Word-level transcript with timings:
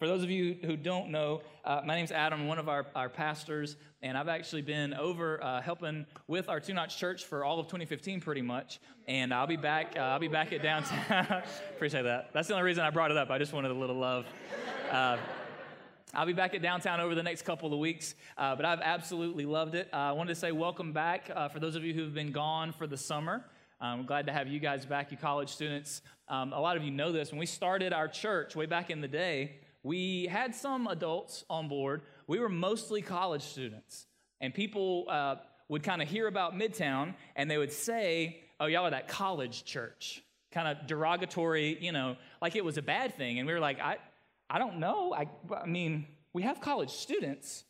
For 0.00 0.06
those 0.06 0.22
of 0.22 0.30
you 0.30 0.56
who 0.64 0.78
don't 0.78 1.10
know, 1.10 1.42
uh, 1.62 1.82
my 1.84 1.94
name's 1.94 2.10
Adam, 2.10 2.46
one 2.46 2.58
of 2.58 2.70
our, 2.70 2.86
our 2.96 3.10
pastors, 3.10 3.76
and 4.00 4.16
I've 4.16 4.28
actually 4.28 4.62
been 4.62 4.94
over 4.94 5.44
uh, 5.44 5.60
helping 5.60 6.06
with 6.26 6.48
our 6.48 6.58
Two 6.58 6.72
Notch 6.72 6.96
Church 6.96 7.26
for 7.26 7.44
all 7.44 7.60
of 7.60 7.66
2015, 7.66 8.22
pretty 8.22 8.40
much. 8.40 8.80
And 9.06 9.34
I'll 9.34 9.46
be 9.46 9.58
back. 9.58 9.92
Uh, 9.98 10.00
I'll 10.00 10.18
be 10.18 10.26
back 10.26 10.54
at 10.54 10.62
downtown. 10.62 11.42
Appreciate 11.76 12.04
that. 12.04 12.30
That's 12.32 12.48
the 12.48 12.54
only 12.54 12.64
reason 12.64 12.82
I 12.82 12.88
brought 12.88 13.10
it 13.10 13.18
up. 13.18 13.28
I 13.28 13.36
just 13.36 13.52
wanted 13.52 13.72
a 13.72 13.74
little 13.74 13.96
love. 13.96 14.24
Uh, 14.90 15.18
I'll 16.14 16.24
be 16.24 16.32
back 16.32 16.54
at 16.54 16.62
downtown 16.62 16.98
over 17.00 17.14
the 17.14 17.22
next 17.22 17.42
couple 17.42 17.70
of 17.74 17.78
weeks, 17.78 18.14
uh, 18.38 18.56
but 18.56 18.64
I've 18.64 18.80
absolutely 18.80 19.44
loved 19.44 19.74
it. 19.74 19.90
Uh, 19.92 19.96
I 19.96 20.12
wanted 20.12 20.32
to 20.32 20.40
say 20.40 20.50
welcome 20.50 20.94
back 20.94 21.26
for 21.52 21.60
those 21.60 21.76
of 21.76 21.84
you 21.84 21.92
who've 21.92 22.14
been 22.14 22.32
gone 22.32 22.72
for 22.72 22.86
the 22.86 22.96
summer. 22.96 23.44
I'm 23.82 24.06
glad 24.06 24.26
to 24.28 24.32
have 24.32 24.48
you 24.48 24.60
guys 24.60 24.86
back, 24.86 25.10
you 25.10 25.18
college 25.18 25.50
students. 25.50 26.00
Um, 26.26 26.54
a 26.54 26.60
lot 26.60 26.78
of 26.78 26.84
you 26.84 26.90
know 26.90 27.12
this. 27.12 27.32
When 27.32 27.38
we 27.38 27.44
started 27.44 27.92
our 27.92 28.08
church 28.08 28.56
way 28.56 28.64
back 28.64 28.88
in 28.88 29.02
the 29.02 29.08
day, 29.08 29.56
we 29.82 30.26
had 30.26 30.54
some 30.54 30.86
adults 30.86 31.44
on 31.48 31.68
board. 31.68 32.02
We 32.26 32.38
were 32.38 32.48
mostly 32.48 33.02
college 33.02 33.42
students. 33.42 34.06
And 34.40 34.54
people 34.54 35.06
uh, 35.08 35.36
would 35.68 35.82
kind 35.82 36.02
of 36.02 36.08
hear 36.08 36.26
about 36.26 36.54
Midtown 36.54 37.14
and 37.36 37.50
they 37.50 37.58
would 37.58 37.72
say, 37.72 38.40
oh, 38.58 38.66
y'all 38.66 38.86
are 38.86 38.90
that 38.90 39.08
college 39.08 39.64
church. 39.64 40.22
Kind 40.52 40.68
of 40.68 40.86
derogatory, 40.86 41.78
you 41.80 41.92
know, 41.92 42.16
like 42.42 42.56
it 42.56 42.64
was 42.64 42.76
a 42.76 42.82
bad 42.82 43.16
thing. 43.16 43.38
And 43.38 43.46
we 43.46 43.54
were 43.54 43.60
like, 43.60 43.80
I, 43.80 43.96
I 44.48 44.58
don't 44.58 44.78
know. 44.78 45.14
I, 45.14 45.28
I 45.54 45.66
mean, 45.66 46.06
we 46.32 46.42
have 46.42 46.60
college 46.60 46.90
students. 46.90 47.64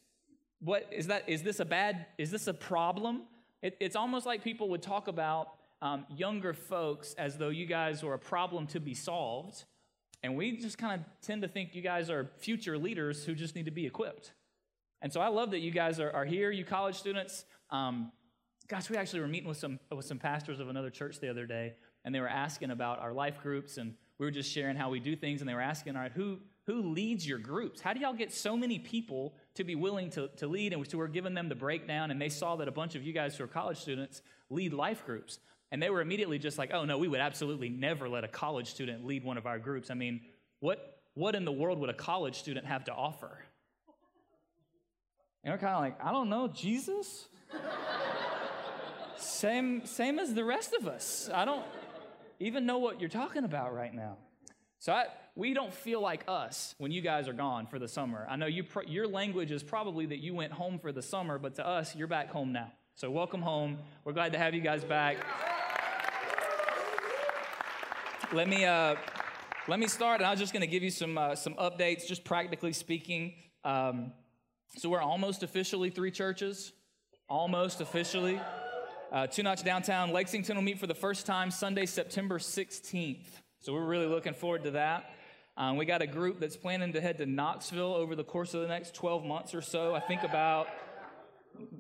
What 0.61 0.89
is 0.91 1.09
that? 1.09 1.29
Is 1.29 1.43
this 1.43 1.61
a 1.61 1.65
bad, 1.65 2.07
is 2.19 2.31
this 2.31 2.47
a 2.47 2.55
problem? 2.55 3.23
It, 3.63 3.77
it's 3.81 3.97
almost 3.97 4.27
like 4.27 4.43
people 4.43 4.71
would 4.71 4.83
talk 4.83 5.09
about 5.09 5.49
um, 5.83 6.07
younger 6.15 6.55
folks 6.55 7.15
as 7.15 7.37
though 7.37 7.49
you 7.49 7.67
guys 7.67 8.03
were 8.03 8.15
a 8.15 8.19
problem 8.19 8.67
to 8.69 8.81
be 8.81 8.95
solved 8.95 9.65
and 10.23 10.37
we 10.37 10.57
just 10.57 10.79
kind 10.79 11.01
of 11.01 11.07
tend 11.23 11.43
to 11.43 11.49
think 11.49 11.75
you 11.75 11.83
guys 11.83 12.11
are 12.11 12.31
future 12.39 12.77
leaders 12.77 13.25
who 13.25 13.35
just 13.35 13.55
need 13.55 13.65
to 13.65 13.71
be 13.71 13.87
equipped. 13.87 14.33
And 15.03 15.13
so 15.13 15.21
I 15.21 15.29
love 15.29 15.53
that 15.53 15.61
you 15.61 15.71
guys 15.71 15.99
are, 15.99 16.11
are 16.11 16.25
here, 16.25 16.51
you 16.51 16.65
college 16.65 16.97
students. 16.97 17.45
Um, 17.71 18.13
gosh, 18.69 18.91
we 18.91 18.97
actually 18.97 19.21
were 19.21 19.29
meeting 19.29 19.49
with 19.49 19.57
some, 19.57 19.81
with 19.95 20.05
some 20.05 20.19
pastors 20.19 20.61
of 20.61 20.69
another 20.69 20.91
church 20.91 21.21
the 21.21 21.31
other 21.31 21.47
day, 21.47 21.75
and 22.05 22.15
they 22.15 22.21
were 22.21 22.29
asking 22.29 22.71
about 22.71 23.01
our 23.01 23.13
life 23.13 23.41
groups, 23.43 23.79
and 23.79 23.95
we 24.19 24.27
were 24.27 24.31
just 24.31 24.53
sharing 24.53 24.77
how 24.77 24.91
we 24.91 25.01
do 25.01 25.17
things, 25.17 25.41
and 25.41 25.49
they 25.49 25.55
were 25.55 25.61
asking, 25.61 25.97
all 25.97 26.03
right, 26.03 26.13
who, 26.13 26.39
who 26.67 26.83
leads 26.83 27.27
your 27.27 27.39
groups? 27.39 27.81
How 27.81 27.95
do 27.95 28.01
y'all 28.01 28.13
get 28.13 28.33
so 28.33 28.57
many 28.57 28.79
people 28.79 29.35
to 29.55 29.65
be 29.65 29.75
willing 29.75 30.11
to, 30.11 30.29
to 30.37 30.47
lead? 30.47 30.75
And 30.75 30.89
so 30.89 30.99
we're 30.99 31.09
giving 31.09 31.35
them 31.35 31.49
the 31.49 31.55
breakdown, 31.55 32.11
and 32.11 32.21
they 32.21 32.29
saw 32.29 32.57
that 32.57 32.69
a 32.69 32.73
bunch 32.73 32.95
of 32.95 33.03
you 33.03 33.13
guys 33.13 33.37
who 33.37 33.45
are 33.45 33.49
college 33.49 33.79
students 33.79 34.23
lead 34.51 34.75
life 34.75 35.05
groups. 35.07 35.39
And 35.73 35.83
they 35.83 35.91
were 35.91 36.01
immediately 36.01 36.39
just 36.39 36.59
like, 36.59 36.73
oh, 36.73 36.85
no, 36.85 36.99
we 36.99 37.09
would 37.09 37.21
absolutely 37.21 37.69
never 37.69 38.09
let 38.09 38.25
a 38.25 38.29
college 38.29 38.69
student 38.71 39.07
lead 39.07 39.25
one 39.25 39.39
of 39.39 39.47
our 39.47 39.59
groups. 39.59 39.91
I 39.91 39.95
mean, 39.95 40.21
what, 40.59 41.01
what 41.15 41.35
in 41.35 41.45
the 41.45 41.53
world 41.53 41.79
would 41.79 41.91
a 41.91 41.95
college 41.95 42.39
student 42.39 42.67
have 42.67 42.85
to 42.85 42.93
offer? 42.93 43.39
And 45.45 45.55
we're 45.55 45.59
kind 45.59 45.75
of 45.75 45.81
like, 45.81 46.05
I 46.05 46.11
don't 46.11 46.29
know, 46.29 46.49
Jesus? 46.49 47.27
same, 49.17 49.87
same 49.87 50.19
as 50.19 50.35
the 50.35 50.45
rest 50.45 50.75
of 50.75 50.87
us. 50.87 51.31
I 51.33 51.45
don't 51.45 51.65
even 52.41 52.67
know 52.67 52.79
what 52.79 53.01
you're 53.01 53.09
talking 53.09 53.45
about 53.45 53.75
right 53.75 53.95
now. 53.95 54.17
So 54.81 54.93
I, 54.93 55.07
we 55.37 55.55
don't 55.55 55.73
feel 55.73 56.01
like 56.01 56.25
us 56.27 56.75
when 56.79 56.91
you 56.91 57.01
guys 57.01 57.29
are 57.29 57.33
gone 57.33 57.67
for 57.67 57.79
the 57.79 57.89
summer. 57.89 58.27
I 58.29 58.37
know 58.37 58.47
you, 58.47 58.65
your 58.87 59.07
language 59.07 59.51
is 59.51 59.63
probably 59.63 60.07
that 60.07 60.19
you 60.19 60.35
went 60.35 60.53
home 60.53 60.79
for 60.79 60.91
the 60.91 61.03
summer, 61.03 61.39
but 61.39 61.55
to 61.57 61.67
us, 61.67 61.95
you're 61.95 62.09
back 62.09 62.31
home 62.31 62.53
now. 62.53 62.73
So 62.97 63.11
welcome 63.11 63.43
home. 63.43 63.79
We're 64.05 64.13
glad 64.13 64.33
to 64.33 64.39
have 64.39 64.55
you 64.55 64.61
guys 64.61 64.83
back. 64.85 65.19
Let 68.33 68.49
me, 68.49 68.65
uh, 68.65 68.95
let 69.67 69.81
me 69.81 69.89
start, 69.89 70.21
and 70.21 70.27
I 70.27 70.31
was 70.31 70.39
just 70.39 70.53
going 70.53 70.61
to 70.61 70.69
give 70.69 70.85
you 70.85 70.91
some, 70.93 71.19
uh, 71.19 71.35
some 71.35 71.55
updates, 71.55 72.07
just 72.07 72.23
practically 72.23 72.73
speaking. 72.73 73.35
Um, 73.65 74.13
so 74.77 74.89
we're 74.89 75.01
almost 75.01 75.43
officially 75.43 75.91
three 75.91 76.13
churches, 76.13 76.73
almost 77.29 77.81
officially. 77.81 78.41
Uh, 79.11 79.27
Two 79.27 79.43
Notch 79.43 79.65
Downtown 79.65 80.13
Lexington 80.13 80.55
will 80.55 80.63
meet 80.63 80.79
for 80.79 80.87
the 80.87 80.95
first 80.95 81.27
time 81.27 81.51
Sunday, 81.51 81.87
September 81.87 82.39
16th. 82.39 83.27
So 83.59 83.73
we're 83.73 83.85
really 83.85 84.07
looking 84.07 84.35
forward 84.35 84.63
to 84.63 84.71
that. 84.73 85.11
Um, 85.57 85.77
we 85.77 85.85
got 85.85 86.01
a 86.01 86.07
group 86.07 86.39
that's 86.39 86.57
planning 86.57 86.93
to 86.93 87.01
head 87.01 87.19
to 87.19 87.27
Knoxville 87.27 87.95
over 87.95 88.15
the 88.15 88.23
course 88.23 88.55
of 88.55 88.61
the 88.61 88.69
next 88.69 88.95
12 88.95 89.25
months 89.25 89.57
or 89.57 89.61
so. 89.61 89.93
I 89.93 89.99
think 89.99 90.23
about 90.23 90.69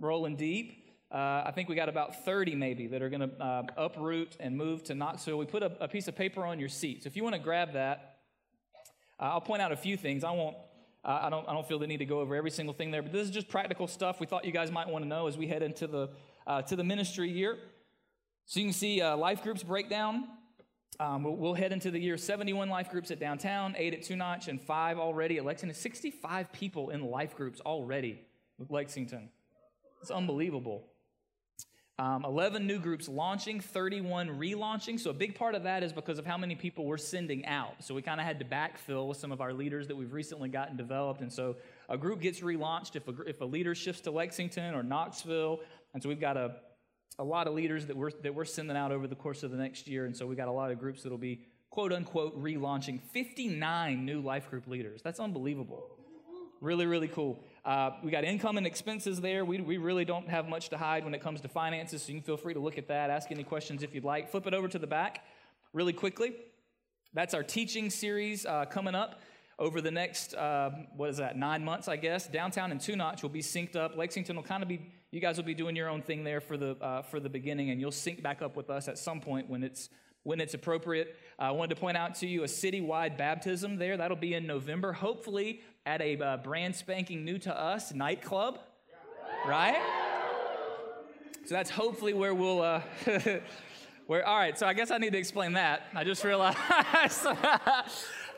rolling 0.01 0.35
deep. 0.35 0.80
Uh, 1.13 1.43
I 1.45 1.53
think 1.53 1.69
we 1.69 1.75
got 1.75 1.89
about 1.89 2.25
30 2.25 2.55
maybe 2.55 2.87
that 2.87 3.03
are 3.03 3.09
going 3.09 3.29
to 3.29 3.43
uh, 3.43 3.63
uproot 3.77 4.37
and 4.39 4.57
move 4.57 4.85
to 4.85 4.95
Knoxville. 4.95 5.39
We 5.39 5.45
put 5.45 5.65
a, 5.65 5.73
a, 5.81 5.89
piece 5.89 6.07
of 6.07 6.15
paper 6.15 6.47
on 6.47 6.61
your 6.61 6.69
seat. 6.69 7.03
So 7.03 7.09
if 7.09 7.17
you 7.17 7.25
want 7.25 7.35
to 7.35 7.41
grab 7.41 7.73
that, 7.73 8.19
uh, 9.19 9.25
I'll 9.25 9.41
point 9.41 9.61
out 9.61 9.73
a 9.73 9.77
few 9.77 9.97
things. 9.97 10.23
I 10.23 10.31
won't. 10.31 10.57
I 11.03 11.31
don't. 11.31 11.49
I 11.49 11.55
don't 11.55 11.67
feel 11.67 11.79
the 11.79 11.87
need 11.87 11.97
to 11.99 12.05
go 12.05 12.21
over 12.21 12.37
every 12.37 12.51
single 12.51 12.75
thing 12.75 12.91
there, 12.91 13.03
but 13.03 13.11
this 13.11 13.27
is 13.27 13.31
just 13.31 13.49
practical 13.49 13.87
stuff 13.87 14.21
we 14.21 14.27
thought 14.27 14.45
you 14.45 14.53
guys 14.53 14.71
might 14.71 14.87
want 14.87 15.03
to 15.03 15.09
know 15.09 15.29
as 15.29 15.39
we 15.39 15.47
head 15.47 15.63
into 15.63 15.87
the 15.87 16.11
uh, 16.47 16.61
to 16.63 16.77
the 16.77 16.85
ministry 16.85 17.31
year. 17.31 17.57
So 18.45 18.61
you 18.61 18.67
can 18.67 18.73
see 18.75 19.01
uh, 19.01 19.17
life 19.17 19.43
groups 19.43 19.63
breakdown. 19.63 20.25
Um, 20.99 21.23
we'll, 21.23 21.37
we'll, 21.37 21.55
head 21.55 21.73
into 21.73 21.91
the 21.91 21.99
year 21.99 22.19
71 22.19 22.69
life 22.69 22.91
groups 22.91 23.11
at 23.11 23.19
downtown, 23.19 23.75
eight 23.79 23.95
at 23.95 24.03
Two 24.03 24.17
Notch, 24.17 24.49
and 24.49 24.61
five 24.61 24.99
already 24.99 25.39
at 25.39 25.47
Lexington. 25.47 25.75
65 25.75 26.53
people 26.53 26.91
in 26.91 27.01
life 27.01 27.35
groups 27.35 27.61
already 27.61 28.21
with 28.59 28.71
Lexington. 28.71 29.31
It's 30.03 30.11
unbelievable. 30.11 30.85
Um, 32.01 32.25
11 32.25 32.67
new 32.67 32.79
groups 32.79 33.11
launching, 33.11 33.61
31 33.61 34.31
relaunching. 34.31 34.99
So, 34.99 35.11
a 35.11 35.13
big 35.13 35.35
part 35.35 35.55
of 35.55 35.65
that 35.65 35.83
is 35.83 35.93
because 35.93 36.19
of 36.19 36.25
how 36.25 36.39
many 36.39 36.55
people 36.55 36.87
we're 36.87 36.97
sending 36.97 37.45
out. 37.45 37.75
So, 37.81 37.95
we 37.95 38.01
kind 38.01 38.19
of 38.19 38.27
had 38.27 38.39
to 38.39 38.45
backfill 38.47 39.07
with 39.07 39.19
some 39.19 39.31
of 39.33 39.43
our 39.43 39.53
leaders 39.53 39.87
that 39.89 39.97
we've 39.97 40.15
recently 40.15 40.49
gotten 40.49 40.79
developed. 40.79 41.21
And 41.21 41.31
so, 41.31 41.57
a 41.91 41.99
group 41.99 42.23
gets 42.23 42.41
relaunched 42.41 42.97
if 42.97 43.07
a, 43.07 43.13
if 43.27 43.43
a 43.43 43.45
leader 43.45 43.75
shifts 43.75 44.01
to 44.03 44.11
Lexington 44.11 44.75
or 44.75 44.83
Knoxville. 44.83 45.61
And 45.93 46.03
so, 46.03 46.09
we've 46.09 46.19
got 46.19 46.39
a, 46.39 46.57
a 47.19 47.25
lot 47.25 47.47
of 47.47 47.53
leaders 47.53 47.85
that 47.85 47.97
we're, 47.99 48.13
that 48.23 48.35
we're 48.35 48.47
sending 48.47 48.79
out 48.79 48.93
over 48.93 49.07
the 49.07 49.15
course 49.15 49.43
of 49.43 49.51
the 49.51 49.59
next 49.59 49.87
year. 49.87 50.07
And 50.07 50.17
so, 50.17 50.27
we've 50.27 50.39
got 50.39 50.49
a 50.49 50.53
lot 50.53 50.71
of 50.71 50.79
groups 50.79 51.03
that'll 51.03 51.19
be 51.19 51.43
quote 51.69 51.93
unquote 51.93 52.43
relaunching 52.43 52.99
59 53.13 54.07
new 54.07 54.23
life 54.23 54.49
group 54.49 54.67
leaders. 54.69 55.03
That's 55.03 55.21
unbelievable. 55.21 55.85
Really, 56.63 56.87
really 56.87 57.09
cool. 57.09 57.45
Uh, 57.65 57.91
we 58.03 58.11
got 58.11 58.25
income 58.25 58.57
and 58.57 58.67
expenses 58.67 59.21
there. 59.21 59.45
We, 59.45 59.61
we 59.61 59.77
really 59.77 60.05
don't 60.05 60.29
have 60.29 60.49
much 60.49 60.71
to 60.71 60.79
hide 60.79 61.05
when 61.05 61.15
it 61.15 61.21
comes 61.21 61.41
to 61.43 61.49
finances, 61.49 62.03
so 62.03 62.13
you 62.13 62.19
can 62.19 62.25
feel 62.25 62.37
free 62.37 62.55
to 62.55 62.61
look 62.61 62.79
at 62.79 62.89
that, 62.89 63.11
ask 63.11 63.31
any 63.31 63.45
questions 63.45 63.83
if 63.83 63.95
you'd 63.95 64.05
like. 64.05 64.31
Flip 64.31 64.47
it 64.47 64.55
over 64.55 64.69
to 64.69 64.79
the 64.79 64.87
back 64.87 65.25
really 65.73 65.93
quickly. 65.93 66.35
That's 67.13 67.35
our 67.35 67.43
teaching 67.43 67.91
series 67.91 68.47
uh, 68.47 68.65
coming 68.65 68.95
up 68.95 69.21
over 69.59 69.83
the 69.83 69.91
next, 69.91 70.35
uh, 70.35 70.71
what 70.97 71.11
is 71.11 71.19
that, 71.19 71.37
nine 71.37 71.63
months, 71.63 71.87
I 71.87 71.97
guess. 71.97 72.27
Downtown 72.27 72.71
and 72.71 72.81
Two 72.81 72.97
Notch 72.97 73.23
will 73.23 73.29
be 73.29 73.43
synced 73.43 73.77
up. 73.77 73.95
Lexington 73.95 74.37
will 74.37 74.43
kind 74.43 74.63
of 74.63 74.69
be, 74.69 74.81
you 75.11 75.21
guys 75.21 75.37
will 75.37 75.45
be 75.45 75.55
doing 75.55 75.77
your 75.77 75.91
own 75.91 76.01
thing 76.01 76.25
there 76.25 76.41
for 76.41 76.57
the, 76.57 76.77
uh, 76.81 77.03
for 77.03 77.21
the 77.21 77.29
beginning, 77.29 77.69
and 77.69 77.79
you'll 77.79 77.93
sync 77.93 78.23
back 78.23 78.41
up 78.41 78.57
with 78.57 78.71
us 78.71 78.89
at 78.89 78.97
some 78.97 79.21
point 79.21 79.51
when 79.51 79.63
it's 79.63 79.91
when 80.23 80.41
it's 80.41 80.55
appropriate. 80.55 81.17
Uh, 81.39 81.43
I 81.43 81.51
wanted 81.53 81.75
to 81.75 81.81
point 81.81 81.97
out 81.97 82.15
to 82.17 82.27
you 82.27 82.43
a 82.43 82.47
citywide 82.47 83.17
baptism 83.17 83.77
there. 83.77 83.97
That'll 83.97 84.17
be 84.17 84.35
in 84.35 84.47
November. 84.47 84.93
Hopefully, 84.93 85.61
at 85.87 86.01
a 86.01 86.19
uh, 86.19 86.37
brand 86.39 86.75
spanking 86.77 87.25
new 87.25 87.39
to 87.39 87.59
us 87.59 87.93
nightclub, 87.95 88.59
right? 89.47 89.81
So 91.47 91.55
that's 91.55 91.71
hopefully 91.71 92.13
where 92.13 92.35
we'll. 92.35 92.63
Uh, 92.63 92.83
where, 94.07 94.27
all 94.27 94.39
right, 94.39 94.59
so 94.59 94.67
I 94.67 94.75
guess 94.75 94.91
I 94.91 94.99
need 94.99 95.13
to 95.13 95.19
explain 95.19 95.55
that. 95.55 95.85
I 95.95 96.05
just 96.05 96.25
realized. 96.25 96.59
all 97.27 97.35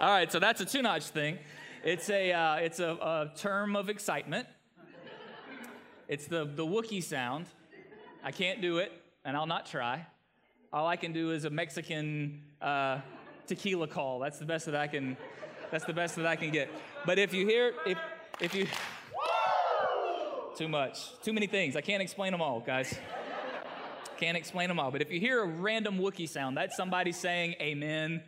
right, 0.00 0.30
so 0.30 0.38
that's 0.38 0.60
a 0.60 0.64
two 0.64 0.82
notch 0.82 1.08
thing. 1.08 1.38
It's 1.84 2.08
a, 2.10 2.32
uh, 2.32 2.54
it's 2.56 2.78
a, 2.78 2.90
a 2.90 3.32
term 3.36 3.74
of 3.74 3.88
excitement. 3.88 4.46
It's 6.08 6.26
the, 6.26 6.44
the 6.44 6.64
Wookiee 6.64 7.02
sound. 7.02 7.46
I 8.22 8.30
can't 8.30 8.60
do 8.60 8.78
it, 8.78 8.92
and 9.24 9.36
I'll 9.36 9.46
not 9.46 9.66
try. 9.66 10.06
All 10.72 10.86
I 10.86 10.96
can 10.96 11.12
do 11.12 11.32
is 11.32 11.44
a 11.44 11.50
Mexican 11.50 12.40
uh, 12.62 13.00
tequila 13.46 13.86
call. 13.86 14.18
That's 14.20 14.38
the 14.38 14.46
best 14.46 14.64
that 14.64 14.74
I 14.74 14.86
can. 14.86 15.18
That's 15.70 15.84
the 15.84 15.92
best 15.92 16.16
that 16.16 16.24
I 16.24 16.34
can 16.34 16.50
get. 16.50 16.70
But 17.04 17.18
if 17.18 17.34
you 17.34 17.46
hear, 17.46 17.74
if, 17.84 17.98
if 18.40 18.54
you, 18.54 18.66
too 20.56 20.68
much, 20.68 21.20
too 21.20 21.34
many 21.34 21.46
things. 21.46 21.76
I 21.76 21.82
can't 21.82 22.02
explain 22.02 22.32
them 22.32 22.40
all, 22.40 22.60
guys. 22.60 22.94
Can't 24.16 24.36
explain 24.36 24.68
them 24.68 24.80
all. 24.80 24.90
But 24.90 25.02
if 25.02 25.10
you 25.10 25.20
hear 25.20 25.42
a 25.42 25.46
random 25.46 25.98
Wookiee 25.98 26.28
sound, 26.28 26.56
that's 26.56 26.74
somebody 26.74 27.12
saying 27.12 27.56
amen. 27.60 28.22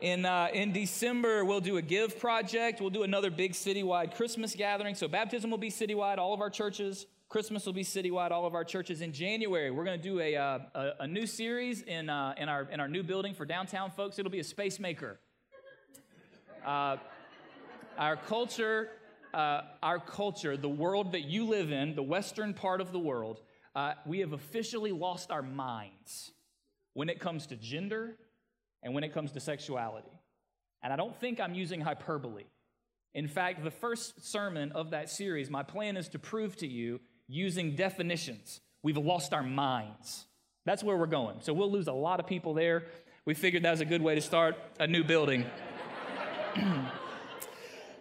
In, 0.00 0.26
uh, 0.26 0.48
in 0.52 0.72
December, 0.72 1.44
we'll 1.44 1.60
do 1.60 1.78
a 1.78 1.82
give 1.82 2.20
project. 2.20 2.80
We'll 2.80 2.90
do 2.90 3.02
another 3.02 3.30
big 3.30 3.52
citywide 3.52 4.14
Christmas 4.14 4.54
gathering. 4.54 4.94
So, 4.94 5.08
baptism 5.08 5.50
will 5.50 5.58
be 5.58 5.70
citywide, 5.70 6.18
all 6.18 6.34
of 6.34 6.40
our 6.40 6.50
churches. 6.50 7.06
Christmas 7.28 7.66
will 7.66 7.72
be 7.72 7.82
citywide, 7.82 8.30
all 8.30 8.46
of 8.46 8.54
our 8.54 8.62
churches. 8.62 9.00
In 9.00 9.12
January, 9.12 9.72
we're 9.72 9.84
going 9.84 10.00
to 10.00 10.08
do 10.08 10.20
a, 10.20 10.36
uh, 10.36 10.58
a, 10.74 10.90
a, 11.00 11.06
new 11.08 11.26
series 11.26 11.82
in, 11.82 12.08
uh, 12.08 12.34
in, 12.38 12.48
our, 12.48 12.62
in 12.70 12.78
our 12.78 12.86
new 12.86 13.02
building 13.02 13.34
for 13.34 13.44
downtown 13.44 13.90
folks. 13.90 14.18
It'll 14.18 14.30
be 14.30 14.38
a 14.38 14.44
space 14.44 14.78
maker. 14.78 15.18
Uh, 16.64 16.98
our 17.98 18.16
culture, 18.16 18.90
uh, 19.34 19.62
our 19.82 19.98
culture, 19.98 20.56
the 20.56 20.68
world 20.68 21.12
that 21.12 21.22
you 21.22 21.46
live 21.46 21.72
in, 21.72 21.96
the 21.96 22.02
western 22.02 22.54
part 22.54 22.80
of 22.80 22.92
the 22.92 22.98
world, 22.98 23.40
uh, 23.74 23.94
we 24.06 24.20
have 24.20 24.32
officially 24.32 24.92
lost 24.92 25.32
our 25.32 25.42
minds 25.42 26.30
when 26.94 27.08
it 27.08 27.18
comes 27.18 27.48
to 27.48 27.56
gender 27.56 28.14
and 28.84 28.94
when 28.94 29.02
it 29.02 29.12
comes 29.12 29.32
to 29.32 29.40
sexuality. 29.40 30.12
And 30.80 30.92
I 30.92 30.96
don't 30.96 31.18
think 31.18 31.40
I'm 31.40 31.54
using 31.54 31.80
hyperbole. 31.80 32.44
In 33.14 33.26
fact, 33.26 33.64
the 33.64 33.70
first 33.70 34.24
sermon 34.24 34.70
of 34.72 34.90
that 34.90 35.10
series, 35.10 35.50
my 35.50 35.64
plan 35.64 35.96
is 35.96 36.08
to 36.10 36.20
prove 36.20 36.54
to 36.58 36.68
you 36.68 37.00
using 37.28 37.74
definitions. 37.74 38.60
We've 38.82 38.96
lost 38.96 39.32
our 39.32 39.42
minds. 39.42 40.26
That's 40.64 40.82
where 40.82 40.96
we're 40.96 41.06
going. 41.06 41.38
So 41.40 41.52
we'll 41.52 41.70
lose 41.70 41.88
a 41.88 41.92
lot 41.92 42.20
of 42.20 42.26
people 42.26 42.54
there. 42.54 42.84
We 43.24 43.34
figured 43.34 43.62
that 43.64 43.70
was 43.70 43.80
a 43.80 43.84
good 43.84 44.02
way 44.02 44.14
to 44.14 44.20
start 44.20 44.56
a 44.78 44.86
new 44.86 45.04
building. 45.04 45.44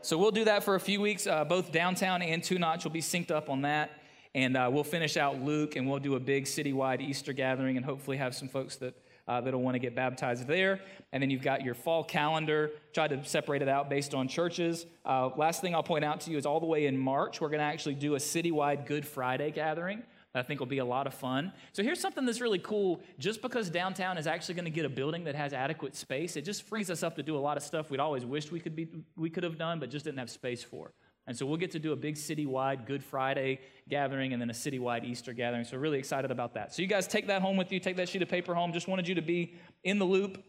so 0.01 0.17
we'll 0.17 0.31
do 0.31 0.45
that 0.45 0.63
for 0.63 0.75
a 0.75 0.79
few 0.79 1.01
weeks. 1.01 1.27
Uh, 1.27 1.43
both 1.45 1.71
downtown 1.71 2.21
and 2.21 2.43
Two 2.43 2.59
Notch 2.59 2.83
will 2.83 2.91
be 2.91 3.01
synced 3.01 3.31
up 3.31 3.49
on 3.49 3.61
that. 3.63 3.91
And 4.33 4.57
uh, 4.57 4.69
we'll 4.71 4.83
finish 4.83 5.15
out 5.15 5.41
Luke 5.41 5.75
and 5.75 5.89
we'll 5.89 5.99
do 5.99 6.15
a 6.15 6.19
big 6.19 6.45
citywide 6.45 7.01
Easter 7.01 7.33
gathering 7.33 7.77
and 7.77 7.85
hopefully 7.85 8.17
have 8.17 8.35
some 8.35 8.49
folks 8.49 8.75
that 8.77 8.95
uh, 9.27 9.41
that'll 9.41 9.61
want 9.61 9.75
to 9.75 9.79
get 9.79 9.95
baptized 9.95 10.47
there. 10.47 10.79
And 11.11 11.21
then 11.21 11.29
you've 11.29 11.41
got 11.41 11.63
your 11.63 11.73
fall 11.73 12.03
calendar. 12.03 12.71
Try 12.93 13.07
to 13.07 13.23
separate 13.25 13.61
it 13.61 13.67
out 13.69 13.89
based 13.89 14.13
on 14.13 14.27
churches. 14.27 14.85
Uh, 15.05 15.29
last 15.35 15.61
thing 15.61 15.73
I'll 15.73 15.83
point 15.83 16.05
out 16.05 16.21
to 16.21 16.31
you 16.31 16.37
is 16.37 16.45
all 16.45 16.59
the 16.59 16.65
way 16.65 16.85
in 16.85 16.97
March, 16.97 17.41
we're 17.41 17.49
going 17.49 17.59
to 17.59 17.65
actually 17.65 17.95
do 17.95 18.15
a 18.15 18.19
citywide 18.19 18.85
Good 18.85 19.05
Friday 19.05 19.51
gathering. 19.51 20.03
I 20.35 20.43
think 20.43 20.59
will 20.59 20.67
be 20.67 20.79
a 20.79 20.85
lot 20.85 21.07
of 21.07 21.13
fun. 21.13 21.53
So 21.71 21.81
here's 21.81 21.99
something 21.99 22.25
that's 22.25 22.41
really 22.41 22.59
cool. 22.59 22.99
Just 23.17 23.41
because 23.41 23.69
downtown 23.69 24.17
is 24.17 24.27
actually 24.27 24.55
going 24.55 24.65
to 24.65 24.71
get 24.71 24.83
a 24.83 24.89
building 24.89 25.23
that 25.23 25.35
has 25.35 25.53
adequate 25.53 25.95
space, 25.95 26.35
it 26.35 26.41
just 26.41 26.63
frees 26.63 26.89
us 26.89 27.03
up 27.03 27.15
to 27.15 27.23
do 27.23 27.37
a 27.37 27.39
lot 27.39 27.55
of 27.55 27.63
stuff 27.63 27.89
we'd 27.89 28.01
always 28.01 28.25
wished 28.25 28.51
we 28.51 28.59
could 28.59 28.75
be 28.75 28.87
we 29.15 29.29
could 29.29 29.43
have 29.43 29.57
done, 29.57 29.79
but 29.79 29.89
just 29.89 30.03
didn't 30.03 30.19
have 30.19 30.29
space 30.29 30.61
for. 30.61 30.91
And 31.27 31.35
so 31.35 31.45
we'll 31.45 31.57
get 31.57 31.71
to 31.71 31.79
do 31.79 31.91
a 31.91 31.95
big 31.95 32.15
citywide 32.15 32.85
Good 32.85 33.03
Friday 33.03 33.59
gathering 33.89 34.33
and 34.33 34.41
then 34.41 34.49
a 34.49 34.53
citywide 34.53 35.03
Easter 35.03 35.33
gathering. 35.33 35.63
So, 35.63 35.77
really 35.77 35.97
excited 35.97 36.29
about 36.29 36.53
that. 36.53 36.73
So, 36.73 36.81
you 36.81 36.87
guys 36.87 37.07
take 37.07 37.27
that 37.27 37.41
home 37.41 37.57
with 37.57 37.71
you, 37.71 37.79
take 37.79 37.97
that 37.97 38.09
sheet 38.09 38.21
of 38.21 38.29
paper 38.29 38.53
home. 38.53 38.71
Just 38.73 38.87
wanted 38.87 39.07
you 39.07 39.15
to 39.15 39.21
be 39.21 39.55
in 39.83 39.97
the 39.97 40.05
loop 40.05 40.43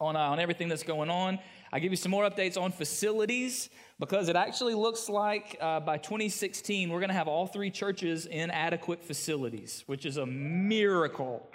on, 0.00 0.16
uh, 0.16 0.20
on 0.20 0.40
everything 0.40 0.68
that's 0.68 0.82
going 0.82 1.10
on. 1.10 1.38
I 1.72 1.78
give 1.78 1.92
you 1.92 1.96
some 1.96 2.10
more 2.10 2.28
updates 2.28 2.60
on 2.60 2.72
facilities 2.72 3.70
because 4.00 4.28
it 4.28 4.34
actually 4.34 4.74
looks 4.74 5.08
like 5.08 5.56
uh, 5.60 5.78
by 5.78 5.96
2016 5.98 6.90
we're 6.90 6.98
going 6.98 7.08
to 7.08 7.14
have 7.14 7.28
all 7.28 7.46
three 7.46 7.70
churches 7.70 8.26
in 8.26 8.50
adequate 8.50 9.04
facilities, 9.04 9.84
which 9.86 10.06
is 10.06 10.16
a 10.16 10.26
miracle. 10.26 11.48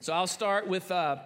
So, 0.00 0.12
I'll 0.12 0.26
start 0.26 0.66
with. 0.66 0.90
Uh, 0.90 1.18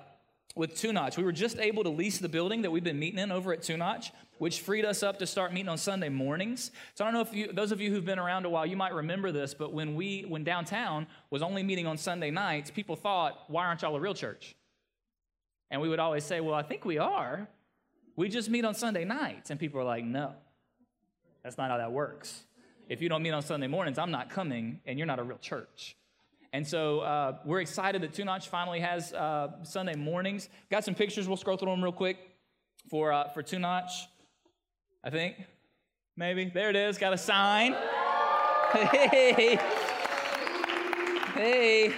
with 0.55 0.77
Two 0.77 0.93
Notch. 0.93 1.17
We 1.17 1.25
were 1.25 1.33
just 1.33 1.59
able 1.59 1.83
to 1.85 1.91
lease 1.91 2.19
the 2.19 2.29
building 2.29 2.63
that 2.63 2.71
we've 2.71 2.85
been 2.85 2.99
meeting 2.99 3.19
in 3.19 3.33
over 3.33 3.53
at 3.53 3.63
Two 3.63 3.77
Notch 3.77 4.13
which 4.43 4.61
freed 4.61 4.85
us 4.85 5.05
up 5.05 5.21
to 5.21 5.25
start 5.25 5.53
meeting 5.53 5.69
on 5.69 5.79
Sunday 5.79 6.09
mornings. 6.09 6.73
So 6.95 7.05
I 7.05 7.07
don't 7.07 7.15
know 7.15 7.21
if 7.21 7.33
you, 7.33 7.53
those 7.53 7.71
of 7.71 7.81
you 7.81 7.93
who've 7.93 8.05
been 8.05 8.19
around 8.19 8.45
a 8.45 8.51
while, 8.51 8.67
you 8.67 8.77
might 8.77 8.93
remember 8.93 9.31
this, 9.31 9.55
but 9.55 9.73
when 9.73 9.95
we, 9.95 10.23
when 10.23 10.43
downtown 10.43 11.07
was 11.31 11.43
only 11.43 11.63
meeting 11.63 11.87
on 11.87 11.97
Sunday 11.97 12.33
nights, 12.33 12.69
people 12.69 12.97
thought, 12.97 13.45
why 13.47 13.65
aren't 13.67 13.83
y'all 13.83 13.95
a 13.95 14.01
real 14.01 14.15
church? 14.15 14.57
And 15.71 15.81
we 15.81 15.89
would 15.89 16.01
always 16.01 16.25
say, 16.25 16.41
well, 16.41 16.57
I 16.57 16.65
think 16.65 16.85
we 16.85 16.99
are. 16.99 17.47
We 18.17 18.29
just 18.29 18.51
meet 18.51 18.65
on 18.65 18.75
Sunday 18.75 19.05
nights. 19.05 19.51
And 19.51 19.61
people 19.61 19.81
are 19.81 19.85
like, 19.85 20.05
no, 20.05 20.33
that's 21.45 21.57
not 21.57 21.71
how 21.71 21.79
that 21.79 21.93
works. 21.93 22.43
If 22.89 23.01
you 23.01 23.09
don't 23.09 23.23
meet 23.23 23.31
on 23.31 23.43
Sunday 23.43 23.69
mornings, 23.69 23.97
I'm 23.97 24.11
not 24.11 24.29
coming, 24.29 24.81
and 24.87 24.99
you're 24.99 25.07
not 25.07 25.21
a 25.21 25.23
real 25.23 25.39
church. 25.39 25.97
And 26.53 26.67
so 26.67 27.01
uh, 27.01 27.39
we're 27.45 27.61
excited 27.61 28.03
that 28.03 28.13
Two 28.13 28.25
Notch 28.25 28.49
finally 28.49 28.81
has 28.81 29.13
uh, 29.15 29.53
Sunday 29.63 29.95
mornings. 29.95 30.51
Got 30.71 30.85
some 30.85 30.95
pictures. 30.95 31.27
We'll 31.27 31.39
scroll 31.39 31.57
through 31.57 31.71
them 31.71 31.83
real 31.83 31.93
quick 31.93 32.19
for 32.91 33.13
uh, 33.13 33.29
for 33.31 33.43
Two 33.43 33.59
Notch. 33.59 34.09
I 35.03 35.11
think. 35.11 35.37
Maybe. 36.17 36.45
There 36.45 36.69
it 36.69 36.77
is. 36.77 36.99
Got 36.99 37.13
a 37.13 37.19
sign. 37.19 37.75
Hey. 38.73 39.59
Hey. 41.35 41.89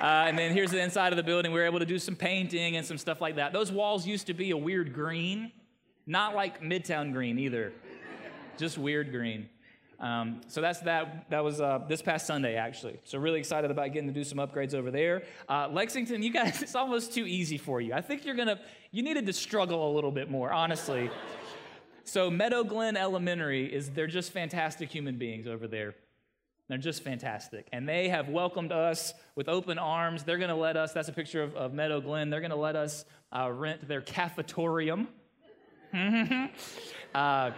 Uh, 0.00 0.26
and 0.26 0.38
then 0.38 0.52
here's 0.52 0.70
the 0.70 0.80
inside 0.80 1.12
of 1.12 1.16
the 1.16 1.22
building. 1.24 1.50
We 1.50 1.58
were 1.58 1.66
able 1.66 1.80
to 1.80 1.86
do 1.86 1.98
some 1.98 2.14
painting 2.14 2.76
and 2.76 2.86
some 2.86 2.96
stuff 2.96 3.20
like 3.20 3.36
that. 3.36 3.52
Those 3.52 3.72
walls 3.72 4.06
used 4.06 4.28
to 4.28 4.34
be 4.34 4.52
a 4.52 4.56
weird 4.56 4.94
green, 4.94 5.50
not 6.06 6.36
like 6.36 6.60
Midtown 6.60 7.12
green 7.12 7.40
either, 7.40 7.72
just 8.56 8.78
weird 8.78 9.10
green. 9.10 9.48
Um, 10.02 10.40
so 10.48 10.60
that's 10.60 10.80
that. 10.80 11.30
That 11.30 11.44
was 11.44 11.60
uh, 11.60 11.78
this 11.88 12.02
past 12.02 12.26
Sunday, 12.26 12.56
actually. 12.56 12.98
So 13.04 13.18
really 13.18 13.38
excited 13.38 13.70
about 13.70 13.92
getting 13.92 14.08
to 14.08 14.14
do 14.14 14.24
some 14.24 14.38
upgrades 14.38 14.74
over 14.74 14.90
there. 14.90 15.22
Uh, 15.48 15.68
Lexington, 15.72 16.22
you 16.22 16.32
guys, 16.32 16.60
it's 16.62 16.74
almost 16.74 17.14
too 17.14 17.24
easy 17.24 17.56
for 17.56 17.80
you. 17.80 17.94
I 17.94 18.00
think 18.00 18.24
you're 18.26 18.34
gonna. 18.34 18.58
You 18.90 19.02
needed 19.02 19.24
to 19.26 19.32
struggle 19.32 19.90
a 19.90 19.92
little 19.94 20.10
bit 20.10 20.30
more, 20.30 20.52
honestly. 20.52 21.08
So 22.04 22.30
Meadow 22.30 22.64
Glen 22.64 22.96
Elementary 22.96 23.72
is 23.72 23.90
they're 23.90 24.06
just 24.06 24.32
fantastic 24.32 24.90
human 24.90 25.16
beings 25.18 25.46
over 25.46 25.68
there. 25.68 25.94
They're 26.68 26.78
just 26.78 27.02
fantastic. 27.02 27.68
And 27.72 27.88
they 27.88 28.08
have 28.08 28.28
welcomed 28.28 28.72
us 28.72 29.14
with 29.34 29.48
open 29.48 29.78
arms. 29.78 30.24
They're 30.24 30.38
going 30.38 30.50
to 30.50 30.56
let 30.56 30.76
us, 30.76 30.92
that's 30.92 31.08
a 31.08 31.12
picture 31.12 31.42
of, 31.42 31.54
of 31.54 31.74
Meadow 31.74 32.00
Glen, 32.00 32.30
they're 32.30 32.40
going 32.40 32.50
to 32.50 32.56
let 32.56 32.76
us 32.76 33.04
uh, 33.30 33.50
rent 33.50 33.86
their 33.86 34.00
cafetorium. 34.00 35.06
uh, 37.14 37.50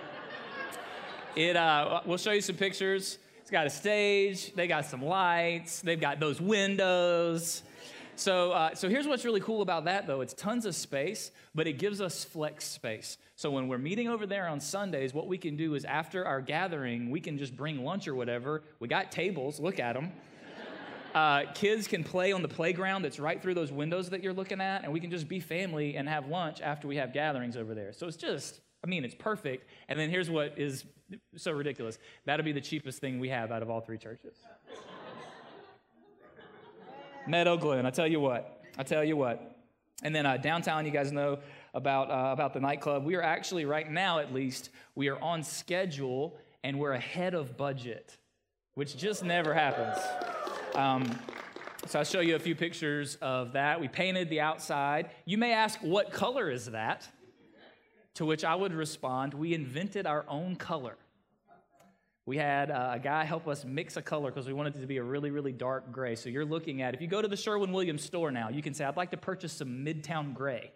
it, 1.37 1.57
uh, 1.57 2.01
we'll 2.05 2.19
show 2.19 2.33
you 2.33 2.41
some 2.41 2.57
pictures. 2.57 3.19
It's 3.41 3.51
got 3.51 3.67
a 3.67 3.71
stage, 3.71 4.55
they 4.55 4.67
got 4.67 4.87
some 4.87 5.05
lights, 5.05 5.81
they've 5.83 6.01
got 6.01 6.19
those 6.19 6.41
windows. 6.41 7.63
So, 8.17 8.53
uh, 8.53 8.75
so 8.75 8.89
here's 8.89 9.07
what's 9.07 9.25
really 9.25 9.41
cool 9.41 9.61
about 9.61 9.87
that, 9.87 10.07
though. 10.07 10.21
It's 10.21 10.33
tons 10.35 10.67
of 10.67 10.75
space, 10.75 11.33
but 11.55 11.67
it 11.67 11.75
gives 11.75 12.01
us 12.01 12.25
flex 12.25 12.65
space. 12.65 13.19
So 13.37 13.51
when 13.51 13.67
we're 13.67 13.79
meeting 13.79 14.09
over 14.09 14.27
there 14.27 14.47
on 14.47 14.61
Sundays, 14.61 15.13
what 15.13 15.27
we 15.27 15.37
can 15.37 15.57
do 15.57 15.75
is 15.75 15.85
after 15.85 16.25
our 16.25 16.41
gathering, 16.41 17.11
we 17.11 17.21
can 17.21 17.37
just 17.37 17.57
bring 17.57 17.85
lunch 17.85 18.07
or 18.07 18.15
whatever. 18.15 18.63
We 18.79 18.89
got 18.89 19.11
tables, 19.11 19.59
look 19.59 19.81
at 19.81 19.95
them. 19.95 20.13
Uh, 21.15 21.45
kids 21.55 21.87
can 21.87 22.03
play 22.03 22.33
on 22.33 22.43
the 22.43 22.49
playground 22.49 23.03
that's 23.03 23.21
right 23.21 23.41
through 23.43 23.55
those 23.55 23.71
windows 23.71 24.11
that 24.11 24.23
you're 24.23 24.33
looking 24.33 24.61
at, 24.61 24.85
and 24.85 24.93
we 24.93 25.01
can 25.01 25.11
just 25.11 25.29
be 25.29 25.39
family 25.39 25.97
and 25.97 26.09
have 26.09 26.29
lunch 26.29 26.61
after 26.61 26.89
we 26.89 26.97
have 26.97 27.13
gatherings 27.13 27.57
over 27.57 27.75
there. 27.75 27.93
So 27.93 28.09
it's 28.09 28.17
just, 28.17 28.61
I 28.85 28.87
mean, 28.87 29.05
it's 29.05 29.15
perfect. 29.15 29.67
And 29.89 29.99
then 29.99 30.11
here's 30.11 30.29
what 30.29 30.59
is 30.59 30.85
so 31.37 31.53
ridiculous 31.53 31.99
that'll 32.27 32.45
be 32.45 32.53
the 32.53 32.61
cheapest 32.61 33.01
thing 33.01 33.19
we 33.19 33.31
have 33.31 33.51
out 33.51 33.63
of 33.63 33.71
all 33.71 33.81
three 33.81 33.97
churches. 33.97 34.37
Meadow 37.27 37.57
Glen, 37.57 37.87
I 37.87 37.91
tell 37.91 38.07
you 38.07 38.21
what, 38.21 38.63
I 38.77 38.83
tell 38.83 39.03
you 39.03 39.17
what. 39.17 39.57
And 40.03 40.15
then 40.15 40.27
uh, 40.27 40.37
downtown, 40.37 40.85
you 40.85 40.91
guys 40.91 41.13
know 41.13 41.39
about, 41.73 42.11
uh, 42.11 42.33
about 42.33 42.53
the 42.53 42.61
nightclub. 42.61 43.05
We 43.05 43.15
are 43.15 43.23
actually, 43.23 43.65
right 43.65 43.91
now 43.91 44.19
at 44.19 44.35
least, 44.35 44.69
we 44.95 45.09
are 45.09 45.19
on 45.21 45.43
schedule 45.43 46.37
and 46.63 46.79
we're 46.79 46.93
ahead 46.93 47.33
of 47.33 47.57
budget, 47.57 48.19
which 48.75 48.99
just 48.99 49.25
never 49.25 49.55
happens. 49.55 49.97
Um, 50.75 51.19
so 51.87 52.01
I'll 52.01 52.05
show 52.05 52.21
you 52.21 52.35
a 52.35 52.39
few 52.39 52.55
pictures 52.55 53.17
of 53.23 53.53
that. 53.53 53.81
We 53.81 53.89
painted 53.89 54.29
the 54.29 54.41
outside. 54.41 55.11
You 55.25 55.39
may 55.39 55.53
ask, 55.53 55.79
what 55.81 56.13
color 56.13 56.51
is 56.51 56.67
that? 56.67 57.09
To 58.15 58.25
which 58.25 58.45
I 58.45 58.55
would 58.55 58.73
respond, 58.73 59.35
we 59.35 59.55
invented 59.55 60.07
our 60.07 60.25
own 60.29 60.57
color. 60.57 60.97
We 62.27 62.39
had 62.39 62.71
uh, 62.71 62.93
a 62.95 62.99
guy 62.99 63.25
help 63.25 63.47
us 63.49 63.65
mix 63.65 63.97
a 63.97 64.03
color 64.03 64.31
because 64.31 64.47
we 64.47 64.55
wanted 64.55 64.77
it 64.77 64.81
to 64.81 64.87
be 64.87 64.97
a 64.97 65.03
really, 65.03 65.31
really 65.31 65.53
dark 65.53 65.93
gray. 65.93 66.15
So 66.15 66.31
you're 66.31 66.45
looking 66.45 66.81
at, 66.81 66.95
if 66.95 67.03
you 67.03 67.07
go 67.07 67.21
to 67.21 67.29
the 67.29 67.37
Sherwin 67.37 67.73
Williams 67.73 68.03
store 68.03 68.31
now, 68.31 68.49
you 68.49 68.63
can 68.63 68.73
say, 68.73 68.85
I'd 68.85 68.97
like 68.97 69.11
to 69.11 69.17
purchase 69.19 69.53
some 69.53 69.85
Midtown 69.85 70.33
gray. 70.33 70.71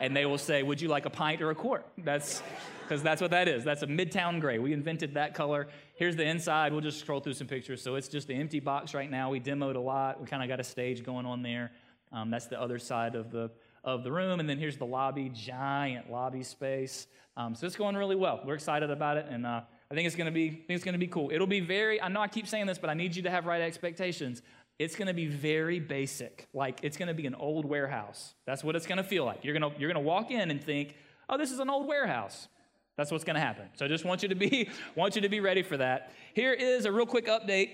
And 0.00 0.14
they 0.16 0.26
will 0.26 0.38
say, 0.38 0.62
Would 0.62 0.80
you 0.80 0.88
like 0.88 1.06
a 1.06 1.10
pint 1.10 1.42
or 1.42 1.50
a 1.50 1.54
quart? 1.54 1.86
That's 1.98 2.42
because 2.82 3.02
that's 3.02 3.20
what 3.20 3.30
that 3.30 3.48
is. 3.48 3.64
That's 3.64 3.82
a 3.82 3.86
Midtown 3.86 4.40
gray. 4.40 4.58
We 4.58 4.72
invented 4.72 5.14
that 5.14 5.34
color. 5.34 5.68
Here's 5.94 6.16
the 6.16 6.24
inside. 6.24 6.72
We'll 6.72 6.80
just 6.80 7.00
scroll 7.00 7.20
through 7.20 7.34
some 7.34 7.46
pictures. 7.46 7.82
So 7.82 7.94
it's 7.94 8.08
just 8.08 8.26
the 8.28 8.34
empty 8.34 8.60
box 8.60 8.94
right 8.94 9.10
now. 9.10 9.30
We 9.30 9.40
demoed 9.40 9.76
a 9.76 9.80
lot. 9.80 10.20
We 10.20 10.26
kind 10.26 10.42
of 10.42 10.48
got 10.48 10.60
a 10.60 10.64
stage 10.64 11.04
going 11.04 11.26
on 11.26 11.42
there. 11.42 11.72
Um, 12.12 12.30
that's 12.30 12.46
the 12.46 12.60
other 12.60 12.78
side 12.78 13.14
of 13.14 13.30
the 13.30 13.50
of 13.84 14.04
the 14.04 14.12
room. 14.12 14.40
And 14.40 14.48
then 14.48 14.58
here's 14.58 14.76
the 14.76 14.86
lobby, 14.86 15.30
giant 15.30 16.10
lobby 16.10 16.42
space. 16.42 17.06
Um, 17.36 17.54
so 17.54 17.66
it's 17.66 17.76
going 17.76 17.96
really 17.96 18.16
well. 18.16 18.42
We're 18.44 18.54
excited 18.54 18.90
about 18.90 19.16
it, 19.16 19.26
and 19.28 19.46
uh, 19.46 19.62
I 19.90 19.94
think 19.94 20.06
it's 20.06 20.16
going 20.16 20.26
to 20.26 20.32
be, 20.32 20.50
think 20.50 20.70
it's 20.70 20.84
going 20.84 20.92
to 20.94 20.98
be 20.98 21.06
cool. 21.06 21.30
It'll 21.32 21.46
be 21.46 21.60
very, 21.60 22.00
I 22.00 22.08
know 22.08 22.20
I 22.20 22.28
keep 22.28 22.46
saying 22.46 22.66
this, 22.66 22.78
but 22.78 22.90
I 22.90 22.94
need 22.94 23.16
you 23.16 23.22
to 23.22 23.30
have 23.30 23.46
right 23.46 23.62
expectations. 23.62 24.42
It's 24.78 24.96
going 24.96 25.08
to 25.08 25.14
be 25.14 25.26
very 25.26 25.80
basic. 25.80 26.48
Like 26.52 26.80
it's 26.82 26.96
going 26.96 27.08
to 27.08 27.14
be 27.14 27.26
an 27.26 27.34
old 27.34 27.64
warehouse. 27.64 28.34
That's 28.46 28.62
what 28.62 28.76
it's 28.76 28.86
going 28.86 28.98
to 28.98 29.04
feel 29.04 29.24
like. 29.24 29.44
You're 29.44 29.58
going 29.58 29.72
to, 29.72 29.80
you're 29.80 29.90
going 29.90 30.02
to 30.02 30.06
walk 30.06 30.30
in 30.30 30.50
and 30.50 30.62
think, 30.62 30.96
oh, 31.28 31.38
this 31.38 31.50
is 31.50 31.58
an 31.58 31.70
old 31.70 31.86
warehouse. 31.86 32.48
That's 32.96 33.10
what's 33.10 33.24
going 33.24 33.34
to 33.34 33.40
happen. 33.40 33.66
So 33.74 33.86
I 33.86 33.88
just 33.88 34.04
want 34.04 34.22
you 34.22 34.28
to 34.28 34.34
be, 34.34 34.68
want 34.94 35.16
you 35.16 35.22
to 35.22 35.28
be 35.28 35.40
ready 35.40 35.62
for 35.62 35.78
that. 35.78 36.12
Here 36.34 36.52
is 36.52 36.84
a 36.84 36.92
real 36.92 37.06
quick 37.06 37.26
update. 37.26 37.70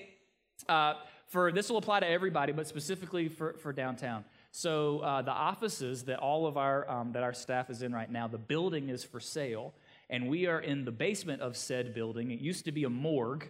Uh, 0.68 0.94
for 1.28 1.52
this 1.52 1.68
will 1.68 1.76
apply 1.76 2.00
to 2.00 2.08
everybody, 2.08 2.52
but 2.52 2.66
specifically 2.66 3.28
for, 3.28 3.54
for 3.54 3.72
downtown. 3.72 4.24
So 4.58 4.98
uh, 4.98 5.22
the 5.22 5.30
offices 5.30 6.02
that 6.06 6.18
all 6.18 6.44
of 6.44 6.56
our 6.56 6.90
um, 6.90 7.12
that 7.12 7.22
our 7.22 7.32
staff 7.32 7.70
is 7.70 7.82
in 7.82 7.92
right 7.92 8.10
now, 8.10 8.26
the 8.26 8.38
building 8.38 8.88
is 8.88 9.04
for 9.04 9.20
sale 9.20 9.72
and 10.10 10.28
we 10.28 10.46
are 10.46 10.58
in 10.58 10.84
the 10.84 10.90
basement 10.90 11.42
of 11.42 11.56
said 11.56 11.94
building. 11.94 12.32
It 12.32 12.40
used 12.40 12.64
to 12.64 12.72
be 12.72 12.82
a 12.82 12.90
morgue. 12.90 13.48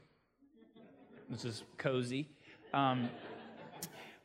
This 1.31 1.47
is 1.47 1.63
cozy. 1.79 2.29
Um, 2.75 3.09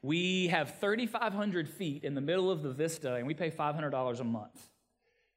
we 0.02 0.48
have 0.48 0.78
3,500 0.82 1.70
feet 1.70 2.04
in 2.04 2.16
the 2.16 2.22
middle 2.22 2.52
of 2.52 2.64
the 2.64 2.74
vista, 2.74 3.14
and 3.14 3.26
we 3.28 3.34
pay 3.34 3.50
$500 3.50 4.20
a 4.20 4.24
month. 4.26 4.70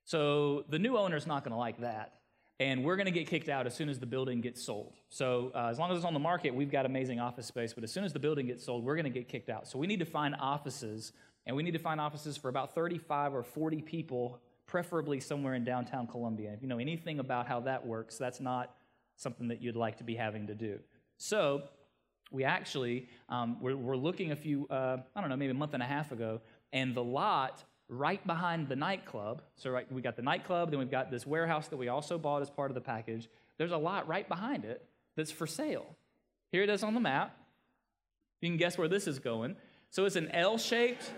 So 0.02 0.64
the 0.68 0.80
new 0.80 0.98
owner's 0.98 1.28
not 1.28 1.44
going 1.44 1.52
to 1.52 1.58
like 1.58 1.78
that. 1.78 2.14
And 2.58 2.82
we're 2.84 2.96
going 2.96 3.06
to 3.06 3.12
get 3.12 3.26
kicked 3.28 3.50
out 3.50 3.66
as 3.66 3.74
soon 3.74 3.90
as 3.90 3.98
the 3.98 4.06
building 4.06 4.40
gets 4.40 4.62
sold. 4.62 4.94
So, 5.10 5.52
uh, 5.54 5.68
as 5.70 5.78
long 5.78 5.90
as 5.90 5.98
it's 5.98 6.06
on 6.06 6.14
the 6.14 6.20
market, 6.20 6.54
we've 6.54 6.70
got 6.70 6.86
amazing 6.86 7.20
office 7.20 7.44
space. 7.46 7.74
But 7.74 7.84
as 7.84 7.92
soon 7.92 8.02
as 8.02 8.14
the 8.14 8.18
building 8.18 8.46
gets 8.46 8.64
sold, 8.64 8.82
we're 8.82 8.94
going 8.94 9.04
to 9.04 9.10
get 9.10 9.28
kicked 9.28 9.50
out. 9.50 9.68
So, 9.68 9.78
we 9.78 9.86
need 9.86 9.98
to 9.98 10.06
find 10.06 10.34
offices, 10.40 11.12
and 11.46 11.56
we 11.56 11.62
need 11.62 11.72
to 11.72 11.78
find 11.78 12.00
offices 12.00 12.36
for 12.36 12.48
about 12.48 12.74
35 12.74 13.34
or 13.34 13.42
40 13.42 13.82
people 13.82 14.40
preferably 14.66 15.20
somewhere 15.20 15.54
in 15.54 15.64
downtown 15.64 16.06
Columbia. 16.06 16.52
If 16.52 16.60
you 16.60 16.68
know 16.68 16.78
anything 16.78 17.20
about 17.20 17.46
how 17.46 17.60
that 17.60 17.86
works, 17.86 18.18
that's 18.18 18.40
not 18.40 18.74
something 19.16 19.48
that 19.48 19.62
you'd 19.62 19.76
like 19.76 19.98
to 19.98 20.04
be 20.04 20.16
having 20.16 20.48
to 20.48 20.54
do. 20.54 20.78
So 21.18 21.62
we 22.30 22.44
actually 22.44 23.08
um, 23.28 23.58
we're, 23.60 23.96
looking 23.96 24.32
a 24.32 24.36
few 24.36 24.66
uh, 24.68 24.98
I 25.14 25.20
don't 25.20 25.30
know 25.30 25.36
maybe 25.36 25.52
a 25.52 25.54
month 25.54 25.74
and 25.74 25.82
a 25.82 25.86
half 25.86 26.12
ago, 26.12 26.40
and 26.72 26.94
the 26.94 27.04
lot 27.04 27.62
right 27.88 28.24
behind 28.26 28.68
the 28.68 28.76
nightclub. 28.76 29.42
So 29.54 29.70
right, 29.70 29.90
we 29.90 30.02
got 30.02 30.16
the 30.16 30.22
nightclub, 30.22 30.70
then 30.70 30.80
we've 30.80 30.90
got 30.90 31.10
this 31.10 31.24
warehouse 31.24 31.68
that 31.68 31.76
we 31.76 31.88
also 31.88 32.18
bought 32.18 32.42
as 32.42 32.50
part 32.50 32.70
of 32.70 32.74
the 32.74 32.80
package. 32.80 33.28
There's 33.58 33.70
a 33.70 33.76
lot 33.76 34.08
right 34.08 34.28
behind 34.28 34.64
it 34.64 34.84
that's 35.16 35.30
for 35.30 35.46
sale. 35.46 35.86
Here 36.50 36.62
it 36.62 36.68
is 36.68 36.82
on 36.82 36.94
the 36.94 37.00
map. 37.00 37.36
You 38.40 38.50
can 38.50 38.56
guess 38.56 38.76
where 38.76 38.88
this 38.88 39.06
is 39.06 39.18
going. 39.18 39.56
So 39.90 40.04
it's 40.04 40.16
an 40.16 40.30
L-shaped. 40.30 41.10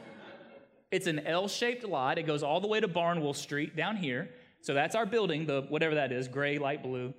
It's 0.90 1.07
an 1.07 1.21
L-shaped 1.21 1.85
lot. 1.85 2.18
It 2.18 2.25
goes 2.25 2.42
all 2.42 2.61
the 2.61 2.66
way 2.66 2.80
to 2.80 2.88
Barnwell 2.88 3.35
Street 3.35 3.76
down 3.76 3.97
here. 3.97 4.30
So 4.61 4.75
that's 4.75 4.95
our 4.95 5.07
building, 5.07 5.47
the 5.47 5.62
whatever 5.68 5.95
that 5.97 6.12
is, 6.12 6.28
gray, 6.28 6.59
light 6.59 6.83
blue. 6.83 7.14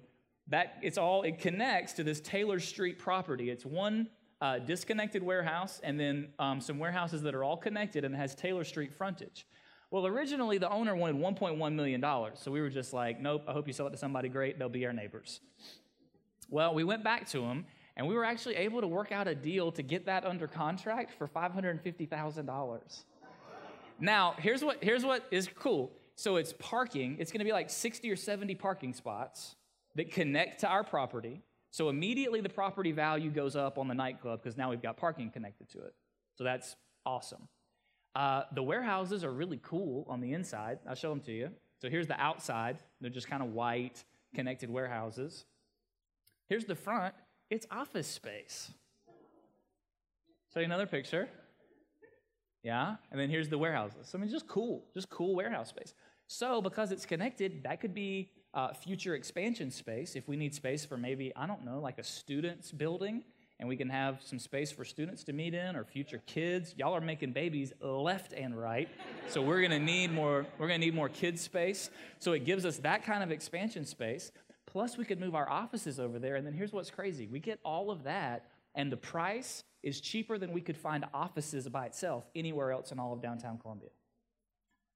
That 0.48 0.78
it's 0.82 0.98
all 0.98 1.22
it 1.22 1.40
connects 1.40 1.94
to 1.94 2.04
this 2.04 2.20
Taylor 2.20 2.60
Street 2.60 2.98
property. 2.98 3.50
It's 3.50 3.66
one 3.66 4.10
uh, 4.42 4.60
disconnected 4.60 5.22
warehouse 5.22 5.80
and 5.84 6.00
then 6.00 6.30
um, 6.40 6.60
some 6.62 6.80
warehouses 6.80 7.22
that 7.22 7.36
are 7.36 7.44
all 7.44 7.58
connected 7.58 8.04
and 8.04 8.16
has 8.16 8.34
Taylor 8.34 8.64
Street 8.64 8.94
frontage. 8.94 9.46
Well, 9.92 10.06
originally 10.08 10.58
the 10.58 10.70
owner 10.70 10.96
wanted 10.96 11.18
1.1 11.18 11.74
million 11.74 12.02
dollars, 12.02 12.40
so 12.42 12.52
we 12.52 12.62
were 12.62 12.70
just 12.70 12.94
like, 12.94 13.20
nope. 13.20 13.44
I 13.48 13.54
hope 13.54 13.68
you 13.68 13.74
sell 13.74 13.88
it 13.88 13.92
to 13.92 13.98
somebody 13.98 14.30
great. 14.30 14.58
They'll 14.58 14.70
be 14.70 14.86
our 14.86 14.94
neighbors. 14.94 15.42
Well, 16.50 16.74
we 16.74 16.84
went 16.84 17.04
back 17.04 17.28
to 17.30 17.44
him 17.44 17.66
and 17.96 18.08
we 18.08 18.16
were 18.16 18.26
actually 18.26 18.56
able 18.56 18.82
to 18.82 18.88
work 18.88 19.12
out 19.12 19.28
a 19.28 19.36
deal 19.36 19.72
to 19.74 19.84
get 19.84 20.06
that 20.06 20.26
under 20.26 20.48
contract 20.48 21.12
for 21.18 21.28
$550,000. 21.28 23.04
Now, 24.00 24.36
here's 24.38 24.64
what, 24.64 24.84
here's 24.84 25.06
what 25.06 25.26
is 25.32 25.50
cool. 25.56 25.92
So 26.16 26.36
it's 26.36 26.54
parking, 26.60 27.18
it's 27.20 27.32
gonna 27.32 27.46
be 27.46 27.54
like 27.54 27.70
60 27.70 28.10
or 28.10 28.16
70 28.16 28.56
parking 28.56 28.94
spots 28.94 29.56
that 29.96 30.12
connect 30.12 30.62
to 30.62 30.68
our 30.68 30.84
property. 30.84 31.42
So 31.72 31.90
immediately 31.90 32.42
the 32.42 32.50
property 32.50 32.92
value 32.92 33.30
goes 33.30 33.56
up 33.56 33.78
on 33.78 33.88
the 33.88 33.94
nightclub 33.94 34.42
because 34.42 34.58
now 34.58 34.70
we've 34.70 34.82
got 34.82 34.98
parking 34.98 35.30
connected 35.30 35.70
to 35.70 35.80
it. 35.80 35.94
So 36.36 36.44
that's 36.44 36.76
awesome. 37.06 37.48
Uh, 38.16 38.44
the 38.54 38.64
warehouses 38.64 39.24
are 39.24 39.32
really 39.32 39.60
cool 39.62 40.06
on 40.10 40.20
the 40.20 40.34
inside. 40.34 40.80
I'll 40.88 40.96
show 40.96 41.10
them 41.10 41.22
to 41.22 41.32
you. 41.32 41.50
So 41.82 41.90
here's 41.90 42.08
the 42.08 42.20
outside. 42.20 42.78
They're 43.00 43.10
just 43.10 43.30
kind 43.30 43.44
of 43.44 43.54
white, 43.54 44.04
connected 44.34 44.70
warehouses. 44.70 45.46
Here's 46.50 46.66
the 46.66 46.76
front 46.76 47.14
it's 47.50 47.66
office 47.72 48.08
space. 48.08 48.72
Show 50.54 50.60
you 50.60 50.66
another 50.66 50.86
picture. 50.88 51.30
Yeah, 52.64 52.96
and 53.12 53.20
then 53.20 53.30
here's 53.30 53.50
the 53.50 53.58
warehouses. 53.58 54.08
So, 54.10 54.18
I 54.18 54.22
mean, 54.22 54.30
just 54.30 54.48
cool, 54.48 54.84
just 54.94 55.10
cool 55.10 55.36
warehouse 55.36 55.70
space. 55.70 55.94
So, 56.28 56.62
because 56.62 56.92
it's 56.92 57.06
connected, 57.06 57.64
that 57.64 57.80
could 57.80 57.94
be 57.94 58.32
uh, 58.54 58.74
future 58.74 59.16
expansion 59.16 59.72
space 59.72 60.16
if 60.16 60.28
we 60.28 60.36
need 60.36 60.54
space 60.54 60.84
for 60.86 60.98
maybe, 60.98 61.32
I 61.36 61.48
don't 61.48 61.64
know, 61.64 61.80
like 61.80 62.00
a 62.00 62.04
student's 62.04 62.72
building, 62.72 63.24
and 63.60 63.68
we 63.68 63.76
can 63.76 63.90
have 63.90 64.22
some 64.24 64.40
space 64.40 64.72
for 64.72 64.84
students 64.86 65.24
to 65.26 65.34
meet 65.34 65.54
in 65.54 65.76
or 65.76 65.84
future 65.84 66.22
kids. 66.26 66.74
Y'all 66.78 66.96
are 66.96 67.02
making 67.02 67.34
babies 67.34 67.74
left 67.82 68.34
and 68.34 68.58
right, 68.58 68.90
so 69.28 69.42
we're 69.42 69.62
gonna 69.62 69.80
need 69.80 70.12
more. 70.14 70.46
We're 70.58 70.68
gonna 70.68 70.80
need 70.80 70.96
more 70.96 71.10
kid 71.10 71.40
space. 71.40 71.90
So 72.20 72.34
it 72.34 72.46
gives 72.46 72.66
us 72.66 72.78
that 72.78 73.04
kind 73.04 73.24
of 73.24 73.32
expansion 73.32 73.86
space. 73.86 74.32
Plus, 74.66 74.98
we 74.98 75.06
could 75.06 75.20
move 75.20 75.34
our 75.34 75.50
offices 75.50 76.00
over 76.00 76.20
there. 76.20 76.36
And 76.36 76.46
then 76.46 76.54
here's 76.54 76.72
what's 76.72 76.92
crazy 76.92 77.28
we 77.28 77.40
get 77.40 77.60
all 77.64 77.92
of 77.92 78.04
that, 78.04 78.46
and 78.76 78.92
the 78.92 78.98
price 78.98 79.64
is 79.84 80.02
cheaper 80.02 80.38
than 80.38 80.52
we 80.52 80.62
could 80.62 80.78
find 80.78 81.06
offices 81.14 81.68
by 81.70 81.86
itself 81.86 82.26
anywhere 82.36 82.72
else 82.72 82.92
in 82.92 83.00
all 83.00 83.14
of 83.14 83.22
downtown 83.22 83.58
Columbia. 83.58 83.90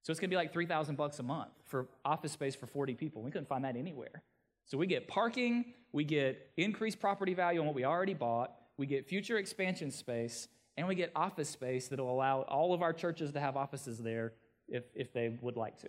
So 0.02 0.10
it's 0.10 0.20
going 0.20 0.28
to 0.28 0.34
be 0.34 0.36
like 0.36 0.52
3000 0.52 0.96
bucks 0.96 1.18
a 1.18 1.22
month 1.22 1.50
for 1.64 1.88
office 2.04 2.32
space 2.32 2.54
for 2.54 2.66
40 2.66 2.94
people. 2.94 3.22
We 3.22 3.30
couldn't 3.30 3.48
find 3.48 3.64
that 3.64 3.76
anywhere. 3.76 4.22
So 4.66 4.76
we 4.76 4.86
get 4.86 5.08
parking, 5.08 5.72
we 5.92 6.04
get 6.04 6.50
increased 6.56 7.00
property 7.00 7.34
value 7.34 7.60
on 7.60 7.66
what 7.66 7.74
we 7.74 7.84
already 7.84 8.14
bought, 8.14 8.52
we 8.76 8.86
get 8.86 9.06
future 9.06 9.38
expansion 9.38 9.90
space, 9.90 10.48
and 10.76 10.88
we 10.88 10.94
get 10.94 11.10
office 11.14 11.48
space 11.48 11.88
that 11.88 11.98
will 11.98 12.10
allow 12.10 12.42
all 12.42 12.74
of 12.74 12.82
our 12.82 12.92
churches 12.92 13.32
to 13.32 13.40
have 13.40 13.56
offices 13.56 13.98
there 13.98 14.32
if, 14.68 14.84
if 14.94 15.12
they 15.12 15.36
would 15.40 15.56
like 15.56 15.78
to. 15.80 15.88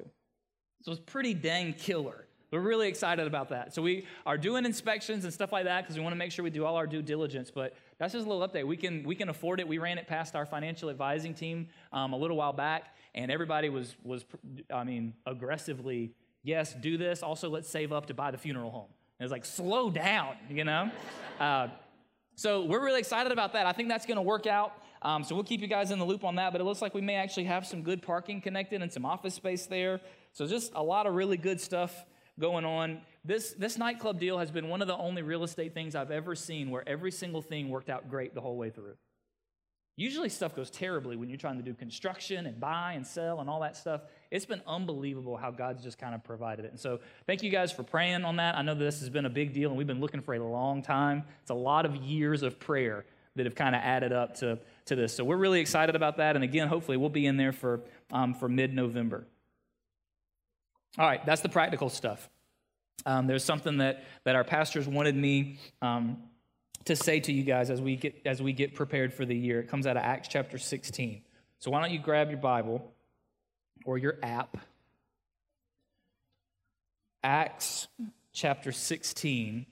So 0.82 0.92
it's 0.92 1.02
pretty 1.06 1.34
dang 1.34 1.74
killer. 1.74 2.28
We're 2.52 2.60
really 2.60 2.88
excited 2.88 3.28
about 3.28 3.50
that. 3.50 3.74
So 3.74 3.82
we 3.82 4.06
are 4.26 4.38
doing 4.38 4.66
inspections 4.66 5.24
and 5.26 5.34
stuff 5.34 5.52
like 5.52 5.66
that 5.66 5.82
because 5.82 5.98
we 5.98 6.04
want 6.04 6.14
to 6.14 6.18
make 6.18 6.32
sure 6.32 6.44
we 6.44 6.52
do 6.52 6.64
all 6.64 6.76
our 6.76 6.88
due 6.88 7.02
diligence. 7.02 7.52
But 7.52 7.74
that's 7.98 8.14
just 8.14 8.26
a 8.26 8.30
little 8.30 8.48
update. 8.48 8.66
We 8.66 8.78
can 8.78 9.04
we 9.04 9.16
can 9.16 9.30
afford 9.30 9.60
it. 9.60 9.68
We 9.68 9.78
ran 9.78 9.98
it 9.98 10.08
past 10.08 10.36
our 10.36 10.46
financial 10.46 10.90
advising 10.90 11.34
team 11.34 11.68
um, 11.94 12.14
a 12.14 12.18
little 12.18 12.38
while 12.38 12.54
back, 12.54 12.96
and 13.14 13.32
everybody 13.32 13.70
was 13.70 13.96
was 14.04 14.26
I 14.74 14.84
mean 14.84 15.14
aggressively 15.26 16.14
yes 16.44 16.74
do 16.74 16.98
this. 16.98 17.24
Also 17.24 17.50
let's 17.50 17.70
save 17.70 17.94
up 17.94 18.08
to 18.08 18.14
buy 18.14 18.32
the 18.32 18.38
funeral 18.38 18.72
home. 18.72 18.90
And 19.20 19.26
it's 19.26 19.32
like 19.32 19.46
slow 19.46 19.90
down, 19.90 20.36
you 20.50 20.64
know. 20.64 20.92
Uh, 21.38 21.68
so 22.36 22.64
we're 22.64 22.84
really 22.84 23.00
excited 23.00 23.32
about 23.34 23.52
that. 23.54 23.66
I 23.66 23.74
think 23.74 23.90
that's 23.90 24.06
going 24.06 24.16
to 24.16 24.22
work 24.22 24.48
out. 24.48 24.74
Um, 25.02 25.24
so 25.24 25.36
we'll 25.36 25.44
keep 25.44 25.60
you 25.60 25.68
guys 25.68 25.92
in 25.92 26.00
the 26.00 26.06
loop 26.06 26.24
on 26.24 26.36
that. 26.36 26.54
But 26.54 26.62
it 26.62 26.64
looks 26.64 26.82
like 26.82 26.94
we 26.94 27.02
may 27.02 27.16
actually 27.16 27.44
have 27.46 27.66
some 27.66 27.82
good 27.82 28.02
parking 28.02 28.40
connected 28.40 28.82
and 28.82 28.92
some 28.92 29.06
office 29.06 29.34
space 29.34 29.66
there. 29.66 30.00
So 30.34 30.48
just 30.48 30.72
a 30.76 30.84
lot 30.84 31.08
of 31.08 31.16
really 31.16 31.36
good 31.36 31.60
stuff 31.60 32.06
going 32.40 32.64
on. 32.64 33.02
This, 33.26 33.56
this 33.58 33.76
nightclub 33.78 34.20
deal 34.20 34.38
has 34.38 34.52
been 34.52 34.70
one 34.70 34.84
of 34.84 34.88
the 34.88 34.96
only 34.96 35.24
real 35.24 35.44
estate 35.44 35.74
things 35.74 35.96
I've 35.96 36.12
ever 36.12 36.36
seen 36.36 36.70
where 36.70 36.88
every 36.88 37.12
single 37.12 37.42
thing 37.42 37.70
worked 37.70 37.90
out 37.90 38.08
great 38.08 38.36
the 38.36 38.42
whole 38.42 38.56
way 38.56 38.70
through. 38.70 38.94
Usually 39.98 40.30
stuff 40.30 40.56
goes 40.56 40.70
terribly 40.70 41.16
when 41.16 41.30
you're 41.30 41.38
trying 41.40 41.58
to 41.58 41.64
do 41.64 41.74
construction 41.74 42.46
and 42.46 42.60
buy 42.60 42.94
and 42.94 43.08
sell 43.08 43.40
and 43.40 43.50
all 43.50 43.62
that 43.62 43.78
stuff. 43.78 44.02
It's 44.30 44.46
been 44.46 44.62
unbelievable 44.68 45.38
how 45.38 45.50
God's 45.50 45.82
just 45.82 45.98
kind 45.98 46.14
of 46.14 46.24
provided 46.24 46.66
it. 46.66 46.72
And 46.72 46.80
so 46.80 47.00
thank 47.26 47.42
you 47.42 47.50
guys 47.50 47.72
for 47.72 47.82
praying 47.82 48.26
on 48.26 48.36
that. 48.36 48.56
I 48.56 48.62
know 48.62 48.76
this 48.76 49.00
has 49.00 49.10
been 49.10 49.26
a 49.26 49.30
big 49.30 49.54
deal 49.54 49.70
and 49.70 49.78
we've 49.78 49.88
been 49.88 50.02
looking 50.02 50.22
for 50.22 50.36
a 50.36 50.44
long 50.44 50.84
time. 50.84 51.24
It's 51.42 51.50
a 51.50 51.56
lot 51.56 51.86
of 51.86 51.96
years 51.96 52.44
of 52.44 52.60
prayer 52.60 53.06
that 53.38 53.46
have 53.46 53.56
kind 53.56 53.74
of 53.74 53.82
added 53.82 54.12
up 54.12 54.36
to, 54.36 54.60
to 54.86 54.96
this. 54.96 55.16
So 55.16 55.24
we're 55.24 55.38
really 55.38 55.62
excited 55.62 55.96
about 55.96 56.18
that. 56.18 56.36
And 56.36 56.44
again, 56.44 56.68
hopefully 56.68 56.98
we'll 56.98 57.10
be 57.10 57.26
in 57.26 57.38
there 57.38 57.54
for, 57.54 57.82
um, 58.12 58.36
for 58.36 58.48
mid-November. 58.48 59.26
All 61.00 61.08
right, 61.08 61.26
that's 61.26 61.42
the 61.42 61.50
practical 61.50 61.90
stuff. 61.90 62.30
Um, 63.06 63.28
there's 63.28 63.44
something 63.44 63.78
that, 63.78 64.04
that 64.24 64.36
our 64.36 64.44
pastors 64.44 64.88
wanted 64.88 65.16
me 65.16 65.60
um, 65.82 66.18
to 66.86 66.96
say 66.96 67.20
to 67.20 67.32
you 67.32 67.44
guys 67.44 67.70
as 67.70 67.82
we, 67.82 67.96
get, 67.96 68.22
as 68.26 68.42
we 68.42 68.54
get 68.54 68.74
prepared 68.74 69.14
for 69.14 69.26
the 69.26 69.36
year. 69.36 69.60
It 69.60 69.68
comes 69.68 69.86
out 69.88 69.98
of 69.98 70.04
Acts 70.04 70.28
chapter 70.28 70.58
16. 70.58 71.22
So 71.60 71.72
why 71.72 71.82
don't 71.82 71.92
you 71.92 72.00
grab 72.00 72.30
your 72.30 72.40
Bible 72.40 72.94
or 73.86 73.98
your 73.98 74.18
app? 74.24 74.58
Acts 77.24 77.88
chapter 78.34 78.72
16. 78.72 79.66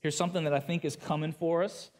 Here's 0.00 0.16
something 0.16 0.44
that 0.44 0.52
I 0.52 0.60
think 0.60 0.84
is 0.84 0.96
coming 0.96 1.32
for 1.32 1.64
us. 1.64 1.90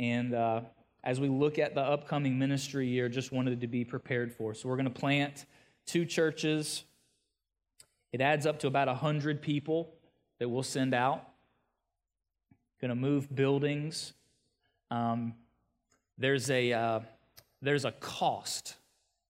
And 0.00 0.34
uh, 0.34 0.62
as 1.04 1.20
we 1.20 1.28
look 1.28 1.58
at 1.58 1.74
the 1.74 1.80
upcoming 1.80 2.38
ministry 2.38 2.86
year, 2.86 3.08
just 3.08 3.32
wanted 3.32 3.60
to 3.60 3.66
be 3.66 3.84
prepared 3.84 4.32
for. 4.32 4.54
So 4.54 4.68
we're 4.68 4.76
going 4.76 4.92
to 4.92 5.00
plant 5.00 5.46
two 5.86 6.04
churches. 6.04 6.84
It 8.12 8.20
adds 8.20 8.46
up 8.46 8.58
to 8.60 8.66
about 8.66 8.88
100 8.88 9.40
people 9.40 9.94
that 10.38 10.48
we'll 10.48 10.62
send 10.62 10.94
out. 10.94 11.28
Going 12.80 12.90
to 12.90 12.94
move 12.94 13.34
buildings. 13.34 14.12
Um, 14.90 15.34
there's, 16.16 16.50
a, 16.50 16.72
uh, 16.72 17.00
there's 17.62 17.84
a 17.84 17.92
cost 17.92 18.76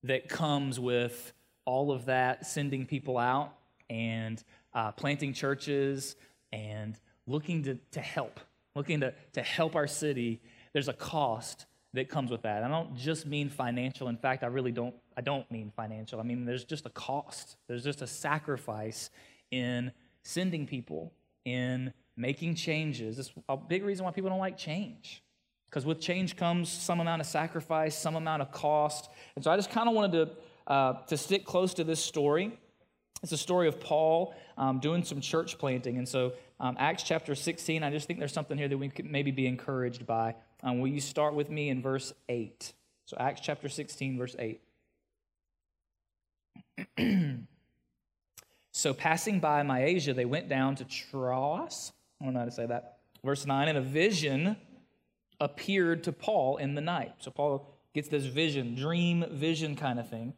that 0.05 0.29
comes 0.29 0.79
with 0.79 1.33
all 1.65 1.91
of 1.91 2.07
that, 2.07 2.47
sending 2.47 2.87
people 2.87 3.19
out 3.19 3.53
and 3.91 4.43
uh, 4.75 4.93
planting 4.93 5.33
churches 5.33 6.17
and 6.53 6.99
looking 7.27 7.63
to, 7.65 7.79
to 7.93 8.01
help, 8.01 8.41
looking 8.75 9.01
to, 9.01 9.13
to 9.35 9.43
help 9.43 9.77
our 9.77 9.87
city 9.87 10.41
there's 10.79 10.87
a 10.87 10.93
cost 10.93 11.67
that 11.93 12.09
comes 12.09 12.31
with 12.31 12.43
that. 12.43 12.63
I 12.63 12.69
don't 12.69 12.97
just 12.97 13.27
mean 13.27 13.49
financial. 13.49 14.07
In 14.07 14.17
fact, 14.17 14.45
I 14.45 14.47
really 14.47 14.71
don't 14.71 14.95
I 15.17 15.23
don't 15.23 15.51
mean 15.51 15.73
financial. 15.75 16.21
I 16.21 16.23
mean 16.23 16.45
there's 16.45 16.63
just 16.63 16.87
a 16.87 16.91
cost. 16.91 17.57
There's 17.67 17.83
just 17.83 18.01
a 18.01 18.07
sacrifice 18.07 19.11
in 19.51 19.91
sending 20.23 20.69
people 20.69 21.13
in 21.45 21.93
making 22.17 22.55
changes. 22.55 23.19
It's 23.19 23.33
a 23.49 23.57
big 23.57 23.83
reason 23.83 24.05
why 24.05 24.13
people 24.13 24.31
don't 24.31 24.39
like 24.39 24.57
change. 24.57 25.25
Because 25.69 25.85
with 25.85 26.01
change 26.01 26.37
comes 26.37 26.69
some 26.71 27.01
amount 27.01 27.23
of 27.23 27.27
sacrifice, 27.27 27.99
some 27.99 28.15
amount 28.15 28.43
of 28.43 28.53
cost. 28.53 29.11
And 29.35 29.45
so 29.45 29.51
I 29.51 29.57
just 29.57 29.71
kind 29.71 29.89
of 29.89 29.97
wanted 29.97 30.13
to, 30.13 30.73
uh, 30.73 30.93
to 31.09 31.17
stick 31.17 31.45
close 31.45 31.75
to 31.75 31.83
this 31.83 31.99
story. 31.99 32.57
It's 33.25 33.33
a 33.33 33.37
story 33.37 33.67
of 33.67 33.81
Paul 33.81 34.33
um, 34.57 34.79
doing 34.79 35.03
some 35.03 35.21
church 35.21 35.59
planting. 35.59 35.99
And 35.99 36.09
so, 36.09 36.35
um, 36.61 36.77
Acts 36.79 37.03
chapter 37.03 37.35
16, 37.35 37.83
I 37.83 37.91
just 37.91 38.07
think 38.07 38.19
there's 38.19 38.33
something 38.33 38.57
here 38.57 38.69
that 38.69 38.79
we 38.79 38.89
could 38.89 39.07
maybe 39.07 39.31
be 39.31 39.47
encouraged 39.47 40.07
by. 40.07 40.35
Um, 40.63 40.81
will 40.81 40.89
you 40.89 41.01
start 41.01 41.35
with 41.35 41.51
me 41.51 41.69
in 41.69 41.81
verse 41.81 42.13
8? 42.29 42.73
So, 43.07 43.17
Acts 43.19 43.41
chapter 43.41 43.69
16, 43.69 44.19
verse 44.19 44.37
8. 44.39 44.61
so, 48.73 48.93
passing 48.93 49.41
by 49.41 49.63
Mysia, 49.63 50.15
they 50.15 50.25
went 50.25 50.49
down 50.49 50.75
to 50.77 50.85
Troas. 50.85 51.93
I 52.21 52.25
don't 52.25 52.35
know 52.35 52.41
how 52.41 52.47
to 52.47 52.51
say 52.51 52.67
that. 52.67 52.99
Verse 53.25 53.47
9, 53.47 53.69
and 53.69 53.79
a 53.79 53.83
vision 53.83 54.57
appeared 55.41 56.05
to 56.05 56.13
Paul 56.13 56.57
in 56.57 56.75
the 56.75 56.81
night. 56.81 57.15
So, 57.19 57.31
Paul 57.31 57.73
gets 57.95 58.09
this 58.09 58.25
vision, 58.25 58.75
dream 58.75 59.25
vision 59.31 59.77
kind 59.77 59.99
of 59.99 60.09
thing. 60.09 60.35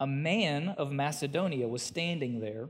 A 0.00 0.06
man 0.06 0.70
of 0.70 0.92
Macedonia 0.92 1.68
was 1.68 1.82
standing 1.82 2.40
there, 2.40 2.68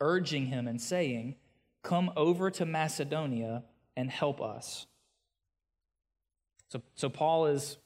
urging 0.00 0.46
him 0.46 0.66
and 0.66 0.80
saying, 0.80 1.36
Come 1.82 2.10
over 2.16 2.50
to 2.50 2.66
Macedonia 2.66 3.62
and 3.96 4.10
help 4.10 4.42
us. 4.42 4.86
So, 6.68 6.82
so 6.94 7.08
Paul 7.08 7.46
is 7.46 7.78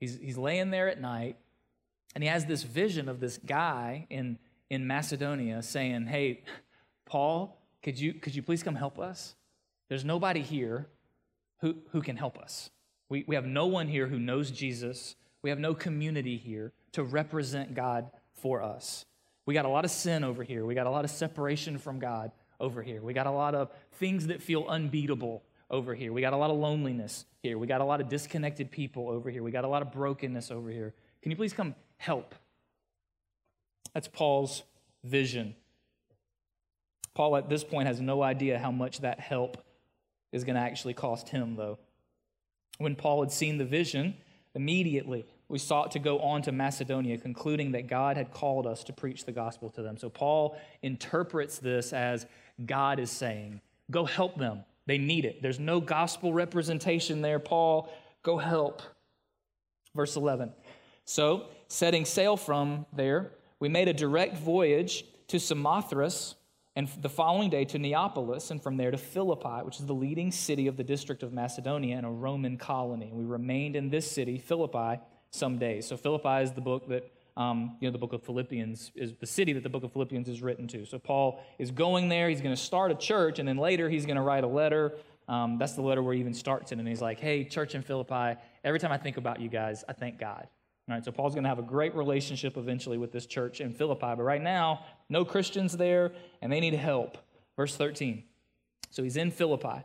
he's, 0.00 0.18
he's 0.18 0.38
laying 0.38 0.70
there 0.70 0.88
at 0.88 1.00
night, 1.00 1.36
and 2.14 2.22
he 2.22 2.28
has 2.28 2.46
this 2.46 2.62
vision 2.62 3.08
of 3.08 3.20
this 3.20 3.38
guy 3.38 4.06
in, 4.10 4.38
in 4.70 4.86
Macedonia 4.86 5.62
saying, 5.62 6.06
Hey, 6.06 6.44
Paul, 7.04 7.58
could 7.82 7.98
you, 7.98 8.14
could 8.14 8.34
you 8.34 8.42
please 8.42 8.62
come 8.62 8.74
help 8.74 8.98
us? 8.98 9.34
There's 9.88 10.04
nobody 10.04 10.40
here 10.40 10.86
who, 11.60 11.76
who 11.90 12.00
can 12.00 12.16
help 12.16 12.38
us. 12.38 12.70
We, 13.08 13.24
we 13.26 13.34
have 13.34 13.44
no 13.44 13.66
one 13.66 13.88
here 13.88 14.06
who 14.06 14.18
knows 14.18 14.50
Jesus. 14.50 15.16
We 15.42 15.50
have 15.50 15.58
no 15.58 15.74
community 15.74 16.36
here 16.36 16.72
to 16.92 17.02
represent 17.02 17.74
God 17.74 18.10
for 18.34 18.62
us. 18.62 19.04
We 19.44 19.54
got 19.54 19.64
a 19.64 19.68
lot 19.68 19.84
of 19.84 19.90
sin 19.90 20.24
over 20.24 20.42
here. 20.42 20.64
We 20.64 20.74
got 20.74 20.86
a 20.86 20.90
lot 20.90 21.04
of 21.04 21.10
separation 21.10 21.78
from 21.78 21.98
God 21.98 22.30
over 22.60 22.82
here. 22.82 23.02
We 23.02 23.12
got 23.12 23.26
a 23.26 23.30
lot 23.30 23.54
of 23.54 23.70
things 23.94 24.28
that 24.28 24.40
feel 24.40 24.64
unbeatable 24.68 25.42
over 25.72 25.94
here. 25.94 26.12
We 26.12 26.20
got 26.20 26.34
a 26.34 26.36
lot 26.36 26.50
of 26.50 26.58
loneliness 26.58 27.24
here. 27.42 27.58
We 27.58 27.66
got 27.66 27.80
a 27.80 27.84
lot 27.84 28.00
of 28.00 28.08
disconnected 28.08 28.70
people 28.70 29.08
over 29.08 29.30
here. 29.30 29.42
We 29.42 29.50
got 29.50 29.64
a 29.64 29.68
lot 29.68 29.82
of 29.82 29.90
brokenness 29.90 30.50
over 30.50 30.70
here. 30.70 30.94
Can 31.22 31.30
you 31.30 31.36
please 31.36 31.54
come 31.54 31.74
help? 31.96 32.34
That's 33.94 34.06
Paul's 34.06 34.62
vision. 35.02 35.54
Paul, 37.14 37.36
at 37.36 37.48
this 37.48 37.64
point, 37.64 37.88
has 37.88 38.00
no 38.00 38.22
idea 38.22 38.58
how 38.58 38.70
much 38.70 39.00
that 39.00 39.18
help 39.18 39.64
is 40.30 40.44
going 40.44 40.56
to 40.56 40.62
actually 40.62 40.94
cost 40.94 41.30
him, 41.30 41.56
though. 41.56 41.78
When 42.78 42.94
Paul 42.94 43.22
had 43.22 43.32
seen 43.32 43.58
the 43.58 43.64
vision, 43.64 44.14
immediately 44.54 45.26
we 45.48 45.58
sought 45.58 45.90
to 45.92 45.98
go 45.98 46.18
on 46.20 46.42
to 46.42 46.52
Macedonia, 46.52 47.18
concluding 47.18 47.72
that 47.72 47.86
God 47.86 48.16
had 48.16 48.30
called 48.32 48.66
us 48.66 48.84
to 48.84 48.92
preach 48.92 49.24
the 49.24 49.32
gospel 49.32 49.68
to 49.70 49.82
them. 49.82 49.98
So 49.98 50.08
Paul 50.08 50.56
interprets 50.82 51.58
this 51.58 51.92
as 51.92 52.26
God 52.64 52.98
is 52.98 53.10
saying, 53.10 53.60
Go 53.90 54.04
help 54.06 54.38
them. 54.38 54.64
They 54.86 54.98
need 54.98 55.24
it. 55.24 55.42
There's 55.42 55.60
no 55.60 55.80
gospel 55.80 56.32
representation 56.32 57.22
there. 57.22 57.38
Paul, 57.38 57.92
go 58.22 58.38
help. 58.38 58.82
Verse 59.94 60.16
11. 60.16 60.52
So, 61.04 61.46
setting 61.68 62.04
sail 62.04 62.36
from 62.36 62.86
there, 62.92 63.32
we 63.60 63.68
made 63.68 63.88
a 63.88 63.92
direct 63.92 64.36
voyage 64.36 65.04
to 65.28 65.38
Samothrace 65.38 66.34
and 66.74 66.88
the 67.00 67.08
following 67.08 67.50
day 67.50 67.66
to 67.66 67.78
Neapolis, 67.78 68.50
and 68.50 68.62
from 68.62 68.78
there 68.78 68.90
to 68.90 68.96
Philippi, 68.96 69.62
which 69.62 69.78
is 69.78 69.86
the 69.86 69.94
leading 69.94 70.32
city 70.32 70.66
of 70.66 70.76
the 70.76 70.84
district 70.84 71.22
of 71.22 71.32
Macedonia 71.32 71.96
and 71.96 72.06
a 72.06 72.10
Roman 72.10 72.56
colony. 72.56 73.10
We 73.12 73.24
remained 73.24 73.76
in 73.76 73.90
this 73.90 74.10
city, 74.10 74.38
Philippi, 74.38 75.00
some 75.30 75.58
days. 75.58 75.86
So 75.86 75.96
Philippi 75.98 76.42
is 76.42 76.52
the 76.52 76.62
book 76.62 76.88
that, 76.88 77.10
um, 77.36 77.76
you 77.80 77.88
know, 77.88 77.92
the 77.92 77.98
book 77.98 78.12
of 78.12 78.22
Philippians 78.22 78.92
is 78.94 79.14
the 79.14 79.26
city 79.26 79.52
that 79.54 79.62
the 79.62 79.68
book 79.68 79.84
of 79.84 79.92
Philippians 79.92 80.28
is 80.28 80.42
written 80.42 80.68
to. 80.68 80.84
So 80.84 80.98
Paul 80.98 81.42
is 81.58 81.70
going 81.70 82.08
there. 82.08 82.28
He's 82.28 82.42
going 82.42 82.54
to 82.54 82.60
start 82.60 82.90
a 82.90 82.94
church, 82.94 83.38
and 83.38 83.48
then 83.48 83.56
later 83.56 83.88
he's 83.88 84.04
going 84.04 84.16
to 84.16 84.22
write 84.22 84.44
a 84.44 84.48
letter. 84.48 84.92
Um, 85.28 85.56
that's 85.58 85.72
the 85.74 85.82
letter 85.82 86.02
where 86.02 86.14
he 86.14 86.20
even 86.20 86.34
starts 86.34 86.72
it, 86.72 86.78
and 86.78 86.86
he's 86.86 87.00
like, 87.00 87.20
"Hey, 87.20 87.44
church 87.44 87.74
in 87.74 87.82
Philippi. 87.82 88.38
Every 88.64 88.78
time 88.78 88.92
I 88.92 88.98
think 88.98 89.16
about 89.16 89.40
you 89.40 89.48
guys, 89.48 89.84
I 89.88 89.92
thank 89.92 90.18
God." 90.18 90.46
All 90.88 90.96
right, 90.96 91.04
so 91.04 91.12
Paul's 91.12 91.34
going 91.34 91.44
to 91.44 91.48
have 91.48 91.60
a 91.60 91.62
great 91.62 91.94
relationship 91.94 92.56
eventually 92.56 92.98
with 92.98 93.12
this 93.12 93.24
church 93.24 93.60
in 93.60 93.72
Philippi, 93.72 94.14
but 94.16 94.22
right 94.22 94.42
now, 94.42 94.84
no 95.08 95.24
Christians 95.24 95.76
there, 95.76 96.12
and 96.42 96.52
they 96.52 96.58
need 96.58 96.74
help. 96.74 97.18
Verse 97.56 97.76
13. 97.76 98.24
So 98.90 99.02
he's 99.02 99.16
in 99.16 99.30
Philippi. 99.30 99.84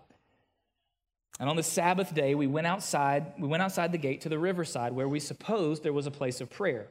And 1.40 1.50
on 1.50 1.56
the 1.56 1.64
Sabbath 1.64 2.14
day, 2.16 2.34
we 2.34 2.48
went 2.48 2.66
outside, 2.66 3.34
we 3.38 3.48
went 3.48 3.62
outside 3.62 3.92
the 3.92 4.00
gate 4.00 4.22
to 4.22 4.30
the 4.30 4.40
riverside 4.40 4.94
where 4.94 5.08
we 5.08 5.20
supposed 5.20 5.84
there 5.84 5.94
was 5.94 6.08
a 6.08 6.12
place 6.12 6.42
of 6.42 6.50
prayer. 6.50 6.88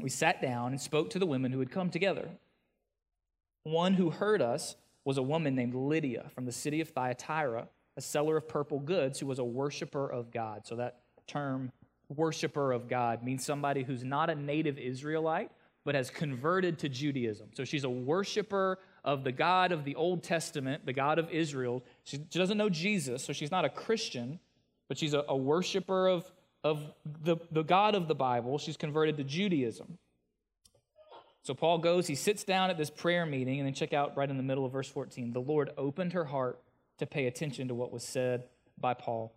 We 0.00 0.08
sat 0.10 0.40
down 0.40 0.72
and 0.72 0.80
spoke 0.80 1.10
to 1.10 1.18
the 1.18 1.26
women 1.26 1.52
who 1.52 1.58
had 1.58 1.70
come 1.70 1.90
together. 1.90 2.28
One 3.64 3.94
who 3.94 4.10
heard 4.10 4.42
us 4.42 4.76
was 5.04 5.18
a 5.18 5.22
woman 5.22 5.54
named 5.54 5.74
Lydia 5.74 6.30
from 6.34 6.46
the 6.46 6.52
city 6.52 6.80
of 6.80 6.88
Thyatira, 6.90 7.68
a 7.96 8.00
seller 8.00 8.36
of 8.36 8.48
purple 8.48 8.78
goods 8.78 9.20
who 9.20 9.26
was 9.26 9.38
a 9.38 9.44
worshiper 9.44 10.08
of 10.08 10.30
God. 10.30 10.66
So 10.66 10.76
that 10.76 11.00
term 11.26 11.72
worshiper 12.08 12.72
of 12.72 12.88
God 12.88 13.22
means 13.22 13.44
somebody 13.44 13.82
who's 13.82 14.04
not 14.04 14.30
a 14.30 14.34
native 14.34 14.78
Israelite, 14.78 15.50
but 15.84 15.94
has 15.94 16.10
converted 16.10 16.78
to 16.80 16.88
Judaism. 16.88 17.48
So 17.54 17.64
she's 17.64 17.84
a 17.84 17.90
worshiper 17.90 18.78
of 19.04 19.24
the 19.24 19.32
God 19.32 19.72
of 19.72 19.84
the 19.84 19.96
Old 19.96 20.22
Testament, 20.22 20.86
the 20.86 20.92
God 20.92 21.18
of 21.18 21.28
Israel. 21.30 21.82
She, 22.04 22.18
doesn't 22.18 22.58
know 22.58 22.68
Jesus, 22.68 23.24
so 23.24 23.32
she's 23.32 23.50
not 23.50 23.64
a 23.64 23.68
Christian, 23.68 24.38
but 24.88 24.96
she's 24.96 25.14
a, 25.14 25.24
a 25.28 25.36
worshiper 25.36 26.06
of, 26.06 26.30
of 26.64 26.92
the, 27.24 27.36
the 27.50 27.62
God 27.62 27.94
of 27.94 28.08
the 28.08 28.14
Bible. 28.14 28.58
She's 28.58 28.76
converted 28.76 29.16
to 29.16 29.24
Judaism. 29.24 29.98
So 31.42 31.54
Paul 31.54 31.78
goes, 31.78 32.06
he 32.06 32.14
sits 32.14 32.44
down 32.44 32.70
at 32.70 32.78
this 32.78 32.90
prayer 32.90 33.26
meeting, 33.26 33.58
and 33.58 33.66
then 33.66 33.74
check 33.74 33.92
out 33.92 34.16
right 34.16 34.30
in 34.30 34.36
the 34.36 34.44
middle 34.44 34.64
of 34.64 34.72
verse 34.72 34.88
14. 34.88 35.32
The 35.32 35.40
Lord 35.40 35.70
opened 35.76 36.12
her 36.12 36.24
heart 36.24 36.60
to 36.98 37.06
pay 37.06 37.26
attention 37.26 37.68
to 37.68 37.74
what 37.74 37.92
was 37.92 38.04
said 38.04 38.44
by 38.78 38.94
Paul. 38.94 39.34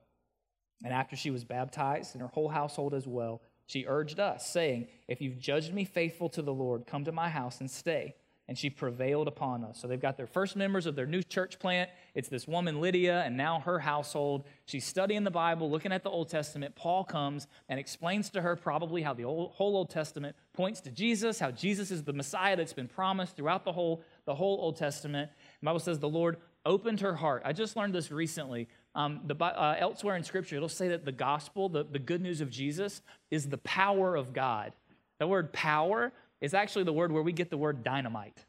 And 0.83 0.93
after 0.93 1.15
she 1.15 1.31
was 1.31 1.43
baptized, 1.43 2.13
and 2.13 2.21
her 2.21 2.27
whole 2.27 2.49
household 2.49 2.93
as 2.93 3.07
well, 3.07 3.41
she 3.65 3.85
urged 3.88 4.19
us, 4.19 4.47
saying, 4.47 4.88
If 5.07 5.19
you've 5.19 5.39
judged 5.39 5.73
me 5.73 5.83
faithful 5.83 6.29
to 6.29 6.43
the 6.43 6.53
Lord, 6.53 6.85
come 6.85 7.05
to 7.05 7.11
my 7.11 7.29
house 7.29 7.59
and 7.59 7.71
stay. 7.71 8.15
And 8.47 8.55
she 8.55 8.69
prevailed 8.69 9.27
upon 9.27 9.63
us. 9.63 9.81
So 9.81 9.88
they've 9.88 9.99
got 9.99 10.17
their 10.17 10.27
first 10.27 10.55
members 10.55 10.86
of 10.86 10.95
their 10.95 11.08
new 11.08 11.23
church 11.23 11.58
plant. 11.58 11.89
It's 12.13 12.29
this 12.29 12.47
woman, 12.47 12.79
Lydia, 12.79 13.23
and 13.23 13.36
now 13.36 13.60
her 13.62 13.79
household. 13.79 14.43
She's 14.65 14.86
studying 14.86 15.23
the 15.23 15.31
Bible, 15.31 15.71
looking 15.71 15.91
at 15.91 16.03
the 16.03 16.12
Old 16.12 16.29
Testament. 16.29 16.75
Paul 16.75 17.03
comes 17.03 17.47
and 17.69 17.79
explains 17.79 18.29
to 18.31 18.41
her 18.41 18.55
probably 18.55 19.01
how 19.01 19.15
the 19.15 19.23
whole 19.23 19.51
Old 19.58 19.89
Testament 19.89 20.36
points 20.53 20.79
to 20.81 20.91
Jesus, 20.91 21.39
how 21.39 21.49
Jesus 21.49 21.89
is 21.89 22.03
the 22.03 22.13
Messiah 22.13 22.55
that's 22.55 22.73
been 22.73 22.88
promised 22.88 23.36
throughout 23.36 23.65
the 23.65 23.71
whole, 23.71 24.03
the 24.25 24.36
whole 24.36 24.60
Old 24.62 24.77
Testament. 24.77 25.31
The 25.62 25.65
Bible 25.65 25.79
says 25.79 25.97
the 25.97 26.08
Lord 26.08 26.38
opened 26.65 27.01
her 27.01 27.15
heart. 27.15 27.41
I 27.45 27.53
just 27.53 27.75
learned 27.75 27.95
this 27.95 28.12
recently. 28.12 28.67
Um, 28.93 29.21
the, 29.25 29.36
uh, 29.43 29.75
elsewhere 29.77 30.15
in 30.15 30.23
Scripture, 30.23 30.55
it'll 30.55 30.69
say 30.69 30.89
that 30.89 31.03
the 31.03 31.12
gospel, 31.12 31.67
the, 31.69 31.84
the 31.84 31.99
good 31.99 32.21
news 32.21 32.41
of 32.41 32.49
Jesus, 32.49 33.01
is 33.29 33.49
the 33.49 33.58
power 33.60 34.15
of 34.15 34.34
God. 34.34 34.73
The 35.19 35.27
word 35.27 35.53
power 35.53 36.12
is 36.41 36.53
actually 36.53 36.83
the 36.83 36.93
word 36.93 37.11
where 37.11 37.23
we 37.23 37.31
get 37.31 37.49
the 37.49 37.57
word 37.57 37.83
dynamite. 37.83 38.45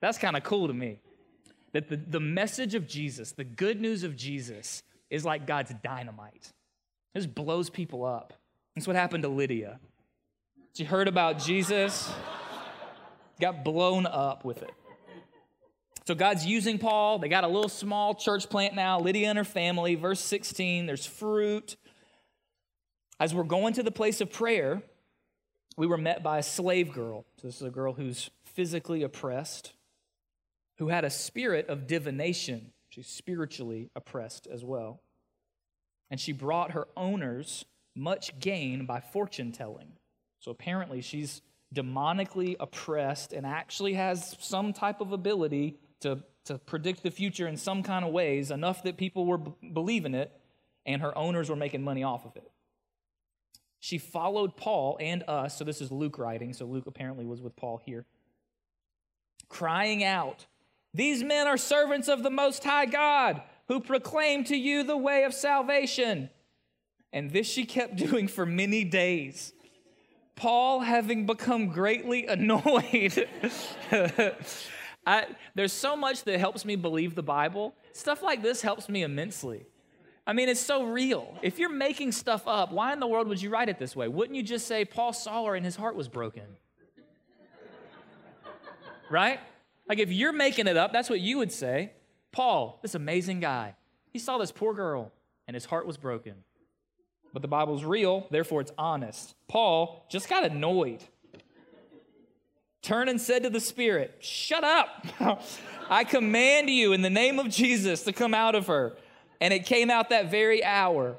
That's 0.00 0.18
kind 0.18 0.36
of 0.36 0.42
cool 0.42 0.68
to 0.68 0.74
me. 0.74 1.00
That 1.72 1.88
the, 1.88 1.96
the 1.96 2.20
message 2.20 2.74
of 2.74 2.86
Jesus, 2.86 3.32
the 3.32 3.44
good 3.44 3.80
news 3.80 4.04
of 4.04 4.16
Jesus, 4.16 4.82
is 5.10 5.24
like 5.24 5.46
God's 5.46 5.72
dynamite. 5.82 6.52
It 7.14 7.18
just 7.18 7.34
blows 7.34 7.70
people 7.70 8.04
up. 8.04 8.32
That's 8.74 8.86
what 8.86 8.96
happened 8.96 9.22
to 9.22 9.28
Lydia. 9.28 9.80
She 10.74 10.84
heard 10.84 11.08
about 11.08 11.38
Jesus, 11.38 12.12
got 13.40 13.64
blown 13.64 14.06
up 14.06 14.44
with 14.44 14.62
it. 14.62 14.72
So 16.06 16.14
God's 16.14 16.44
using 16.44 16.78
Paul. 16.78 17.18
They 17.18 17.28
got 17.28 17.44
a 17.44 17.48
little 17.48 17.68
small 17.68 18.14
church 18.14 18.50
plant 18.50 18.74
now, 18.74 19.00
Lydia 19.00 19.28
and 19.28 19.38
her 19.38 19.44
family. 19.44 19.94
Verse 19.94 20.20
16, 20.20 20.86
there's 20.86 21.06
fruit. 21.06 21.76
As 23.18 23.34
we're 23.34 23.44
going 23.44 23.72
to 23.74 23.82
the 23.82 23.90
place 23.90 24.20
of 24.20 24.30
prayer, 24.30 24.82
we 25.76 25.86
were 25.86 25.98
met 25.98 26.22
by 26.22 26.38
a 26.38 26.42
slave 26.42 26.92
girl. 26.92 27.24
So 27.40 27.48
this 27.48 27.56
is 27.56 27.66
a 27.66 27.70
girl 27.70 27.94
who's 27.94 28.30
physically 28.44 29.02
oppressed, 29.02 29.72
who 30.78 30.88
had 30.88 31.04
a 31.04 31.10
spirit 31.10 31.68
of 31.68 31.86
divination. 31.86 32.72
She's 32.88 33.06
spiritually 33.06 33.90
oppressed 33.96 34.46
as 34.46 34.64
well. 34.64 35.00
And 36.10 36.20
she 36.20 36.32
brought 36.32 36.72
her 36.72 36.86
owners 36.96 37.64
much 37.94 38.38
gain 38.38 38.86
by 38.86 39.00
fortune 39.00 39.52
telling. 39.52 39.92
So 40.40 40.50
apparently 40.50 41.00
she's 41.00 41.42
demonically 41.74 42.56
oppressed 42.60 43.32
and 43.32 43.44
actually 43.44 43.94
has 43.94 44.36
some 44.40 44.72
type 44.72 45.00
of 45.00 45.12
ability 45.12 45.76
to, 46.00 46.22
to 46.44 46.58
predict 46.58 47.02
the 47.02 47.10
future 47.10 47.48
in 47.48 47.56
some 47.56 47.82
kind 47.82 48.04
of 48.04 48.12
ways, 48.12 48.50
enough 48.50 48.82
that 48.84 48.96
people 48.96 49.26
were 49.26 49.38
b- 49.38 49.52
believing 49.72 50.14
it, 50.14 50.30
and 50.86 51.02
her 51.02 51.16
owners 51.16 51.48
were 51.48 51.56
making 51.56 51.82
money 51.82 52.02
off 52.02 52.26
of 52.26 52.36
it. 52.36 52.50
She 53.84 53.98
followed 53.98 54.56
Paul 54.56 54.96
and 54.98 55.24
us, 55.28 55.58
so 55.58 55.62
this 55.62 55.82
is 55.82 55.92
Luke 55.92 56.16
writing, 56.16 56.54
so 56.54 56.64
Luke 56.64 56.86
apparently 56.86 57.26
was 57.26 57.42
with 57.42 57.54
Paul 57.54 57.82
here, 57.84 58.06
crying 59.50 60.02
out, 60.02 60.46
These 60.94 61.22
men 61.22 61.46
are 61.46 61.58
servants 61.58 62.08
of 62.08 62.22
the 62.22 62.30
Most 62.30 62.64
High 62.64 62.86
God, 62.86 63.42
who 63.68 63.80
proclaim 63.80 64.42
to 64.44 64.56
you 64.56 64.84
the 64.84 64.96
way 64.96 65.24
of 65.24 65.34
salvation. 65.34 66.30
And 67.12 67.30
this 67.30 67.46
she 67.46 67.66
kept 67.66 67.96
doing 68.06 68.26
for 68.26 68.46
many 68.46 68.84
days. 68.84 69.52
Paul, 70.34 70.80
having 70.80 71.26
become 71.26 71.68
greatly 71.68 72.26
annoyed, 72.26 73.28
I, 75.06 75.26
there's 75.54 75.74
so 75.74 75.94
much 75.94 76.24
that 76.24 76.40
helps 76.40 76.64
me 76.64 76.76
believe 76.76 77.14
the 77.14 77.22
Bible. 77.22 77.74
Stuff 77.92 78.22
like 78.22 78.40
this 78.40 78.62
helps 78.62 78.88
me 78.88 79.02
immensely. 79.02 79.66
I 80.26 80.32
mean, 80.32 80.48
it's 80.48 80.60
so 80.60 80.84
real. 80.84 81.36
If 81.42 81.58
you're 81.58 81.68
making 81.68 82.12
stuff 82.12 82.48
up, 82.48 82.72
why 82.72 82.92
in 82.92 83.00
the 83.00 83.06
world 83.06 83.28
would 83.28 83.42
you 83.42 83.50
write 83.50 83.68
it 83.68 83.78
this 83.78 83.94
way? 83.94 84.08
Wouldn't 84.08 84.36
you 84.36 84.42
just 84.42 84.66
say, 84.66 84.84
Paul 84.84 85.12
saw 85.12 85.44
her 85.44 85.54
and 85.54 85.64
his 85.64 85.76
heart 85.76 85.96
was 85.96 86.08
broken? 86.08 86.44
right? 89.10 89.38
Like, 89.86 89.98
if 89.98 90.10
you're 90.10 90.32
making 90.32 90.66
it 90.66 90.78
up, 90.78 90.92
that's 90.92 91.10
what 91.10 91.20
you 91.20 91.38
would 91.38 91.52
say. 91.52 91.92
Paul, 92.32 92.78
this 92.80 92.94
amazing 92.94 93.40
guy, 93.40 93.74
he 94.12 94.18
saw 94.18 94.38
this 94.38 94.50
poor 94.50 94.72
girl 94.72 95.12
and 95.46 95.54
his 95.54 95.66
heart 95.66 95.86
was 95.86 95.96
broken. 95.98 96.34
but 97.32 97.42
the 97.42 97.48
Bible's 97.48 97.84
real, 97.84 98.26
therefore 98.30 98.62
it's 98.62 98.72
honest. 98.78 99.34
Paul 99.46 100.06
just 100.08 100.30
got 100.30 100.44
annoyed. 100.44 101.04
Turned 102.80 103.10
and 103.10 103.20
said 103.20 103.42
to 103.42 103.50
the 103.50 103.60
Spirit, 103.60 104.16
Shut 104.20 104.62
up! 104.62 105.06
I 105.90 106.04
command 106.04 106.70
you 106.70 106.92
in 106.92 107.02
the 107.02 107.10
name 107.10 107.38
of 107.38 107.48
Jesus 107.48 108.02
to 108.04 108.12
come 108.12 108.34
out 108.34 108.54
of 108.54 108.66
her. 108.66 108.96
And 109.40 109.52
it 109.52 109.66
came 109.66 109.90
out 109.90 110.10
that 110.10 110.30
very 110.30 110.64
hour. 110.64 111.16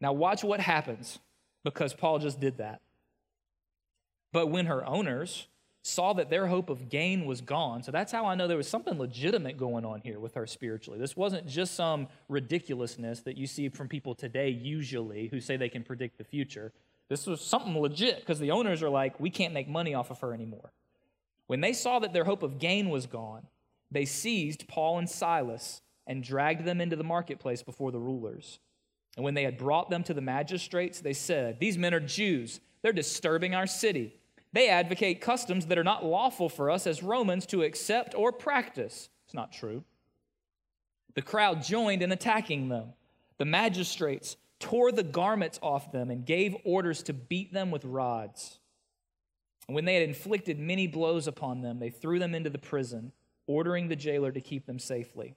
Now, 0.00 0.12
watch 0.12 0.44
what 0.44 0.60
happens 0.60 1.18
because 1.62 1.94
Paul 1.94 2.18
just 2.18 2.40
did 2.40 2.58
that. 2.58 2.80
But 4.32 4.48
when 4.48 4.66
her 4.66 4.84
owners 4.84 5.46
saw 5.82 6.12
that 6.14 6.30
their 6.30 6.46
hope 6.46 6.70
of 6.70 6.88
gain 6.88 7.24
was 7.24 7.40
gone, 7.40 7.82
so 7.82 7.92
that's 7.92 8.10
how 8.10 8.26
I 8.26 8.34
know 8.34 8.48
there 8.48 8.56
was 8.56 8.68
something 8.68 8.98
legitimate 8.98 9.56
going 9.56 9.84
on 9.84 10.00
here 10.00 10.18
with 10.18 10.34
her 10.34 10.46
spiritually. 10.46 10.98
This 10.98 11.16
wasn't 11.16 11.46
just 11.46 11.74
some 11.74 12.08
ridiculousness 12.28 13.20
that 13.20 13.36
you 13.36 13.46
see 13.46 13.68
from 13.68 13.88
people 13.88 14.14
today, 14.14 14.48
usually, 14.48 15.28
who 15.28 15.40
say 15.40 15.56
they 15.56 15.68
can 15.68 15.84
predict 15.84 16.18
the 16.18 16.24
future. 16.24 16.72
This 17.08 17.26
was 17.26 17.40
something 17.40 17.78
legit 17.78 18.20
because 18.20 18.38
the 18.38 18.50
owners 18.50 18.82
are 18.82 18.88
like, 18.88 19.20
we 19.20 19.30
can't 19.30 19.54
make 19.54 19.68
money 19.68 19.94
off 19.94 20.10
of 20.10 20.20
her 20.20 20.32
anymore. 20.32 20.72
When 21.46 21.60
they 21.60 21.72
saw 21.72 21.98
that 21.98 22.12
their 22.12 22.24
hope 22.24 22.42
of 22.42 22.58
gain 22.58 22.88
was 22.88 23.06
gone, 23.06 23.46
they 23.90 24.06
seized 24.06 24.66
Paul 24.66 24.98
and 24.98 25.08
Silas 25.08 25.82
and 26.06 26.22
dragged 26.22 26.64
them 26.64 26.80
into 26.80 26.96
the 26.96 27.04
marketplace 27.04 27.62
before 27.62 27.92
the 27.92 27.98
rulers. 27.98 28.58
And 29.16 29.24
when 29.24 29.34
they 29.34 29.44
had 29.44 29.56
brought 29.56 29.90
them 29.90 30.02
to 30.04 30.14
the 30.14 30.20
magistrates, 30.20 31.00
they 31.00 31.12
said, 31.12 31.60
These 31.60 31.78
men 31.78 31.94
are 31.94 32.00
Jews. 32.00 32.60
They're 32.82 32.92
disturbing 32.92 33.54
our 33.54 33.66
city. 33.66 34.14
They 34.52 34.68
advocate 34.68 35.20
customs 35.20 35.66
that 35.66 35.78
are 35.78 35.84
not 35.84 36.04
lawful 36.04 36.48
for 36.48 36.70
us 36.70 36.86
as 36.86 37.02
Romans 37.02 37.46
to 37.46 37.62
accept 37.62 38.14
or 38.14 38.32
practice. 38.32 39.08
It's 39.24 39.34
not 39.34 39.52
true. 39.52 39.84
The 41.14 41.22
crowd 41.22 41.62
joined 41.62 42.02
in 42.02 42.12
attacking 42.12 42.68
them. 42.68 42.92
The 43.38 43.44
magistrates 43.44 44.36
tore 44.60 44.92
the 44.92 45.02
garments 45.02 45.58
off 45.62 45.92
them 45.92 46.10
and 46.10 46.24
gave 46.24 46.56
orders 46.64 47.02
to 47.04 47.12
beat 47.12 47.52
them 47.52 47.70
with 47.70 47.84
rods. 47.84 48.58
And 49.66 49.74
when 49.74 49.84
they 49.84 49.94
had 49.94 50.08
inflicted 50.08 50.58
many 50.58 50.86
blows 50.86 51.26
upon 51.26 51.62
them, 51.62 51.78
they 51.78 51.90
threw 51.90 52.18
them 52.18 52.34
into 52.34 52.50
the 52.50 52.58
prison, 52.58 53.12
ordering 53.46 53.88
the 53.88 53.96
jailer 53.96 54.30
to 54.32 54.40
keep 54.40 54.66
them 54.66 54.78
safely. 54.78 55.34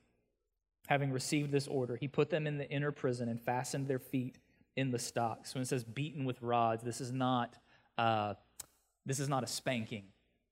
Having 0.87 1.11
received 1.11 1.51
this 1.51 1.67
order, 1.67 1.95
he 1.95 2.07
put 2.07 2.29
them 2.29 2.47
in 2.47 2.57
the 2.57 2.69
inner 2.69 2.91
prison 2.91 3.29
and 3.29 3.39
fastened 3.41 3.87
their 3.87 3.99
feet 3.99 4.37
in 4.75 4.91
the 4.91 4.99
stocks. 4.99 5.53
When 5.53 5.61
it 5.61 5.67
says 5.67 5.83
beaten 5.83 6.23
with 6.25 6.41
rods, 6.41 6.83
this 6.83 7.01
is 7.01 7.11
not, 7.11 7.57
uh, 7.97 8.35
this 9.05 9.19
is 9.19 9.27
not 9.27 9.43
a 9.43 9.47
spanking. 9.47 10.05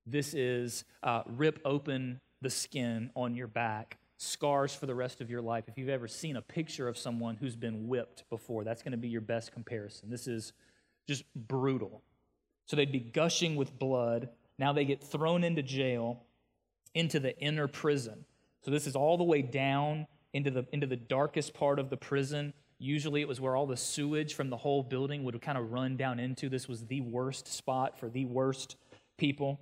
This 0.06 0.34
is 0.34 0.84
uh, 1.04 1.24
rip 1.26 1.60
open 1.64 2.20
the 2.42 2.50
skin 2.50 3.12
on 3.16 3.34
your 3.36 3.48
back, 3.48 3.98
scars 4.18 4.76
for 4.76 4.86
the 4.86 4.96
rest 4.96 5.22
of 5.22 5.30
your 5.30 5.42
life. 5.42 5.66
If 5.68 5.78
you've 5.78 5.90
ever 5.90 6.08
seen 6.08 6.36
a 6.36 6.42
picture 6.42 6.88
of 6.88 6.98
someone 6.98 7.38
who's 7.38 7.56
been 7.56 7.88
whipped 7.88 8.30
before, 8.30 8.64
that's 8.64 8.84
going 8.84 8.92
to 8.92 8.98
be 8.98 9.08
your 9.08 9.22
best 9.22 9.52
comparison. 9.52 10.10
This 10.10 10.28
is 10.28 10.54
just 11.08 11.24
brutal. 11.34 12.02
So 12.66 12.76
they'd 12.76 12.92
be 12.92 13.00
gushing 13.00 13.56
with 13.56 13.78
blood. 13.80 14.30
Now 14.60 14.74
they 14.74 14.86
get 14.86 15.02
thrown 15.02 15.44
into 15.44 15.64
jail, 15.64 16.24
into 16.94 17.20
the 17.20 17.38
inner 17.40 17.68
prison. 17.68 18.26
So 18.64 18.72
this 18.72 18.86
is 18.88 18.96
all 18.96 19.18
the 19.18 19.24
way 19.24 19.42
down 19.42 20.08
into 20.36 20.52
the, 20.52 20.66
into 20.74 20.86
the 20.86 20.98
darkest 20.98 21.54
part 21.54 21.80
of 21.80 21.90
the 21.90 21.96
prison. 21.96 22.54
Usually 22.78 23.22
it 23.22 23.28
was 23.28 23.40
where 23.40 23.56
all 23.56 23.66
the 23.66 23.78
sewage 23.78 24.34
from 24.34 24.50
the 24.50 24.58
whole 24.58 24.84
building 24.84 25.24
would 25.24 25.42
kind 25.42 25.58
of 25.58 25.72
run 25.72 25.96
down 25.96 26.20
into. 26.20 26.50
This 26.50 26.68
was 26.68 26.86
the 26.86 27.00
worst 27.00 27.48
spot 27.48 27.98
for 27.98 28.10
the 28.10 28.26
worst 28.26 28.76
people. 29.18 29.62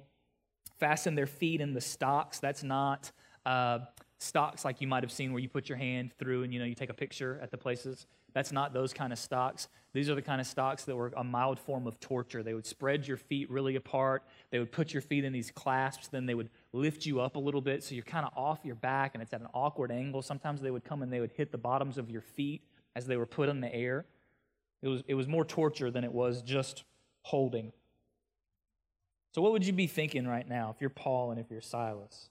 Fasten 0.79 1.13
their 1.13 1.27
feet 1.27 1.61
in 1.61 1.75
the 1.75 1.79
stocks. 1.79 2.39
That's 2.39 2.63
not 2.63 3.11
uh, 3.45 3.79
stocks 4.17 4.65
like 4.65 4.81
you 4.81 4.87
might 4.87 5.03
have 5.03 5.11
seen 5.11 5.31
where 5.31 5.41
you 5.41 5.47
put 5.47 5.69
your 5.69 5.77
hand 5.77 6.11
through 6.17 6.41
and 6.41 6.51
you 6.51 6.59
know 6.59 6.65
you 6.65 6.73
take 6.73 6.89
a 6.89 6.95
picture 6.95 7.39
at 7.43 7.51
the 7.51 7.57
places. 7.57 8.07
That's 8.33 8.51
not 8.51 8.73
those 8.73 8.93
kind 8.93 9.13
of 9.13 9.19
stocks. 9.19 9.67
These 9.93 10.09
are 10.09 10.15
the 10.15 10.23
kind 10.23 10.41
of 10.41 10.47
stocks 10.47 10.85
that 10.85 10.95
were 10.95 11.13
a 11.15 11.23
mild 11.23 11.59
form 11.59 11.85
of 11.85 11.99
torture. 11.99 12.41
They 12.41 12.55
would 12.55 12.65
spread 12.65 13.07
your 13.07 13.17
feet 13.17 13.47
really 13.51 13.75
apart. 13.75 14.23
They 14.49 14.57
would 14.57 14.71
put 14.71 14.91
your 14.91 15.03
feet 15.03 15.23
in 15.23 15.33
these 15.33 15.51
clasps. 15.51 16.07
Then 16.07 16.25
they 16.25 16.33
would 16.33 16.49
lift 16.73 17.05
you 17.05 17.21
up 17.21 17.35
a 17.35 17.39
little 17.39 17.61
bit 17.61 17.83
so 17.83 17.95
you're 17.95 18.03
kind 18.03 18.25
of 18.25 18.35
off 18.35 18.59
your 18.63 18.75
back 18.75 19.13
and 19.13 19.21
it's 19.21 19.31
at 19.31 19.41
an 19.41 19.47
awkward 19.53 19.91
angle. 19.91 20.21
Sometimes 20.21 20.59
they 20.59 20.71
would 20.71 20.83
come 20.83 21.03
and 21.03 21.13
they 21.13 21.19
would 21.19 21.31
hit 21.31 21.51
the 21.51 21.57
bottoms 21.57 21.97
of 21.97 22.09
your 22.09 22.21
feet 22.21 22.63
as 22.95 23.05
they 23.05 23.15
were 23.15 23.27
put 23.27 23.47
in 23.47 23.61
the 23.61 23.73
air. 23.73 24.05
It 24.81 24.87
was, 24.87 25.03
it 25.07 25.13
was 25.13 25.27
more 25.27 25.45
torture 25.45 25.91
than 25.91 26.03
it 26.03 26.11
was 26.11 26.41
just 26.41 26.83
holding. 27.21 27.71
So, 29.33 29.41
what 29.41 29.51
would 29.51 29.65
you 29.65 29.73
be 29.73 29.87
thinking 29.87 30.27
right 30.27 30.47
now 30.47 30.71
if 30.75 30.81
you're 30.81 30.89
Paul 30.89 31.31
and 31.31 31.39
if 31.39 31.49
you're 31.49 31.61
Silas? 31.61 32.29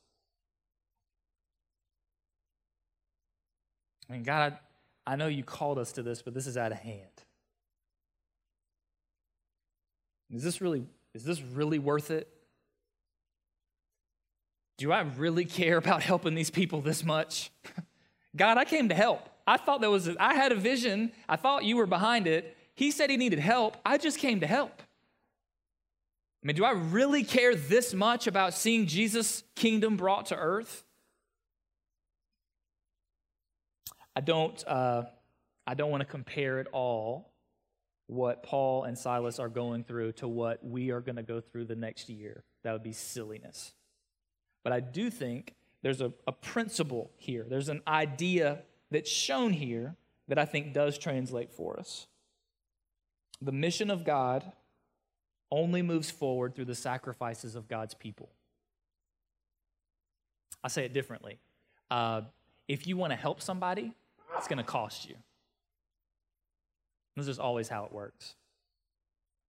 I 4.08 4.12
mean, 4.12 4.22
God, 4.22 4.58
I 5.06 5.16
know 5.16 5.26
you 5.26 5.42
called 5.42 5.78
us 5.78 5.92
to 5.92 6.02
this, 6.02 6.20
but 6.22 6.34
this 6.34 6.46
is 6.46 6.56
out 6.56 6.70
of 6.70 6.78
hand. 6.78 7.08
Is 10.30 10.42
this 10.42 10.60
really 10.60 10.84
is 11.14 11.24
this 11.24 11.42
really 11.42 11.78
worth 11.78 12.10
it? 12.10 12.28
Do 14.82 14.90
I 14.90 15.02
really 15.02 15.44
care 15.44 15.76
about 15.76 16.02
helping 16.02 16.34
these 16.34 16.50
people 16.50 16.80
this 16.80 17.04
much? 17.04 17.52
God, 18.36 18.58
I 18.58 18.64
came 18.64 18.88
to 18.88 18.96
help. 18.96 19.28
I 19.46 19.56
thought 19.56 19.80
there 19.80 19.92
was 19.92 20.08
a, 20.08 20.16
I 20.18 20.34
had 20.34 20.50
a 20.50 20.56
vision. 20.56 21.12
I 21.28 21.36
thought 21.36 21.62
you 21.62 21.76
were 21.76 21.86
behind 21.86 22.26
it. 22.26 22.56
He 22.74 22.90
said 22.90 23.08
he 23.08 23.16
needed 23.16 23.38
help. 23.38 23.76
I 23.86 23.96
just 23.96 24.18
came 24.18 24.40
to 24.40 24.46
help. 24.48 24.82
I 26.42 26.48
mean, 26.48 26.56
do 26.56 26.64
I 26.64 26.72
really 26.72 27.22
care 27.22 27.54
this 27.54 27.94
much 27.94 28.26
about 28.26 28.54
seeing 28.54 28.88
Jesus' 28.88 29.44
kingdom 29.54 29.96
brought 29.96 30.26
to 30.26 30.36
earth? 30.36 30.82
I 34.16 34.20
don't, 34.20 34.64
uh, 34.66 35.04
I 35.64 35.74
don't 35.74 35.92
want 35.92 36.00
to 36.00 36.08
compare 36.08 36.58
at 36.58 36.66
all 36.72 37.32
what 38.08 38.42
Paul 38.42 38.82
and 38.82 38.98
Silas 38.98 39.38
are 39.38 39.48
going 39.48 39.84
through 39.84 40.14
to 40.14 40.26
what 40.26 40.64
we 40.64 40.90
are 40.90 41.00
going 41.00 41.14
to 41.14 41.22
go 41.22 41.40
through 41.40 41.66
the 41.66 41.76
next 41.76 42.08
year. 42.08 42.42
That 42.64 42.72
would 42.72 42.82
be 42.82 42.92
silliness. 42.92 43.74
But 44.64 44.72
I 44.72 44.80
do 44.80 45.10
think 45.10 45.54
there's 45.82 46.00
a, 46.00 46.12
a 46.26 46.32
principle 46.32 47.10
here, 47.16 47.44
there's 47.48 47.68
an 47.68 47.82
idea 47.86 48.62
that's 48.90 49.10
shown 49.10 49.52
here 49.52 49.96
that 50.28 50.38
I 50.38 50.44
think 50.44 50.72
does 50.72 50.98
translate 50.98 51.50
for 51.52 51.78
us. 51.78 52.06
The 53.40 53.52
mission 53.52 53.90
of 53.90 54.04
God 54.04 54.52
only 55.50 55.82
moves 55.82 56.10
forward 56.10 56.54
through 56.54 56.66
the 56.66 56.74
sacrifices 56.74 57.56
of 57.56 57.68
God's 57.68 57.94
people. 57.94 58.30
I 60.62 60.68
say 60.68 60.84
it 60.84 60.92
differently. 60.92 61.38
Uh, 61.90 62.22
if 62.68 62.86
you 62.86 62.96
want 62.96 63.12
to 63.12 63.16
help 63.16 63.42
somebody, 63.42 63.92
it's 64.36 64.46
going 64.46 64.58
to 64.58 64.64
cost 64.64 65.08
you. 65.08 65.16
This 67.16 67.28
is 67.28 67.38
always 67.38 67.68
how 67.68 67.84
it 67.84 67.92
works. 67.92 68.34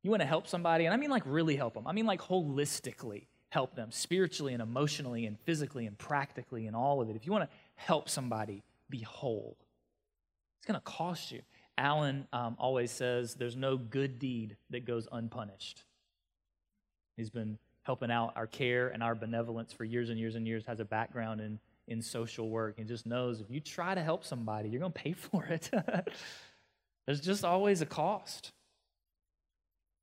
You 0.02 0.10
want 0.10 0.22
to 0.22 0.28
help 0.28 0.48
somebody, 0.48 0.86
and 0.86 0.94
I 0.94 0.98
mean 0.98 1.10
like 1.10 1.24
really 1.26 1.56
help 1.56 1.76
them. 1.76 1.88
I 1.88 1.94
mean 1.94 2.06
like 2.06 2.22
holistically 2.22 3.28
help 3.54 3.76
them, 3.76 3.92
spiritually 3.92 4.52
and 4.54 4.64
emotionally 4.64 5.28
and 5.28 5.40
physically 5.42 5.86
and 5.86 5.96
practically 5.96 6.66
and 6.66 6.76
all 6.76 7.02
of 7.02 7.10
it. 7.12 7.16
If 7.16 7.28
you 7.28 7.32
want 7.32 7.48
to 7.48 7.56
help 7.76 8.10
somebody 8.10 8.64
be 8.90 9.02
whole, 9.02 9.56
it's 10.58 10.66
going 10.66 10.80
to 10.80 10.84
cost 10.84 11.32
you. 11.32 11.42
Alan 11.78 12.28
um, 12.34 12.56
always 12.58 12.90
says 12.90 13.36
there's 13.36 13.56
no 13.56 13.78
good 13.78 14.18
deed 14.18 14.58
that 14.72 14.86
goes 14.86 15.08
unpunished. 15.12 15.84
He's 17.16 17.30
been 17.30 17.60
helping 17.84 18.10
out 18.10 18.34
our 18.36 18.48
care 18.48 18.88
and 18.88 19.04
our 19.04 19.14
benevolence 19.14 19.72
for 19.72 19.84
years 19.84 20.10
and 20.10 20.18
years 20.18 20.34
and 20.34 20.48
years, 20.48 20.64
has 20.66 20.80
a 20.80 20.86
background 20.86 21.40
in, 21.40 21.60
in 21.88 22.02
social 22.02 22.50
work, 22.50 22.80
and 22.80 22.88
just 22.88 23.06
knows 23.06 23.40
if 23.40 23.52
you 23.52 23.60
try 23.60 23.94
to 23.94 24.02
help 24.02 24.26
somebody, 24.26 24.70
you're 24.70 24.80
going 24.80 24.92
to 24.92 25.00
pay 25.00 25.14
for 25.14 25.46
it. 25.46 25.70
There's 27.06 27.22
just 27.22 27.46
always 27.46 27.82
a 27.82 27.86
cost. 27.86 28.52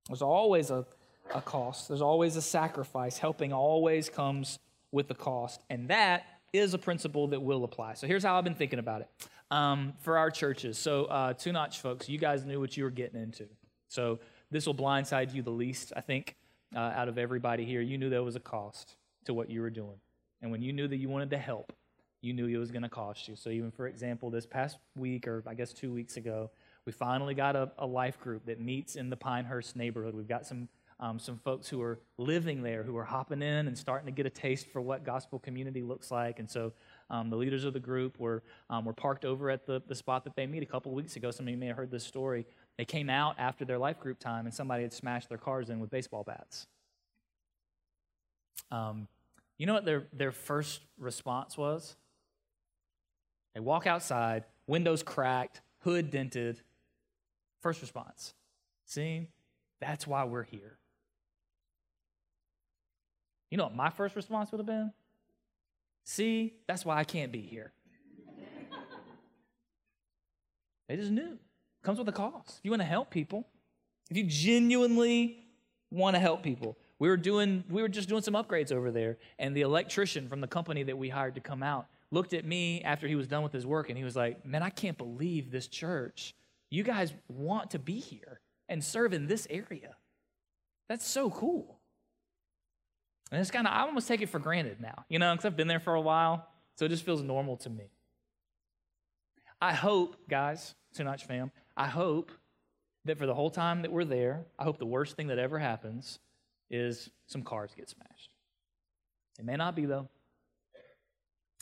There's 0.06 0.22
always 0.22 0.70
a, 0.70 0.86
a 1.34 1.40
cost. 1.40 1.88
There's 1.88 2.02
always 2.02 2.36
a 2.36 2.42
sacrifice. 2.42 3.18
Helping 3.18 3.52
always 3.52 4.08
comes 4.08 4.58
with 4.92 5.10
a 5.10 5.14
cost. 5.14 5.62
And 5.70 5.88
that 5.88 6.24
is 6.52 6.74
a 6.74 6.78
principle 6.78 7.28
that 7.28 7.40
will 7.40 7.64
apply. 7.64 7.94
So 7.94 8.06
here's 8.06 8.24
how 8.24 8.36
I've 8.36 8.44
been 8.44 8.54
thinking 8.54 8.78
about 8.78 9.02
it 9.02 9.08
um, 9.50 9.92
for 10.00 10.18
our 10.18 10.30
churches. 10.30 10.78
So, 10.78 11.04
uh, 11.06 11.32
two 11.34 11.52
notch 11.52 11.80
folks, 11.80 12.08
you 12.08 12.18
guys 12.18 12.44
knew 12.44 12.60
what 12.60 12.76
you 12.76 12.84
were 12.84 12.90
getting 12.90 13.20
into. 13.20 13.46
So, 13.88 14.18
this 14.50 14.66
will 14.66 14.74
blindside 14.74 15.32
you 15.32 15.42
the 15.42 15.50
least, 15.50 15.92
I 15.96 16.00
think, 16.00 16.36
uh, 16.74 16.78
out 16.78 17.08
of 17.08 17.18
everybody 17.18 17.64
here. 17.64 17.80
You 17.80 17.98
knew 17.98 18.10
there 18.10 18.22
was 18.22 18.36
a 18.36 18.40
cost 18.40 18.96
to 19.26 19.34
what 19.34 19.48
you 19.48 19.60
were 19.60 19.70
doing. 19.70 20.00
And 20.42 20.50
when 20.50 20.62
you 20.62 20.72
knew 20.72 20.88
that 20.88 20.96
you 20.96 21.08
wanted 21.08 21.30
to 21.30 21.38
help, 21.38 21.72
you 22.20 22.32
knew 22.32 22.46
it 22.46 22.56
was 22.56 22.70
going 22.70 22.82
to 22.82 22.88
cost 22.88 23.28
you. 23.28 23.36
So, 23.36 23.50
even 23.50 23.70
for 23.70 23.86
example, 23.86 24.30
this 24.30 24.46
past 24.46 24.78
week, 24.96 25.28
or 25.28 25.42
I 25.46 25.54
guess 25.54 25.72
two 25.72 25.92
weeks 25.92 26.16
ago, 26.16 26.50
we 26.84 26.92
finally 26.92 27.34
got 27.34 27.56
a, 27.56 27.70
a 27.78 27.86
life 27.86 28.18
group 28.20 28.46
that 28.46 28.60
meets 28.60 28.96
in 28.96 29.10
the 29.10 29.16
Pinehurst 29.16 29.76
neighborhood. 29.76 30.14
We've 30.14 30.28
got 30.28 30.46
some 30.46 30.68
um, 31.00 31.18
some 31.18 31.38
folks 31.38 31.68
who 31.68 31.82
are 31.82 31.98
living 32.18 32.62
there 32.62 32.82
who 32.82 32.96
are 32.96 33.04
hopping 33.04 33.42
in 33.42 33.66
and 33.66 33.76
starting 33.76 34.06
to 34.06 34.12
get 34.12 34.26
a 34.26 34.30
taste 34.30 34.68
for 34.68 34.80
what 34.80 35.04
gospel 35.04 35.38
community 35.38 35.82
looks 35.82 36.10
like. 36.10 36.38
And 36.38 36.48
so 36.48 36.72
um, 37.08 37.30
the 37.30 37.36
leaders 37.36 37.64
of 37.64 37.72
the 37.72 37.80
group 37.80 38.20
were, 38.20 38.42
um, 38.68 38.84
were 38.84 38.92
parked 38.92 39.24
over 39.24 39.50
at 39.50 39.66
the, 39.66 39.82
the 39.88 39.94
spot 39.94 40.24
that 40.24 40.36
they 40.36 40.46
meet 40.46 40.62
a 40.62 40.66
couple 40.66 40.92
weeks 40.92 41.16
ago. 41.16 41.30
Some 41.30 41.46
of 41.46 41.50
you 41.50 41.56
may 41.56 41.66
have 41.66 41.76
heard 41.76 41.90
this 41.90 42.04
story. 42.04 42.46
They 42.78 42.84
came 42.84 43.10
out 43.10 43.34
after 43.38 43.64
their 43.64 43.78
life 43.78 43.98
group 43.98 44.18
time 44.18 44.46
and 44.46 44.54
somebody 44.54 44.82
had 44.82 44.92
smashed 44.92 45.28
their 45.28 45.38
cars 45.38 45.70
in 45.70 45.80
with 45.80 45.90
baseball 45.90 46.22
bats. 46.22 46.66
Um, 48.70 49.08
you 49.58 49.66
know 49.66 49.74
what 49.74 49.84
their, 49.84 50.06
their 50.12 50.32
first 50.32 50.82
response 50.98 51.56
was? 51.56 51.96
They 53.54 53.60
walk 53.60 53.86
outside, 53.86 54.44
windows 54.66 55.02
cracked, 55.02 55.60
hood 55.80 56.10
dented, 56.10 56.60
First 57.60 57.82
response. 57.82 58.34
See, 58.86 59.28
that's 59.80 60.06
why 60.06 60.24
we're 60.24 60.44
here. 60.44 60.78
You 63.50 63.58
know 63.58 63.64
what 63.64 63.74
my 63.74 63.90
first 63.90 64.16
response 64.16 64.52
would 64.52 64.58
have 64.58 64.66
been? 64.66 64.92
See, 66.04 66.54
that's 66.66 66.84
why 66.84 66.96
I 66.96 67.04
can't 67.04 67.32
be 67.32 67.40
here. 67.40 67.72
they 70.88 70.96
just 70.96 71.10
knew. 71.10 71.38
Comes 71.82 71.98
with 71.98 72.08
a 72.08 72.12
cost. 72.12 72.58
If 72.58 72.64
you 72.64 72.70
want 72.70 72.82
to 72.82 72.86
help 72.86 73.10
people, 73.10 73.46
if 74.10 74.16
you 74.16 74.24
genuinely 74.24 75.44
want 75.90 76.14
to 76.14 76.20
help 76.20 76.42
people, 76.42 76.76
we 76.98 77.08
were 77.08 77.16
doing 77.16 77.64
we 77.70 77.82
were 77.82 77.88
just 77.88 78.08
doing 78.08 78.22
some 78.22 78.34
upgrades 78.34 78.70
over 78.70 78.90
there, 78.90 79.18
and 79.38 79.56
the 79.56 79.62
electrician 79.62 80.28
from 80.28 80.40
the 80.40 80.46
company 80.46 80.82
that 80.84 80.96
we 80.96 81.08
hired 81.08 81.34
to 81.36 81.40
come 81.40 81.62
out 81.62 81.86
looked 82.10 82.34
at 82.34 82.44
me 82.44 82.82
after 82.82 83.08
he 83.08 83.14
was 83.14 83.26
done 83.26 83.42
with 83.42 83.52
his 83.52 83.66
work, 83.66 83.88
and 83.88 83.96
he 83.96 84.04
was 84.04 84.16
like, 84.16 84.44
"Man, 84.44 84.62
I 84.62 84.70
can't 84.70 84.98
believe 84.98 85.50
this 85.50 85.66
church. 85.66 86.34
You 86.68 86.84
guys 86.84 87.14
want 87.28 87.70
to 87.70 87.78
be 87.78 87.98
here 87.98 88.40
and 88.68 88.84
serve 88.84 89.12
in 89.12 89.26
this 89.26 89.46
area. 89.50 89.96
That's 90.88 91.06
so 91.06 91.30
cool." 91.30 91.79
And 93.30 93.40
it's 93.40 93.50
kind 93.50 93.66
of 93.66 93.72
I 93.72 93.82
almost 93.82 94.08
take 94.08 94.22
it 94.22 94.28
for 94.28 94.38
granted 94.38 94.80
now, 94.80 95.04
you 95.08 95.18
know, 95.18 95.32
because 95.32 95.44
I've 95.44 95.56
been 95.56 95.68
there 95.68 95.80
for 95.80 95.94
a 95.94 96.00
while, 96.00 96.48
so 96.76 96.86
it 96.86 96.88
just 96.88 97.04
feels 97.04 97.22
normal 97.22 97.56
to 97.58 97.70
me. 97.70 97.90
I 99.60 99.74
hope, 99.74 100.16
guys, 100.28 100.74
Notch 100.98 101.24
fam, 101.24 101.52
I 101.76 101.86
hope 101.86 102.32
that 103.04 103.18
for 103.18 103.26
the 103.26 103.34
whole 103.34 103.50
time 103.50 103.82
that 103.82 103.92
we're 103.92 104.04
there, 104.04 104.44
I 104.58 104.64
hope 104.64 104.78
the 104.78 104.86
worst 104.86 105.16
thing 105.16 105.28
that 105.28 105.38
ever 105.38 105.58
happens 105.58 106.18
is 106.70 107.10
some 107.26 107.42
cars 107.42 107.70
get 107.76 107.88
smashed. 107.88 108.30
It 109.38 109.44
may 109.44 109.56
not 109.56 109.74
be, 109.74 109.86
though. 109.86 110.08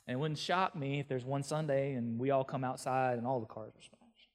And 0.07 0.15
it 0.15 0.19
wouldn't 0.19 0.39
shock 0.39 0.75
me 0.75 1.01
if 1.01 1.09
there's 1.09 1.25
one 1.25 1.43
Sunday 1.43 1.93
and 1.93 2.19
we 2.19 2.31
all 2.31 2.45
come 2.45 2.65
outside 2.65 3.19
and 3.19 3.27
all 3.27 3.41
the 3.41 3.47
cars 3.47 3.73
are 3.77 3.83
smashed. 3.83 4.29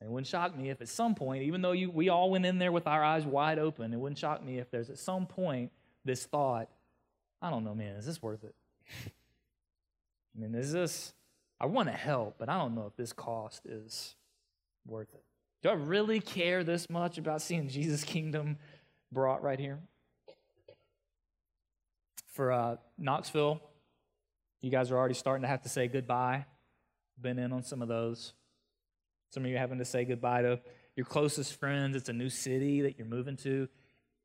And 0.00 0.08
it 0.08 0.12
wouldn't 0.12 0.26
shock 0.26 0.56
me 0.56 0.70
if 0.70 0.80
at 0.80 0.88
some 0.88 1.14
point, 1.14 1.44
even 1.44 1.62
though 1.62 1.72
you, 1.72 1.90
we 1.90 2.08
all 2.08 2.30
went 2.30 2.44
in 2.44 2.58
there 2.58 2.72
with 2.72 2.86
our 2.86 3.02
eyes 3.02 3.24
wide 3.24 3.58
open, 3.58 3.92
it 3.92 3.96
wouldn't 3.96 4.18
shock 4.18 4.44
me 4.44 4.58
if 4.58 4.70
there's 4.70 4.90
at 4.90 4.98
some 4.98 5.26
point 5.26 5.70
this 6.04 6.26
thought, 6.26 6.68
I 7.40 7.50
don't 7.50 7.64
know, 7.64 7.74
man, 7.74 7.96
is 7.96 8.06
this 8.06 8.22
worth 8.22 8.44
it? 8.44 8.54
I 10.36 10.40
mean, 10.40 10.54
is 10.54 10.72
this, 10.72 11.12
I 11.60 11.66
want 11.66 11.88
to 11.88 11.94
help, 11.94 12.36
but 12.38 12.48
I 12.48 12.58
don't 12.58 12.74
know 12.74 12.86
if 12.86 12.96
this 12.96 13.12
cost 13.12 13.66
is 13.66 14.16
worth 14.86 15.12
it. 15.14 15.22
Do 15.62 15.70
I 15.70 15.74
really 15.74 16.20
care 16.20 16.62
this 16.64 16.90
much 16.90 17.16
about 17.16 17.40
seeing 17.40 17.68
Jesus' 17.68 18.04
kingdom 18.04 18.58
brought 19.10 19.42
right 19.42 19.58
here? 19.58 19.78
For 22.32 22.52
uh, 22.52 22.76
Knoxville, 22.98 23.62
you 24.60 24.70
guys 24.70 24.90
are 24.90 24.96
already 24.96 25.14
starting 25.14 25.42
to 25.42 25.48
have 25.48 25.62
to 25.62 25.68
say 25.68 25.88
goodbye. 25.88 26.46
Been 27.20 27.38
in 27.38 27.52
on 27.52 27.62
some 27.62 27.80
of 27.80 27.88
those. 27.88 28.34
Some 29.30 29.44
of 29.44 29.50
you 29.50 29.56
having 29.56 29.78
to 29.78 29.84
say 29.84 30.04
goodbye 30.04 30.42
to 30.42 30.60
your 30.96 31.06
closest 31.06 31.58
friends. 31.58 31.96
It's 31.96 32.08
a 32.08 32.12
new 32.12 32.28
city 32.28 32.82
that 32.82 32.98
you're 32.98 33.06
moving 33.06 33.36
to. 33.38 33.68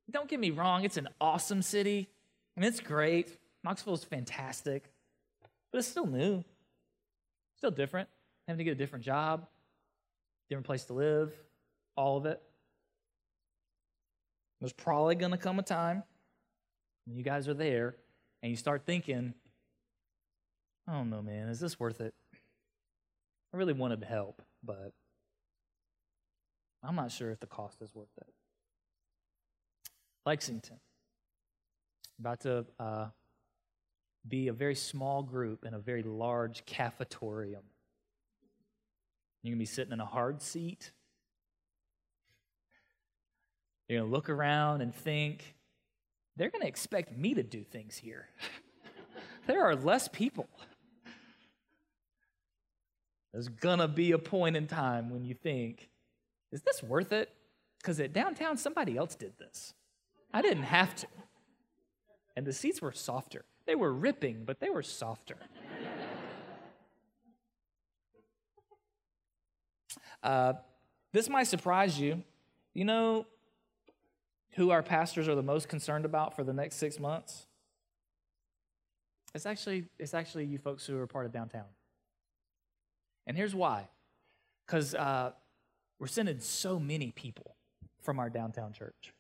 Don't 0.10 0.28
get 0.28 0.40
me 0.40 0.52
wrong, 0.52 0.84
it's 0.84 0.98
an 0.98 1.10
awesome 1.20 1.62
city. 1.62 2.10
Mean, 2.60 2.68
it's 2.68 2.82
great. 2.82 3.38
Knoxville 3.64 3.94
is 3.94 4.04
fantastic, 4.04 4.84
but 5.72 5.80
it's 5.80 5.88
still 5.88 6.06
new, 6.06 6.44
still 7.58 7.72
different. 7.72 8.10
Having 8.48 8.58
to 8.58 8.64
get 8.66 8.72
a 8.72 8.76
different 8.76 9.06
job, 9.06 9.48
different 10.50 10.66
place 10.66 10.84
to 10.86 10.94
live, 10.94 11.32
all 11.96 12.18
of 12.18 12.26
it. 12.26 12.42
There's 14.60 14.74
probably 14.74 15.16
going 15.16 15.32
to 15.32 15.38
come 15.38 15.60
a 15.60 15.64
time 15.64 16.04
when 17.06 17.16
you 17.16 17.24
guys 17.24 17.48
are 17.48 17.54
there 17.54 17.96
and 18.42 18.50
you 18.50 18.58
start 18.58 18.84
thinking, 18.86 19.34
I 20.88 20.94
don't 20.94 21.10
know, 21.10 21.22
man, 21.22 21.48
is 21.48 21.60
this 21.60 21.80
worth 21.80 22.02
it? 22.02 22.14
I 23.54 23.58
really 23.58 23.74
wanted 23.74 24.02
to 24.02 24.06
help, 24.06 24.42
but 24.64 24.92
I'm 26.84 26.96
not 26.96 27.12
sure 27.12 27.32
if 27.32 27.40
the 27.40 27.48
cost 27.48 27.82
is 27.82 27.94
worth 27.94 28.10
it. 28.18 28.28
Lexington, 30.26 30.80
about 32.20 32.42
to 32.42 32.66
uh, 32.80 33.08
be 34.28 34.48
a 34.48 34.54
very 34.54 34.76
small 34.76 35.24
group 35.24 35.66
in 35.66 35.74
a 35.74 35.80
very 35.80 36.04
large 36.04 36.66
cafetorium. 36.66 37.64
You're 39.42 39.52
going 39.52 39.58
to 39.58 39.60
be 39.60 39.66
sitting 39.66 39.94
in 39.94 40.02
a 40.02 40.06
hard 40.06 40.42
seat. 40.42 40.92
You're 43.88 44.00
going 44.00 44.10
to 44.10 44.14
look 44.14 44.30
around 44.30 44.82
and 44.82 44.94
think, 44.94 45.56
they're 46.36 46.50
going 46.50 46.62
to 46.62 46.68
expect 46.68 47.18
me 47.18 47.34
to 47.34 47.44
do 47.44 47.64
things 47.64 47.98
here. 47.98 48.28
there 49.48 49.64
are 49.64 49.76
less 49.76 50.08
people. 50.08 50.48
There's 53.34 53.48
going 53.48 53.80
to 53.80 53.88
be 53.88 54.12
a 54.12 54.18
point 54.18 54.56
in 54.56 54.68
time 54.68 55.10
when 55.10 55.24
you 55.24 55.34
think, 55.34 55.90
is 56.52 56.62
this 56.62 56.82
worth 56.84 57.12
it? 57.12 57.30
Because 57.80 58.00
at 58.00 58.14
downtown, 58.14 58.58
somebody 58.58 58.98
else 58.98 59.16
did 59.16 59.34
this. 59.38 59.74
I 60.34 60.42
didn't 60.42 60.64
have 60.64 60.96
to. 60.96 61.08
And 62.36 62.46
the 62.46 62.54
seats 62.54 62.82
were 62.82 62.92
softer. 62.92 63.46
They 63.66 63.76
were 63.76 63.94
ripping, 63.94 64.44
but 64.46 64.60
they 64.60 64.70
were 64.70 64.84
softer. 64.84 65.38
Uh, 70.22 70.52
this 71.14 71.30
might 71.30 71.48
surprise 71.48 71.98
you. 71.98 72.22
You 72.74 72.84
know 72.84 73.26
who 74.56 74.70
our 74.70 74.84
pastors 74.84 75.30
are 75.30 75.36
the 75.36 75.42
most 75.42 75.70
concerned 75.70 76.04
about 76.04 76.36
for 76.36 76.44
the 76.44 76.52
next 76.52 76.76
six 76.76 77.00
months? 77.00 77.48
It's 79.34 79.46
actually, 79.46 79.86
it's 79.98 80.14
actually 80.14 80.46
you 80.46 80.58
folks 80.58 80.86
who 80.86 81.00
are 81.00 81.08
part 81.08 81.26
of 81.26 81.32
downtown. 81.32 81.66
And 83.28 83.38
here's 83.38 83.56
why 83.56 83.88
because 84.66 84.94
uh, 84.94 85.32
we're 86.00 86.08
sending 86.08 86.40
so 86.40 86.80
many 86.80 87.12
people 87.12 87.56
from 88.04 88.20
our 88.20 88.30
downtown 88.30 88.72
church. 88.72 89.14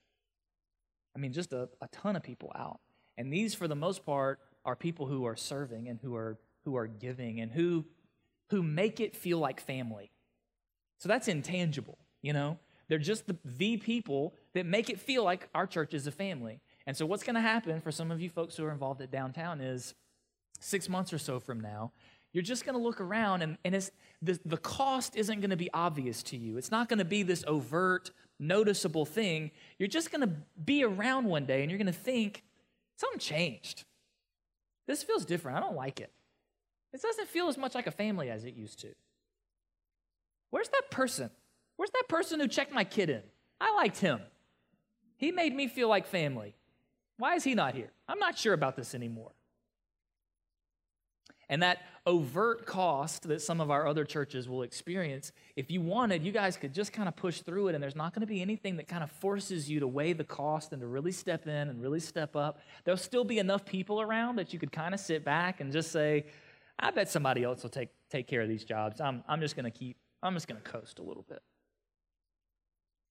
I 1.15 1.19
mean, 1.19 1.33
just 1.33 1.53
a, 1.53 1.69
a 1.81 1.87
ton 1.91 2.15
of 2.15 2.23
people 2.23 2.51
out. 2.55 2.79
And 3.17 3.31
these, 3.31 3.53
for 3.53 3.67
the 3.67 3.75
most 3.75 4.05
part, 4.05 4.39
are 4.65 4.75
people 4.75 5.05
who 5.05 5.25
are 5.25 5.35
serving 5.35 5.87
and 5.87 5.99
who 5.99 6.15
are, 6.15 6.37
who 6.65 6.75
are 6.77 6.87
giving 6.87 7.39
and 7.39 7.51
who, 7.51 7.85
who 8.49 8.63
make 8.63 8.99
it 8.99 9.15
feel 9.15 9.39
like 9.39 9.59
family. 9.59 10.11
So 10.99 11.09
that's 11.09 11.27
intangible, 11.27 11.97
you 12.21 12.33
know? 12.33 12.57
They're 12.87 12.97
just 12.97 13.27
the, 13.27 13.37
the 13.45 13.77
people 13.77 14.33
that 14.53 14.65
make 14.65 14.89
it 14.89 14.99
feel 14.99 15.23
like 15.23 15.47
our 15.53 15.67
church 15.67 15.93
is 15.93 16.07
a 16.07 16.11
family. 16.11 16.59
And 16.87 16.97
so, 16.97 17.05
what's 17.05 17.23
going 17.23 17.35
to 17.35 17.41
happen 17.41 17.79
for 17.81 17.91
some 17.91 18.09
of 18.09 18.19
you 18.19 18.29
folks 18.29 18.57
who 18.57 18.65
are 18.65 18.71
involved 18.71 18.99
at 19.01 19.11
downtown 19.11 19.61
is 19.61 19.93
six 20.59 20.89
months 20.89 21.13
or 21.13 21.19
so 21.19 21.39
from 21.39 21.61
now, 21.61 21.91
you're 22.33 22.43
just 22.43 22.65
going 22.65 22.75
to 22.75 22.81
look 22.81 22.99
around 22.99 23.41
and, 23.43 23.57
and 23.63 23.75
it's, 23.75 23.91
the, 24.21 24.39
the 24.43 24.57
cost 24.57 25.15
isn't 25.15 25.39
going 25.39 25.49
to 25.51 25.57
be 25.57 25.69
obvious 25.73 26.21
to 26.23 26.37
you. 26.37 26.57
It's 26.57 26.71
not 26.71 26.89
going 26.89 26.99
to 26.99 27.05
be 27.05 27.23
this 27.23 27.43
overt, 27.47 28.11
noticeable 28.39 29.05
thing. 29.05 29.51
You're 29.77 29.87
just 29.87 30.11
going 30.11 30.21
to 30.21 30.33
be 30.63 30.83
around 30.83 31.25
one 31.25 31.45
day 31.45 31.61
and 31.61 31.69
you're 31.69 31.77
going 31.77 31.87
to 31.87 31.93
think, 31.93 32.43
something 32.95 33.19
changed. 33.19 33.83
This 34.87 35.03
feels 35.03 35.25
different. 35.25 35.57
I 35.57 35.61
don't 35.61 35.75
like 35.75 35.99
it. 35.99 36.11
This 36.91 37.01
doesn't 37.01 37.27
feel 37.27 37.47
as 37.47 37.57
much 37.57 37.75
like 37.75 37.87
a 37.87 37.91
family 37.91 38.29
as 38.29 38.45
it 38.45 38.55
used 38.55 38.79
to. 38.81 38.89
Where's 40.49 40.69
that 40.69 40.89
person? 40.89 41.29
Where's 41.75 41.91
that 41.91 42.09
person 42.09 42.39
who 42.39 42.47
checked 42.47 42.73
my 42.73 42.83
kid 42.83 43.09
in? 43.09 43.21
I 43.61 43.73
liked 43.75 43.99
him. 43.99 44.21
He 45.17 45.31
made 45.31 45.53
me 45.53 45.67
feel 45.67 45.89
like 45.89 46.07
family. 46.07 46.55
Why 47.17 47.35
is 47.35 47.43
he 47.43 47.53
not 47.53 47.75
here? 47.75 47.91
I'm 48.07 48.19
not 48.19 48.37
sure 48.37 48.53
about 48.53 48.75
this 48.75 48.95
anymore. 48.95 49.31
And 51.49 51.63
that 51.63 51.79
overt 52.05 52.67
cost 52.67 53.23
that 53.27 53.41
some 53.41 53.59
of 53.59 53.71
our 53.71 53.87
other 53.87 54.05
churches 54.05 54.47
will 54.47 54.61
experience, 54.61 55.31
if 55.55 55.71
you 55.71 55.81
wanted, 55.81 56.23
you 56.23 56.31
guys 56.31 56.57
could 56.57 56.73
just 56.73 56.93
kind 56.93 57.07
of 57.07 57.15
push 57.15 57.41
through 57.41 57.69
it, 57.69 57.75
and 57.75 57.83
there's 57.83 57.95
not 57.95 58.13
going 58.13 58.21
to 58.21 58.27
be 58.27 58.41
anything 58.41 58.77
that 58.77 58.87
kind 58.87 59.03
of 59.03 59.11
forces 59.11 59.69
you 59.69 59.79
to 59.79 59.87
weigh 59.87 60.13
the 60.13 60.23
cost 60.23 60.71
and 60.73 60.81
to 60.81 60.87
really 60.87 61.11
step 61.11 61.47
in 61.47 61.69
and 61.69 61.81
really 61.81 61.99
step 61.99 62.35
up. 62.35 62.59
There'll 62.83 62.97
still 62.97 63.23
be 63.23 63.39
enough 63.39 63.65
people 63.65 63.99
around 63.99 64.37
that 64.37 64.53
you 64.53 64.59
could 64.59 64.71
kind 64.71 64.93
of 64.93 64.99
sit 64.99 65.25
back 65.25 65.59
and 65.59 65.71
just 65.71 65.91
say, 65.91 66.25
I 66.77 66.91
bet 66.91 67.09
somebody 67.09 67.43
else 67.43 67.63
will 67.63 67.69
take, 67.69 67.89
take 68.09 68.27
care 68.27 68.41
of 68.41 68.47
these 68.47 68.63
jobs. 68.63 69.01
I'm, 69.01 69.23
I'm 69.27 69.41
just 69.41 69.55
going 69.55 69.65
to 69.65 69.71
keep, 69.71 69.97
I'm 70.21 70.35
just 70.35 70.47
going 70.47 70.61
to 70.61 70.69
coast 70.69 70.99
a 70.99 71.03
little 71.03 71.25
bit. 71.27 71.41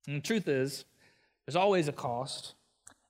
And 0.07 0.17
the 0.17 0.21
truth 0.21 0.49
is, 0.49 0.85
there's 1.47 1.57
always 1.57 1.89
a 1.89 1.93
cost. 1.93 2.55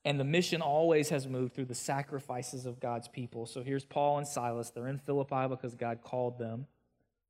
And 0.05 0.19
the 0.19 0.23
mission 0.23 0.61
always 0.61 1.09
has 1.09 1.27
moved 1.27 1.53
through 1.53 1.65
the 1.65 1.75
sacrifices 1.75 2.65
of 2.65 2.79
God's 2.79 3.07
people. 3.07 3.45
So 3.45 3.61
here's 3.61 3.83
Paul 3.83 4.17
and 4.17 4.27
Silas. 4.27 4.69
They're 4.69 4.87
in 4.87 4.97
Philippi 4.97 5.47
because 5.49 5.75
God 5.75 5.99
called 6.03 6.39
them. 6.39 6.67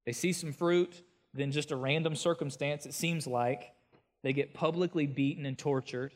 They 0.06 0.12
see 0.12 0.32
some 0.34 0.54
fruit, 0.54 1.04
then 1.34 1.52
just 1.52 1.72
a 1.72 1.76
random 1.76 2.16
circumstance, 2.16 2.86
it 2.86 2.94
seems 2.94 3.26
like. 3.26 3.74
They 4.22 4.34
get 4.34 4.54
publicly 4.54 5.08
beaten 5.08 5.46
and 5.46 5.58
tortured, 5.58 6.14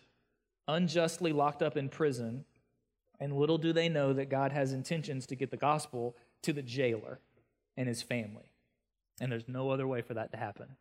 unjustly 0.68 1.32
locked 1.32 1.62
up 1.62 1.76
in 1.76 1.90
prison. 1.90 2.46
And 3.20 3.34
little 3.38 3.58
do 3.58 3.74
they 3.74 3.90
know 3.90 4.14
that 4.14 4.30
God 4.30 4.52
has 4.52 4.74
intentions 4.74 5.26
to 5.28 5.36
get 5.36 5.50
the 5.50 5.58
gospel 5.58 6.16
to 6.44 6.54
the 6.54 6.62
jailer 6.62 7.20
and 7.78 7.88
his 7.88 8.02
family. 8.02 8.52
And 9.20 9.32
there's 9.32 9.48
no 9.48 9.70
other 9.70 9.88
way 9.88 10.02
for 10.02 10.14
that 10.16 10.32
to 10.32 10.38
happen. 10.38 10.76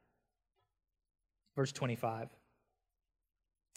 Verse 1.54 1.72
25. 1.72 2.28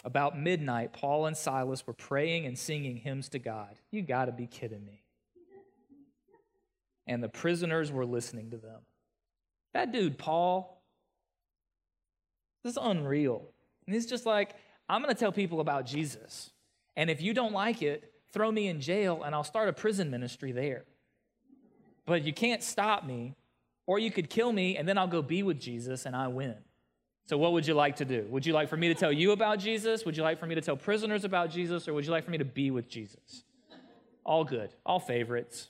About 0.04 0.38
midnight, 0.38 0.94
Paul 0.94 1.26
and 1.26 1.36
Silas 1.36 1.88
were 1.88 1.94
praying 1.94 2.46
and 2.46 2.58
singing 2.58 2.98
hymns 2.98 3.30
to 3.30 3.40
God. 3.40 3.76
You 3.90 4.04
got 4.04 4.26
to 4.26 4.32
be 4.32 4.46
kidding 4.46 4.86
me. 4.86 5.02
And 7.08 7.24
the 7.24 7.30
prisoners 7.30 7.92
were 7.92 8.06
listening 8.06 8.52
to 8.52 8.58
them. 8.58 8.82
That 9.74 9.92
dude, 9.92 10.18
Paul, 10.18 10.82
This 12.64 12.74
is 12.74 12.80
unreal. 12.82 13.48
And 13.86 13.94
he's 13.94 14.08
just 14.08 14.26
like, 14.26 14.56
I'm 14.90 15.04
going 15.04 15.14
to 15.14 15.20
tell 15.20 15.32
people 15.32 15.60
about 15.60 15.86
Jesus. 15.86 16.52
And 16.96 17.10
if 17.10 17.22
you 17.22 17.34
don't 17.34 17.54
like 17.54 17.84
it, 17.84 18.12
throw 18.32 18.52
me 18.52 18.68
in 18.68 18.82
jail 18.82 19.22
and 19.24 19.36
I'll 19.36 19.44
start 19.44 19.70
a 19.70 19.74
prison 19.74 20.10
ministry 20.10 20.52
there. 20.52 20.86
But 22.06 22.24
you 22.24 22.34
can't 22.34 22.64
stop 22.64 23.06
me, 23.06 23.36
or 23.88 24.00
you 24.00 24.12
could 24.12 24.30
kill 24.30 24.52
me 24.52 24.78
and 24.78 24.88
then 24.88 24.98
I'll 24.98 25.08
go 25.08 25.22
be 25.22 25.44
with 25.44 25.60
Jesus 25.60 26.06
and 26.06 26.16
I 26.16 26.28
win. 26.28 26.56
So, 27.28 27.38
what 27.38 27.54
would 27.54 27.66
you 27.66 27.74
like 27.74 27.96
to 27.98 28.06
do? 28.06 28.26
Would 28.30 28.46
you 28.46 28.54
like 28.54 28.70
for 28.70 28.78
me 28.78 28.88
to 28.90 28.94
tell 28.96 29.12
you 29.12 29.32
about 29.32 29.60
Jesus? 29.60 30.06
Would 30.06 30.16
you 30.16 30.24
like 30.24 30.40
for 30.40 30.46
me 30.46 30.56
to 30.56 30.62
tell 30.62 30.78
prisoners 30.78 31.24
about 31.24 31.50
Jesus? 31.50 31.88
Or 31.88 31.94
would 31.94 32.06
you 32.06 32.12
like 32.12 32.24
for 32.24 32.32
me 32.32 32.38
to 32.38 32.46
be 32.46 32.70
with 32.70 32.88
Jesus? 32.88 33.44
All 34.24 34.44
good, 34.44 34.70
all 34.86 35.00
favorites. 35.00 35.70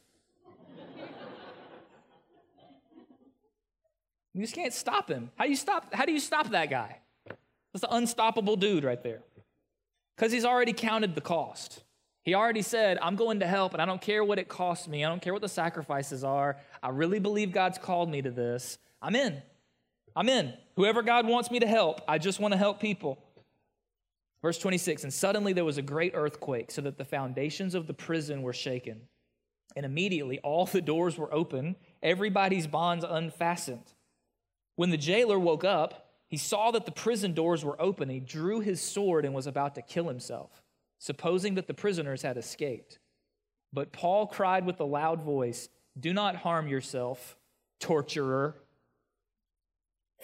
You 4.34 4.42
just 4.42 4.54
can't 4.54 4.74
stop 4.74 5.10
him. 5.10 5.32
How 5.36 5.46
do 5.46 5.50
you 5.50 5.56
stop? 5.56 5.94
How 5.94 6.06
do 6.06 6.12
you 6.12 6.20
stop 6.20 6.50
that 6.50 6.70
guy? 6.70 7.00
That's 7.72 7.84
an 7.84 7.90
unstoppable 7.92 8.58
dude 8.58 8.84
right 8.84 9.02
there. 9.02 9.22
Because 10.16 10.34
he's 10.34 10.44
already 10.44 10.74
counted 10.74 11.16
the 11.16 11.22
cost. 11.22 11.84
He 12.22 12.34
already 12.34 12.62
said, 12.62 12.98
I'm 13.02 13.16
going 13.16 13.40
to 13.42 13.48
help, 13.48 13.74
and 13.74 13.82
I 13.82 13.86
don't 13.86 14.02
care 14.02 14.24
what 14.24 14.40
it 14.40 14.50
costs 14.50 14.88
me. 14.88 15.06
I 15.06 15.10
don't 15.10 15.22
care 15.22 15.32
what 15.32 15.42
the 15.42 15.48
sacrifices 15.48 16.24
are. 16.24 16.58
I 16.82 16.90
really 16.90 17.20
believe 17.20 17.52
God's 17.52 17.78
called 17.78 18.10
me 18.10 18.22
to 18.24 18.32
this. 18.32 18.78
I'm 19.02 19.16
in. 19.16 19.42
I'm 20.16 20.30
in. 20.30 20.54
Whoever 20.76 21.02
God 21.02 21.28
wants 21.28 21.52
me 21.52 21.60
to 21.60 21.68
help, 21.68 22.02
I 22.08 22.18
just 22.18 22.40
want 22.40 22.54
to 22.54 22.58
help 22.58 22.80
people. 22.80 23.22
Verse 24.42 24.58
26 24.58 25.04
And 25.04 25.14
suddenly 25.14 25.54
there 25.54 25.66
was 25.66 25.78
a 25.78 25.82
great 25.82 26.14
earthquake, 26.16 26.72
so 26.72 26.82
that 26.82 26.98
the 26.98 27.06
foundations 27.06 27.76
of 27.76 27.88
the 27.88 27.94
prison 27.94 28.42
were 28.42 28.54
shaken. 28.54 29.02
And 29.76 29.86
immediately 29.86 30.40
all 30.40 30.66
the 30.66 30.82
doors 30.82 31.18
were 31.18 31.34
open, 31.34 31.76
everybody's 32.02 32.68
bonds 32.68 33.04
unfastened. 33.08 33.94
When 34.76 34.90
the 34.90 34.98
jailer 34.98 35.40
woke 35.40 35.64
up, 35.64 36.06
he 36.28 36.38
saw 36.38 36.72
that 36.72 36.86
the 36.86 36.92
prison 36.92 37.34
doors 37.34 37.64
were 37.64 37.82
open. 37.82 38.10
He 38.10 38.20
drew 38.20 38.60
his 38.60 38.82
sword 38.82 39.26
and 39.26 39.34
was 39.34 39.48
about 39.48 39.76
to 39.76 39.82
kill 39.82 40.08
himself, 40.08 40.62
supposing 41.00 41.56
that 41.56 41.68
the 41.68 41.74
prisoners 41.74 42.22
had 42.22 42.38
escaped. 42.38 43.00
But 43.72 43.92
Paul 43.92 44.28
cried 44.28 44.66
with 44.66 44.80
a 44.80 44.86
loud 44.86 45.22
voice, 45.22 45.70
Do 46.00 46.14
not 46.14 46.38
harm 46.38 46.68
yourself, 46.68 47.38
torturer, 47.80 48.56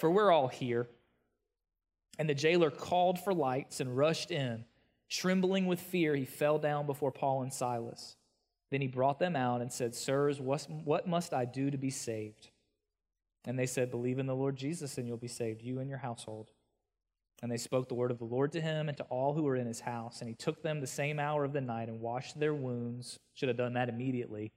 for 0.02 0.10
we're 0.10 0.32
all 0.32 0.48
here. 0.48 0.90
And 2.18 2.28
the 2.28 2.34
jailer 2.34 2.72
called 2.72 3.20
for 3.20 3.34
lights 3.34 3.80
and 3.80 3.96
rushed 3.96 4.32
in. 4.32 4.66
Trembling 5.10 5.68
with 5.68 5.80
fear, 5.80 6.16
he 6.16 6.26
fell 6.26 6.58
down 6.58 6.88
before 6.88 7.12
Paul 7.12 7.44
and 7.44 7.54
Silas. 7.54 8.16
Then 8.72 8.82
he 8.82 8.88
brought 8.88 9.20
them 9.20 9.36
out 9.36 9.62
and 9.62 9.72
said, 9.72 9.94
Sirs, 9.94 10.42
what 10.42 11.08
must 11.08 11.34
I 11.34 11.46
do 11.46 11.70
to 11.70 11.78
be 11.78 11.92
saved? 11.92 12.50
And 13.46 13.60
they 13.60 13.68
said, 13.68 13.92
Believe 13.92 14.18
in 14.18 14.26
the 14.26 14.36
Lord 14.36 14.56
Jesus, 14.56 14.98
and 14.98 15.08
you'll 15.08 15.18
be 15.18 15.28
saved, 15.28 15.62
you 15.62 15.80
and 15.80 15.90
your 15.90 16.00
household. 16.00 16.50
And 17.44 17.52
they 17.52 17.58
spoke 17.58 17.88
the 17.88 17.96
word 17.96 18.12
of 18.12 18.18
the 18.20 18.26
Lord 18.26 18.52
to 18.54 18.62
him 18.62 18.88
and 18.88 18.98
to 18.98 19.04
all 19.04 19.34
who 19.34 19.44
were 19.44 19.56
in 19.56 19.68
his 19.68 19.82
house. 19.82 20.22
And 20.22 20.30
he 20.30 20.36
took 20.36 20.64
them 20.64 20.80
the 20.80 20.88
same 20.88 21.20
hour 21.20 21.44
of 21.44 21.54
the 21.54 21.62
night 21.62 21.90
and 21.90 22.00
washed 22.00 22.40
their 22.40 22.54
wounds. 22.56 23.20
Should 23.34 23.50
have 23.50 23.58
done 23.58 23.74
that 23.74 23.90
immediately. 23.90 24.52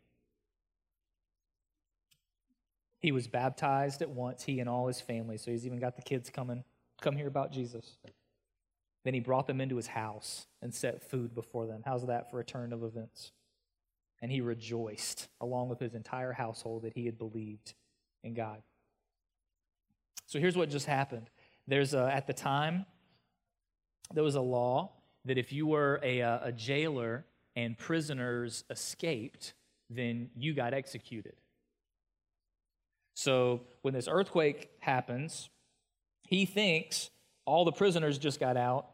He 3.05 3.13
was 3.13 3.29
baptized 3.29 4.01
at 4.01 4.09
once, 4.09 4.45
he 4.45 4.61
and 4.61 4.69
all 4.69 4.87
his 4.87 4.99
family. 4.99 5.37
So 5.37 5.51
he's 5.51 5.67
even 5.67 5.79
got 5.79 5.95
the 5.95 6.01
kids 6.01 6.31
coming, 6.31 6.65
come 7.03 7.17
hear 7.17 7.29
about 7.29 7.53
Jesus. 7.53 7.99
Then 9.05 9.13
he 9.13 9.21
brought 9.21 9.47
them 9.47 9.61
into 9.61 9.77
his 9.77 9.89
house 9.89 10.47
and 10.63 10.73
set 10.73 11.11
food 11.11 11.35
before 11.35 11.67
them. 11.67 11.83
How's 11.85 12.07
that 12.07 12.31
for 12.31 12.41
a 12.41 12.45
turn 12.45 12.73
of 12.73 12.83
events? 12.83 13.33
And 14.23 14.33
he 14.33 14.41
rejoiced, 14.41 15.29
along 15.43 15.69
with 15.69 15.81
his 15.81 15.93
entire 15.93 16.33
household, 16.33 16.85
that 16.85 16.95
he 16.95 17.05
had 17.05 17.19
believed 17.19 17.75
in 18.23 18.33
God. 18.33 18.63
So 20.25 20.39
here's 20.39 20.57
what 20.57 20.71
just 20.71 20.87
happened. 20.87 21.29
There's 21.69 21.93
a, 21.93 22.11
at 22.11 22.27
the 22.27 22.33
time, 22.33 22.87
there 24.15 24.25
was 24.25 24.37
a 24.37 24.41
law 24.41 24.93
that 25.27 25.37
if 25.37 25.53
you 25.53 25.67
were 25.67 26.01
a, 26.03 26.23
uh, 26.23 26.39
a 26.45 26.53
jailer 26.53 27.27
and 27.55 27.77
prisoners 27.77 28.65
escaped, 28.71 29.53
then 29.91 30.31
you 30.35 30.55
got 30.55 30.73
executed. 30.73 31.35
So 33.15 33.63
when 33.83 33.95
this 33.95 34.09
earthquake 34.09 34.71
happens, 34.81 35.49
he 36.27 36.47
thinks 36.47 37.11
all 37.47 37.65
the 37.65 37.73
prisoners 37.73 38.19
just 38.19 38.41
got 38.41 38.57
out. 38.57 38.87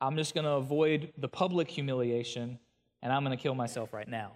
I'm 0.00 0.16
just 0.16 0.34
going 0.34 0.44
to 0.44 0.52
avoid 0.52 1.12
the 1.18 1.28
public 1.28 1.68
humiliation 1.70 2.58
and 3.02 3.12
I'm 3.12 3.24
going 3.24 3.36
to 3.36 3.42
kill 3.42 3.54
myself 3.54 3.92
right 3.92 4.08
now. 4.08 4.32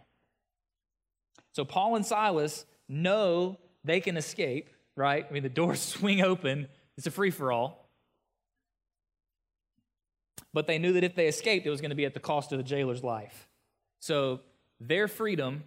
So 1.52 1.64
Paul 1.64 1.96
and 1.96 2.04
Silas 2.04 2.64
know 2.88 3.58
they 3.84 4.00
can 4.00 4.16
escape 4.16 4.70
right? 4.98 5.24
I 5.28 5.32
mean, 5.32 5.44
the 5.44 5.48
doors 5.48 5.80
swing 5.96 6.20
open, 6.20 6.68
it's 6.98 7.06
a 7.06 7.10
free 7.10 7.30
for 7.30 7.50
all. 7.50 7.88
But 10.52 10.66
they 10.66 10.78
knew 10.78 10.92
that 10.94 11.04
if 11.04 11.14
they 11.14 11.28
escaped, 11.28 11.66
it 11.66 11.70
was 11.70 11.80
going 11.80 11.90
to 11.90 11.96
be 11.96 12.04
at 12.04 12.14
the 12.14 12.20
cost 12.20 12.52
of 12.52 12.58
the 12.58 12.64
jailer's 12.64 13.04
life. 13.04 13.48
So 14.00 14.40
their 14.80 15.06
freedom 15.06 15.64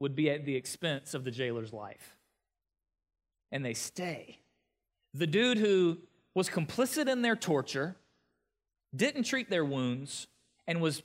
would 0.00 0.16
be 0.16 0.30
at 0.30 0.44
the 0.44 0.56
expense 0.56 1.14
of 1.14 1.24
the 1.24 1.30
jailer's 1.30 1.72
life. 1.72 2.16
And 3.52 3.64
they 3.64 3.74
stay. 3.74 4.40
The 5.14 5.28
dude 5.28 5.58
who 5.58 5.98
was 6.34 6.48
complicit 6.48 7.08
in 7.08 7.22
their 7.22 7.36
torture, 7.36 7.94
didn't 8.96 9.24
treat 9.24 9.48
their 9.48 9.64
wounds, 9.64 10.26
and 10.66 10.80
was 10.80 11.02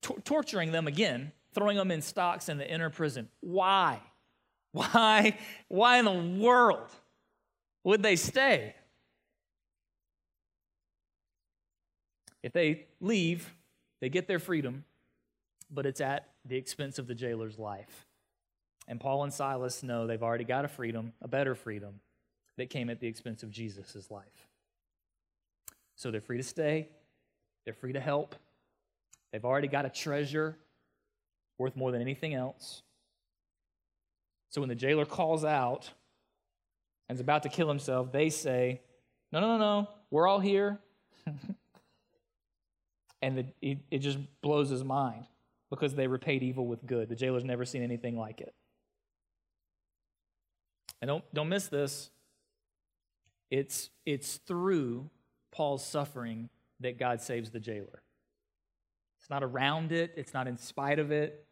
t- 0.00 0.14
torturing 0.24 0.72
them 0.72 0.88
again, 0.88 1.30
throwing 1.54 1.76
them 1.76 1.90
in 1.90 2.02
stocks 2.02 2.48
in 2.48 2.58
the 2.58 2.68
inner 2.68 2.90
prison. 2.90 3.28
Why? 3.40 4.00
Why? 4.72 5.38
Why 5.68 5.98
in 5.98 6.06
the 6.06 6.42
world? 6.42 6.90
would 7.84 8.02
they 8.02 8.16
stay? 8.16 8.74
If 12.42 12.52
they 12.52 12.86
leave, 13.00 13.54
they 14.00 14.08
get 14.08 14.26
their 14.26 14.38
freedom, 14.38 14.84
but 15.70 15.86
it's 15.86 16.00
at 16.00 16.28
the 16.44 16.56
expense 16.56 16.98
of 16.98 17.06
the 17.06 17.14
jailer's 17.14 17.58
life. 17.58 18.06
And 18.88 19.00
Paul 19.00 19.24
and 19.24 19.32
Silas 19.32 19.82
know 19.82 20.06
they've 20.06 20.22
already 20.22 20.44
got 20.44 20.64
a 20.64 20.68
freedom, 20.68 21.12
a 21.22 21.28
better 21.28 21.54
freedom, 21.54 22.00
that 22.58 22.70
came 22.70 22.90
at 22.90 23.00
the 23.00 23.06
expense 23.06 23.42
of 23.42 23.50
Jesus' 23.50 24.10
life. 24.10 24.48
So 25.96 26.10
they're 26.10 26.20
free 26.20 26.38
to 26.38 26.42
stay, 26.42 26.88
they're 27.64 27.74
free 27.74 27.92
to 27.92 28.00
help. 28.00 28.34
They've 29.32 29.44
already 29.44 29.68
got 29.68 29.86
a 29.86 29.88
treasure 29.88 30.58
worth 31.56 31.74
more 31.74 31.90
than 31.90 32.02
anything 32.02 32.34
else. 32.34 32.82
So 34.50 34.60
when 34.60 34.68
the 34.68 34.74
jailer 34.74 35.06
calls 35.06 35.42
out, 35.44 35.90
and 37.08 37.16
is 37.16 37.20
about 37.20 37.42
to 37.44 37.48
kill 37.48 37.68
himself, 37.68 38.12
they 38.12 38.30
say, 38.30 38.80
No, 39.32 39.40
no, 39.40 39.56
no, 39.56 39.58
no, 39.58 39.88
we're 40.10 40.26
all 40.26 40.40
here. 40.40 40.78
and 43.22 43.38
the, 43.38 43.46
it, 43.60 43.78
it 43.90 43.98
just 43.98 44.18
blows 44.40 44.70
his 44.70 44.84
mind 44.84 45.26
because 45.70 45.94
they 45.94 46.06
repaid 46.06 46.42
evil 46.42 46.66
with 46.66 46.86
good. 46.86 47.08
The 47.08 47.14
jailer's 47.14 47.44
never 47.44 47.64
seen 47.64 47.82
anything 47.82 48.18
like 48.18 48.40
it. 48.40 48.54
And 51.02 51.08
don't, 51.08 51.34
don't 51.34 51.48
miss 51.48 51.66
this. 51.66 52.10
It's, 53.50 53.90
it's 54.06 54.36
through 54.36 55.10
Paul's 55.50 55.84
suffering 55.84 56.48
that 56.80 56.98
God 56.98 57.20
saves 57.20 57.50
the 57.50 57.60
jailer. 57.60 58.02
It's 59.20 59.28
not 59.28 59.42
around 59.42 59.92
it, 59.92 60.14
it's 60.16 60.32
not 60.32 60.46
in 60.46 60.56
spite 60.56 60.98
of 60.98 61.10
it. 61.10 61.44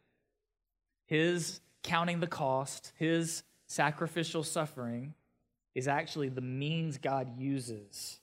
His 1.07 1.61
counting 1.83 2.21
the 2.21 2.27
cost, 2.27 2.93
his 2.97 3.43
sacrificial 3.67 4.45
suffering 4.45 5.15
is 5.75 5.89
actually 5.89 6.29
the 6.29 6.41
means 6.41 6.99
God 6.99 7.39
uses 7.39 8.21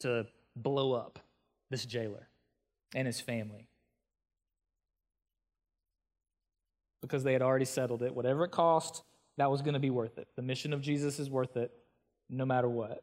to 0.00 0.26
blow 0.56 0.92
up 0.92 1.18
this 1.68 1.84
jailer 1.84 2.28
and 2.94 3.06
his 3.06 3.20
family. 3.20 3.68
Because 7.00 7.24
they 7.24 7.32
had 7.32 7.42
already 7.42 7.64
settled 7.64 8.02
it. 8.02 8.14
Whatever 8.14 8.44
it 8.44 8.50
cost, 8.50 9.02
that 9.40 9.50
was 9.50 9.62
going 9.62 9.72
to 9.72 9.80
be 9.80 9.88
worth 9.88 10.18
it. 10.18 10.28
The 10.36 10.42
mission 10.42 10.74
of 10.74 10.82
Jesus 10.82 11.18
is 11.18 11.30
worth 11.30 11.56
it 11.56 11.72
no 12.28 12.44
matter 12.44 12.68
what. 12.68 13.02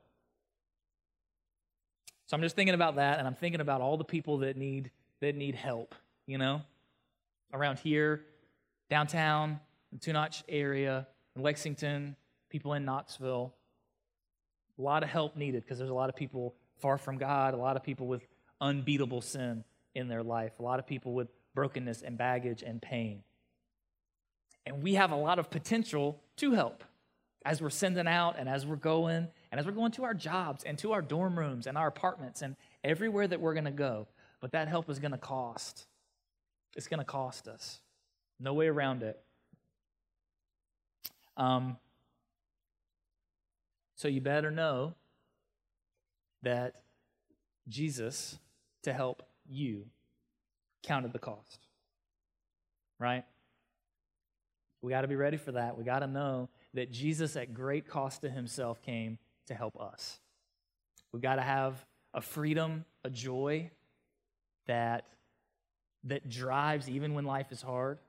So 2.28 2.38
I'm 2.38 2.44
just 2.44 2.56
thinking 2.56 2.76
about 2.76 2.98
that, 2.98 3.18
and 3.18 3.28
I'm 3.28 3.34
thinking 3.34 3.60
about 3.60 3.82
all 3.82 3.98
the 3.98 4.04
people 4.04 4.38
that 4.40 4.56
need 4.56 4.92
that 5.20 5.34
need 5.34 5.56
help, 5.56 5.96
you 6.28 6.38
know, 6.38 6.62
around 7.52 7.80
here, 7.80 8.22
downtown, 8.88 9.60
the 9.92 9.98
Two 9.98 10.14
area, 10.48 11.08
in 11.36 11.42
Lexington, 11.42 12.16
people 12.52 12.74
in 12.74 12.86
Knoxville. 12.86 13.56
A 14.78 14.82
lot 14.84 15.02
of 15.02 15.10
help 15.10 15.36
needed 15.36 15.64
because 15.64 15.80
there's 15.80 15.90
a 15.90 15.96
lot 15.96 16.10
of 16.10 16.16
people 16.16 16.54
far 16.78 17.00
from 17.00 17.18
God, 17.18 17.56
a 17.56 17.58
lot 17.58 17.78
of 17.78 17.84
people 17.84 18.06
with 18.06 18.22
unbeatable 18.62 19.22
sin 19.22 19.64
in 19.96 20.08
their 20.08 20.22
life, 20.22 20.52
a 20.60 20.62
lot 20.62 20.78
of 20.78 20.86
people 20.86 21.16
with 21.16 21.30
brokenness 21.56 22.04
and 22.04 22.16
baggage 22.16 22.62
and 22.62 22.80
pain. 22.80 23.24
And 24.68 24.84
we 24.84 24.96
have 24.96 25.12
a 25.12 25.16
lot 25.16 25.40
of 25.40 25.50
potential 25.50 26.22
to 26.38 26.52
help 26.52 26.84
as 27.46 27.62
we're 27.62 27.70
sending 27.70 28.08
out 28.08 28.36
and 28.38 28.50
as 28.50 28.66
we're 28.66 28.76
going 28.76 29.30
and 29.50 29.60
as 29.60 29.66
we're 29.66 29.72
going 29.72 29.94
to 29.94 30.04
our 30.04 30.14
jobs 30.14 30.66
and 30.66 30.78
to 30.80 30.92
our 30.92 31.02
dorm 31.02 31.40
rooms 31.40 31.68
and 31.68 31.78
our 31.78 31.88
apartments 31.88 32.42
and 32.42 32.58
everywhere 32.84 33.26
that 33.26 33.40
we're 33.40 33.54
going 33.54 33.66
to 33.66 33.72
go. 33.72 34.08
But 34.42 34.52
that 34.52 34.68
help 34.68 34.90
is 34.90 35.00
going 35.00 35.14
to 35.14 35.18
cost. 35.18 35.88
It's 36.76 36.88
going 36.88 37.00
to 37.00 37.06
cost 37.06 37.48
us. 37.48 37.80
No 38.40 38.54
way 38.54 38.68
around 38.68 39.04
it. 39.04 39.18
Um, 41.38 41.78
so 43.96 44.10
you 44.10 44.20
better 44.20 44.52
know 44.52 44.96
that 46.44 46.76
Jesus 47.70 48.38
to 48.84 48.92
help 48.92 49.24
you 49.48 49.86
counted 50.84 51.14
the 51.14 51.20
cost. 51.20 51.68
Right? 53.00 53.24
We 54.82 54.92
got 54.92 55.02
to 55.02 55.08
be 55.08 55.16
ready 55.16 55.38
for 55.38 55.54
that. 55.54 55.78
We 55.78 55.84
got 55.84 56.00
to 56.00 56.08
know 56.08 56.50
that 56.74 56.92
Jesus, 56.92 57.36
at 57.36 57.54
great 57.54 57.88
cost 57.88 58.22
to 58.22 58.30
himself, 58.30 58.82
came 58.82 59.18
to 59.48 59.54
help 59.54 59.80
us. 59.80 60.20
We 61.12 61.20
got 61.20 61.36
to 61.36 61.42
have 61.42 61.86
a 62.14 62.22
freedom, 62.22 62.86
a 63.04 63.10
joy 63.10 63.72
that, 64.68 65.06
that 66.04 66.30
drives 66.30 66.90
even 66.90 67.14
when 67.14 67.26
life 67.26 67.52
is 67.52 67.62
hard. 67.62 68.00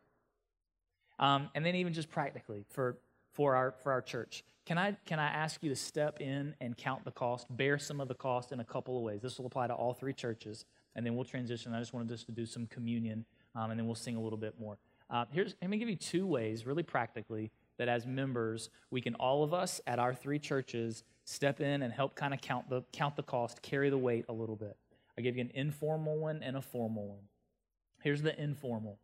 Um, 1.19 1.51
and 1.55 1.65
then 1.65 1.75
even 1.75 1.93
just 1.93 2.11
practically 2.11 2.65
for, 2.71 2.99
for, 3.33 3.57
our, 3.57 3.73
for 3.83 3.93
our 3.93 4.03
church. 4.03 4.45
Can 4.67 4.79
I, 4.79 4.97
can 5.07 5.19
I 5.19 5.29
ask 5.29 5.63
you 5.63 5.71
to 5.71 5.77
step 5.77 6.21
in 6.21 6.55
and 6.61 6.77
count 6.77 7.05
the 7.05 7.11
cost, 7.11 7.47
bear 7.51 7.79
some 7.79 8.01
of 8.01 8.09
the 8.09 8.15
cost 8.15 8.53
in 8.53 8.61
a 8.61 8.65
couple 8.65 8.97
of 8.99 9.03
ways? 9.03 9.23
This 9.23 9.39
will 9.39 9.47
apply 9.47 9.69
to 9.69 9.73
all 9.73 9.95
three 9.95 10.13
churches, 10.13 10.67
and 10.95 11.07
then 11.07 11.17
we'll 11.17 11.25
transition. 11.25 11.73
I 11.73 11.81
just 11.81 11.95
wanted 11.95 12.13
us 12.13 12.25
to 12.25 12.33
do 12.33 12.45
some 12.45 12.67
communion, 12.67 13.25
um, 13.55 13.71
and 13.71 13.81
then 13.81 13.87
we'll 13.87 13.95
sing 13.95 14.17
a 14.17 14.21
little 14.21 14.39
bit 14.39 14.61
more. 14.61 14.77
Uh, 15.11 15.25
here's, 15.31 15.55
let 15.63 15.71
me 15.71 15.79
give 15.79 15.89
you 15.89 15.97
two 15.97 16.27
ways, 16.27 16.67
really 16.67 16.83
practically, 16.83 17.51
that 17.79 17.89
as 17.89 18.07
members, 18.07 18.71
we 18.91 19.01
can 19.01 19.15
all 19.15 19.43
of 19.43 19.55
us 19.55 19.81
at 19.87 19.99
our 19.99 20.15
three 20.15 20.39
churches 20.39 21.05
step 21.25 21.61
in 21.61 21.83
and 21.83 21.93
help 21.93 22.15
kind 22.15 22.35
of 22.35 22.41
count 22.41 22.69
the, 22.69 22.83
count 22.93 23.17
the 23.17 23.23
cost, 23.23 23.63
carry 23.63 23.91
the 23.91 23.99
weight 23.99 24.25
a 24.29 24.33
little 24.33 24.57
bit. 24.57 24.77
I 25.17 25.21
give 25.23 25.37
you 25.37 25.43
an 25.43 25.51
informal 25.55 26.19
one 26.19 26.43
and 26.43 26.57
a 26.57 26.63
formal 26.63 27.07
one. 27.07 27.23
Here's 28.03 28.23
the 28.23 28.41
informal. 28.41 28.99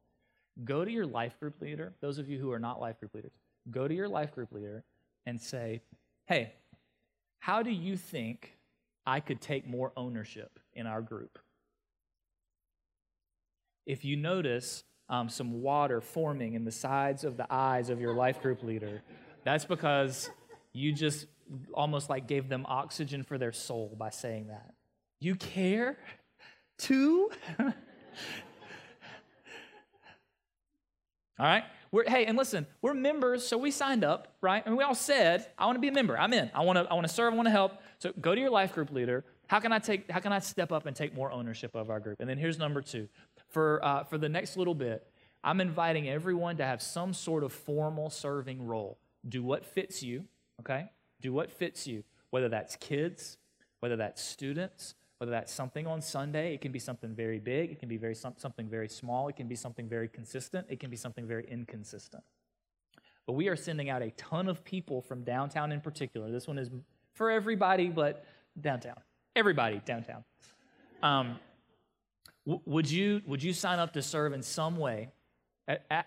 Go 0.65 0.85
to 0.85 0.91
your 0.91 1.07
life 1.07 1.39
group 1.41 1.61
leader, 1.61 1.95
those 2.01 2.19
of 2.19 2.29
you 2.29 2.39
who 2.39 2.53
are 2.53 2.59
not 2.59 2.81
life 2.81 3.01
group 3.01 3.15
leaders, 3.15 3.33
go 3.71 3.89
to 3.89 3.95
your 3.95 4.09
life 4.09 4.35
group 4.35 4.53
leader 4.53 4.85
and 5.27 5.41
say, 5.41 5.81
hey, 6.27 6.53
how 7.39 7.63
do 7.63 7.71
you 7.71 7.97
think 7.97 8.57
I 9.07 9.21
could 9.21 9.41
take 9.41 9.67
more 9.67 9.93
ownership 9.97 10.59
in 10.73 10.87
our 10.87 11.03
group? 11.03 11.39
If 13.87 14.05
you 14.05 14.17
notice 14.17 14.85
um, 15.09 15.29
some 15.29 15.63
water 15.63 16.01
forming 16.01 16.55
in 16.55 16.65
the 16.65 16.73
sides 16.73 17.25
of 17.25 17.37
the 17.37 17.47
eyes 17.51 17.91
of 17.91 18.01
your 18.01 18.15
life 18.15 18.41
group 18.41 18.63
leader, 18.63 19.03
that's 19.45 19.65
because 19.65 20.31
you 20.73 20.93
just 20.93 21.27
almost 21.73 22.09
like 22.09 22.27
gave 22.27 22.49
them 22.49 22.65
oxygen 22.69 23.23
for 23.23 23.39
their 23.39 23.53
soul 23.53 23.95
by 23.99 24.11
saying 24.11 24.49
that. 24.49 24.75
You 25.21 25.37
care 25.37 25.99
too? 26.79 27.31
All 31.39 31.47
right? 31.47 31.65
We're, 31.91 32.09
hey, 32.09 32.27
and 32.27 32.37
listen, 32.37 32.67
we're 32.83 32.95
members, 32.95 33.47
so 33.47 33.57
we 33.57 33.71
signed 33.71 34.03
up, 34.03 34.35
right? 34.41 34.65
And 34.67 34.77
we 34.77 34.83
all 34.83 34.97
said, 34.97 35.47
I 35.57 35.67
want 35.67 35.77
to 35.77 35.81
be 35.81 35.87
a 35.87 35.93
member. 35.93 36.19
I'm 36.19 36.33
in. 36.33 36.51
I 36.53 36.65
want 36.65 36.77
to 36.77 36.91
I 36.91 36.95
want 36.95 37.07
to 37.07 37.13
serve, 37.13 37.33
I 37.33 37.37
want 37.37 37.47
to 37.47 37.53
help. 37.53 37.81
So 37.99 38.13
go 38.21 38.35
to 38.35 38.41
your 38.41 38.51
life 38.51 38.73
group 38.73 38.91
leader. 38.91 39.25
How 39.47 39.61
can 39.61 39.73
I 39.73 39.79
take 39.79 40.11
how 40.11 40.19
can 40.19 40.33
I 40.33 40.41
step 40.41 40.73
up 40.73 40.87
and 40.87 40.97
take 40.97 41.15
more 41.15 41.31
ownership 41.31 41.75
of 41.77 41.91
our 41.91 42.01
group? 42.01 42.19
And 42.19 42.29
then 42.29 42.37
here's 42.37 42.59
number 42.59 42.83
2. 42.83 43.09
For 43.55 43.83
uh, 43.85 44.03
for 44.03 44.19
the 44.19 44.29
next 44.29 44.57
little 44.57 44.75
bit, 44.75 45.07
I'm 45.45 45.61
inviting 45.61 46.09
everyone 46.09 46.57
to 46.57 46.65
have 46.65 46.83
some 46.83 47.15
sort 47.15 47.45
of 47.45 47.53
formal 47.53 48.11
serving 48.11 48.67
role. 48.67 48.99
Do 49.29 49.45
what 49.45 49.65
fits 49.65 50.03
you, 50.03 50.25
okay? 50.59 50.91
Do 51.21 51.33
what 51.33 51.53
fits 51.53 51.87
you, 51.87 52.03
whether 52.31 52.49
that's 52.49 52.75
kids, 52.75 53.39
whether 53.79 53.95
that's 53.95 54.21
students, 54.21 54.97
whether 55.19 55.31
that's 55.31 55.53
something 55.53 55.87
on 55.87 56.03
Sunday, 56.03 56.53
it 56.53 56.63
can 56.63 56.73
be 56.73 56.81
something 56.81 57.15
very 57.15 57.39
big, 57.39 57.71
it 57.71 57.79
can 57.79 57.89
be 57.89 57.97
very 57.97 58.17
something 58.17 58.69
very 58.69 58.89
small, 58.89 59.29
it 59.29 59.37
can 59.37 59.47
be 59.47 59.55
something 59.55 59.89
very 59.89 60.09
consistent, 60.09 60.67
it 60.69 60.81
can 60.81 60.91
be 60.91 60.97
something 60.97 61.25
very 61.25 61.47
inconsistent. 61.49 62.25
But 63.25 63.35
we 63.35 63.47
are 63.47 63.57
sending 63.57 63.89
out 63.89 64.03
a 64.03 64.11
ton 64.13 64.49
of 64.49 64.65
people 64.65 65.01
from 65.01 65.23
downtown 65.23 65.71
in 65.71 65.81
particular. 65.81 66.29
This 66.33 66.49
one 66.49 66.59
is 66.59 66.71
for 67.13 67.31
everybody, 67.31 67.89
but 67.89 68.25
downtown. 68.61 68.97
Everybody 69.37 69.81
downtown. 69.87 70.25
Um, 71.05 71.39
would 72.47 72.91
you 72.91 73.23
would 73.27 73.43
you 73.43 73.53
sign 73.53 73.79
up 73.79 73.93
to 73.95 74.03
serve 74.03 74.33
in 74.33 74.43
some 74.43 74.77
way, 74.77 75.11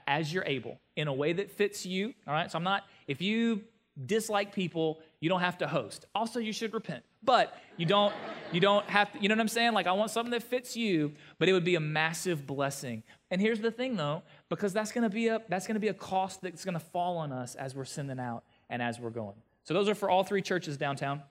as 0.08 0.32
you're 0.32 0.46
able, 0.46 0.80
in 0.96 1.08
a 1.08 1.14
way 1.14 1.34
that 1.34 1.52
fits 1.52 1.86
you? 1.86 2.14
All 2.28 2.34
right. 2.34 2.52
So 2.52 2.58
I'm 2.58 2.64
not. 2.64 2.84
If 3.08 3.22
you 3.22 3.62
dislike 4.06 4.54
people, 4.54 5.00
you 5.20 5.30
don't 5.30 5.42
have 5.42 5.58
to 5.60 5.68
host. 5.68 6.06
Also, 6.14 6.40
you 6.40 6.54
should 6.54 6.74
repent. 6.74 7.04
But 7.24 7.58
you 7.78 7.86
don't 7.86 8.14
you 8.52 8.62
don't 8.62 8.86
have 8.86 9.12
to, 9.12 9.20
you 9.20 9.28
know 9.28 9.36
what 9.36 9.42
I'm 9.42 9.48
saying? 9.48 9.74
Like 9.74 9.88
I 9.88 9.92
want 9.94 10.12
something 10.12 10.32
that 10.32 10.44
fits 10.44 10.78
you, 10.78 11.14
but 11.40 11.50
it 11.50 11.54
would 11.54 11.66
be 11.66 11.76
a 11.76 11.80
massive 11.80 12.46
blessing. 12.46 13.04
And 13.32 13.42
here's 13.42 13.60
the 13.60 13.72
thing 13.72 13.96
though, 13.96 14.24
because 14.50 14.72
that's 14.72 14.92
to 15.04 15.10
be 15.10 15.28
a 15.28 15.42
that's 15.50 15.66
to 15.76 15.80
be 15.80 15.88
a 15.88 15.94
cost 15.94 16.42
that's 16.42 16.64
to 16.76 16.80
fall 16.80 17.18
on 17.18 17.32
us 17.32 17.56
as 17.56 17.76
we're 17.76 17.86
sending 17.86 18.20
out 18.20 18.44
and 18.70 18.82
as 18.82 19.00
we're 19.00 19.10
going. 19.10 19.36
So 19.64 19.74
those 19.74 19.90
are 19.90 19.96
for 19.96 20.10
all 20.10 20.24
three 20.24 20.42
churches 20.42 20.78
downtown. 20.78 21.24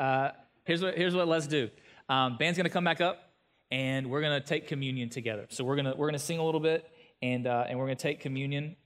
Uh, 0.00 0.30
here's 0.64 0.82
what 0.82 0.96
here's 0.96 1.14
what 1.14 1.28
let's 1.28 1.46
do. 1.46 1.68
Um, 2.08 2.38
band's 2.38 2.56
going 2.56 2.64
to 2.64 2.72
come 2.72 2.84
back 2.84 3.02
up, 3.02 3.18
and 3.70 4.08
we're 4.08 4.22
going 4.22 4.40
to 4.40 4.46
take 4.46 4.66
communion 4.66 5.10
together. 5.10 5.44
So 5.50 5.62
we're 5.62 5.76
gonna 5.76 5.94
we're 5.94 6.08
gonna 6.08 6.18
sing 6.18 6.38
a 6.38 6.44
little 6.44 6.60
bit, 6.60 6.90
and 7.20 7.46
uh, 7.46 7.66
and 7.68 7.78
we're 7.78 7.84
going 7.84 7.98
to 7.98 8.02
take 8.02 8.18
communion. 8.18 8.76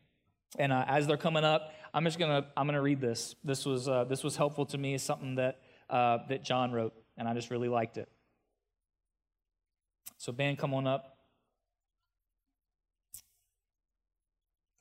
And 0.59 0.73
uh, 0.73 0.85
as 0.89 1.07
they're 1.07 1.17
coming 1.17 1.45
up, 1.45 1.73
I'm 1.95 2.05
just 2.05 2.19
gonna 2.19 2.47
I'm 2.57 2.67
gonna 2.67 2.83
read 2.83 3.01
this. 3.01 3.37
This 3.45 3.65
was 3.65 3.89
uh, 3.89 4.03
this 4.05 4.25
was 4.25 4.37
helpful 4.37 4.67
to 4.67 4.77
me. 4.77 4.95
It's 4.95 5.05
something 5.05 5.37
that 5.37 5.61
uh, 5.89 6.19
that 6.29 6.43
John 6.43 6.73
wrote, 6.73 6.95
and 7.17 7.29
I 7.29 7.35
just 7.35 7.49
really 7.49 7.69
liked 7.69 7.97
it. 7.97 8.09
So 10.19 10.33
band, 10.33 10.59
come 10.59 10.75
on 10.75 10.89
up. 10.89 11.17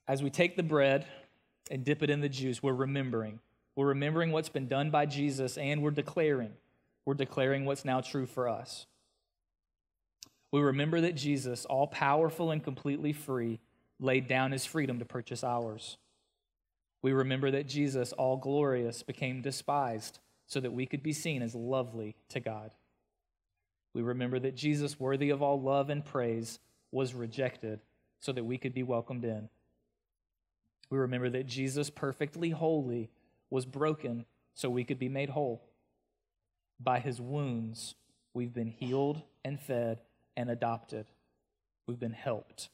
As 0.08 0.24
we 0.24 0.32
take 0.32 0.58
the 0.58 0.64
bread 0.64 1.06
and 1.70 1.86
dip 1.86 2.02
it 2.02 2.10
in 2.10 2.22
the 2.22 2.30
juice, 2.30 2.64
we're 2.64 2.74
remembering. 2.74 3.40
We're 3.76 3.88
remembering 3.88 4.32
what's 4.32 4.50
been 4.50 4.68
done 4.68 4.92
by 4.92 5.06
Jesus, 5.06 5.58
and 5.58 5.82
we're 5.82 5.92
declaring. 5.92 6.54
We're 7.06 7.16
declaring 7.16 7.66
what's 7.66 7.86
now 7.86 8.02
true 8.02 8.26
for 8.26 8.48
us. 8.48 8.86
We 10.52 10.62
remember 10.62 11.02
that 11.02 11.16
Jesus, 11.16 11.66
all 11.66 11.88
powerful 11.88 12.52
and 12.52 12.64
completely 12.64 13.12
free, 13.12 13.60
laid 14.00 14.28
down 14.28 14.52
his 14.52 14.66
freedom 14.66 15.00
to 15.00 15.06
purchase 15.06 15.44
ours. 15.44 15.98
We 17.02 17.12
remember 17.12 17.52
that 17.52 17.68
Jesus, 17.68 18.14
all 18.14 18.38
glorious, 18.38 19.02
became 19.02 19.42
despised 19.42 20.20
so 20.46 20.60
that 20.60 20.72
we 20.72 20.86
could 20.86 21.02
be 21.02 21.14
seen 21.14 21.42
as 21.42 21.56
lovely 21.56 22.16
to 22.30 22.40
God. 22.40 22.72
We 23.94 24.02
remember 24.02 24.40
that 24.40 24.56
Jesus, 24.56 25.00
worthy 25.00 25.32
of 25.32 25.42
all 25.42 25.60
love 25.60 25.90
and 25.90 26.06
praise, 26.06 26.60
was 26.92 27.14
rejected 27.14 27.82
so 28.20 28.32
that 28.32 28.46
we 28.46 28.58
could 28.58 28.74
be 28.74 28.84
welcomed 28.84 29.26
in. 29.26 29.50
We 30.90 31.00
remember 31.00 31.30
that 31.32 31.48
Jesus, 31.48 31.90
perfectly 31.90 32.52
holy, 32.52 33.10
was 33.54 33.66
broken 33.68 34.26
so 34.56 34.68
we 34.68 34.84
could 34.84 34.98
be 34.98 35.08
made 35.08 35.30
whole. 35.30 35.62
By 36.80 37.00
his 37.00 37.22
wounds, 37.22 37.94
we've 38.34 38.52
been 38.52 38.72
healed 38.72 39.22
and 39.46 39.60
fed 39.60 40.02
and 40.36 40.50
adopted. 40.50 41.06
We've 41.86 42.00
been 42.00 42.14
helped. 42.14 42.70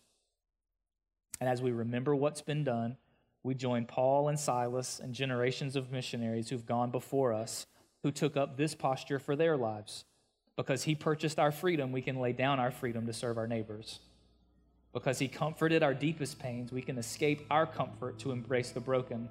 And 1.42 1.50
as 1.50 1.62
we 1.62 1.72
remember 1.72 2.16
what's 2.16 2.42
been 2.42 2.64
done, 2.64 2.96
we 3.44 3.56
join 3.56 3.88
Paul 3.88 4.30
and 4.30 4.40
Silas 4.40 5.02
and 5.04 5.14
generations 5.14 5.76
of 5.76 5.92
missionaries 5.92 6.48
who've 6.48 6.66
gone 6.66 6.92
before 6.92 7.34
us 7.34 7.68
who 8.04 8.12
took 8.12 8.38
up 8.38 8.56
this 8.56 8.74
posture 8.74 9.20
for 9.20 9.36
their 9.36 9.58
lives. 9.58 10.06
Because 10.56 10.84
he 10.84 10.96
purchased 10.96 11.40
our 11.40 11.52
freedom, 11.52 11.92
we 11.92 12.02
can 12.02 12.22
lay 12.22 12.32
down 12.32 12.58
our 12.58 12.72
freedom 12.72 13.06
to 13.06 13.12
serve 13.12 13.38
our 13.38 13.48
neighbors. 13.48 14.00
Because 14.94 15.20
he 15.20 15.28
comforted 15.28 15.84
our 15.84 15.94
deepest 15.94 16.40
pains, 16.40 16.72
we 16.72 16.82
can 16.82 16.98
escape 16.98 17.46
our 17.52 17.66
comfort 17.66 18.18
to 18.20 18.32
embrace 18.32 18.72
the 18.72 18.80
broken. 18.80 19.28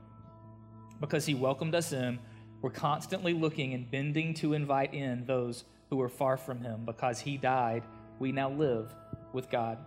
Because 1.00 1.26
he 1.26 1.34
welcomed 1.34 1.74
us 1.74 1.92
in, 1.92 2.18
we're 2.60 2.70
constantly 2.70 3.32
looking 3.32 3.74
and 3.74 3.90
bending 3.90 4.34
to 4.34 4.52
invite 4.52 4.94
in 4.94 5.24
those 5.26 5.64
who 5.90 6.00
are 6.00 6.08
far 6.08 6.36
from 6.36 6.60
him. 6.60 6.84
Because 6.84 7.20
he 7.20 7.36
died, 7.36 7.84
we 8.18 8.32
now 8.32 8.50
live 8.50 8.94
with 9.32 9.50
God. 9.50 9.78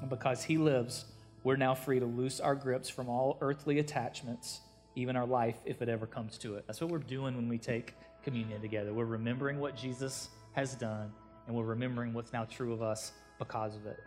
And 0.00 0.10
because 0.10 0.42
he 0.42 0.58
lives, 0.58 1.04
we're 1.44 1.56
now 1.56 1.74
free 1.74 2.00
to 2.00 2.06
loose 2.06 2.40
our 2.40 2.54
grips 2.54 2.88
from 2.88 3.08
all 3.08 3.38
earthly 3.40 3.78
attachments, 3.78 4.60
even 4.96 5.16
our 5.16 5.26
life, 5.26 5.56
if 5.64 5.82
it 5.82 5.88
ever 5.88 6.06
comes 6.06 6.38
to 6.38 6.56
it. 6.56 6.64
That's 6.66 6.80
what 6.80 6.90
we're 6.90 6.98
doing 6.98 7.36
when 7.36 7.48
we 7.48 7.58
take 7.58 7.94
communion 8.22 8.60
together. 8.60 8.92
We're 8.92 9.04
remembering 9.04 9.60
what 9.60 9.76
Jesus 9.76 10.28
has 10.52 10.74
done, 10.74 11.12
and 11.46 11.56
we're 11.56 11.64
remembering 11.64 12.12
what's 12.12 12.32
now 12.32 12.44
true 12.44 12.72
of 12.72 12.82
us 12.82 13.12
because 13.38 13.76
of 13.76 13.86
it. 13.86 13.98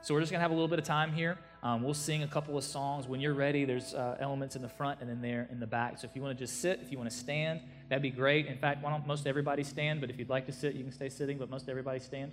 So 0.00 0.14
we're 0.14 0.20
just 0.20 0.32
going 0.32 0.40
to 0.40 0.42
have 0.42 0.50
a 0.50 0.54
little 0.54 0.68
bit 0.68 0.78
of 0.78 0.84
time 0.84 1.12
here. 1.12 1.38
Um, 1.64 1.84
we'll 1.84 1.94
sing 1.94 2.24
a 2.24 2.26
couple 2.26 2.58
of 2.58 2.64
songs. 2.64 3.06
When 3.06 3.20
you're 3.20 3.34
ready, 3.34 3.64
there's 3.64 3.94
uh, 3.94 4.16
elements 4.18 4.56
in 4.56 4.62
the 4.62 4.68
front 4.68 5.00
and 5.00 5.08
then 5.08 5.22
there 5.22 5.48
in 5.52 5.60
the 5.60 5.66
back. 5.66 5.96
So 5.96 6.08
if 6.08 6.16
you 6.16 6.22
want 6.22 6.36
to 6.36 6.44
just 6.44 6.60
sit, 6.60 6.80
if 6.82 6.90
you 6.90 6.98
want 6.98 7.08
to 7.08 7.16
stand, 7.16 7.60
that'd 7.88 8.02
be 8.02 8.10
great. 8.10 8.46
In 8.46 8.58
fact, 8.58 8.82
why 8.82 8.90
don't 8.90 9.06
most 9.06 9.28
everybody 9.28 9.62
stand? 9.62 10.00
But 10.00 10.10
if 10.10 10.18
you'd 10.18 10.28
like 10.28 10.46
to 10.46 10.52
sit, 10.52 10.74
you 10.74 10.82
can 10.82 10.92
stay 10.92 11.08
sitting, 11.08 11.38
but 11.38 11.50
most 11.50 11.68
everybody 11.68 12.00
stand. 12.00 12.32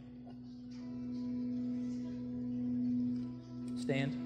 Stand. 3.80 4.26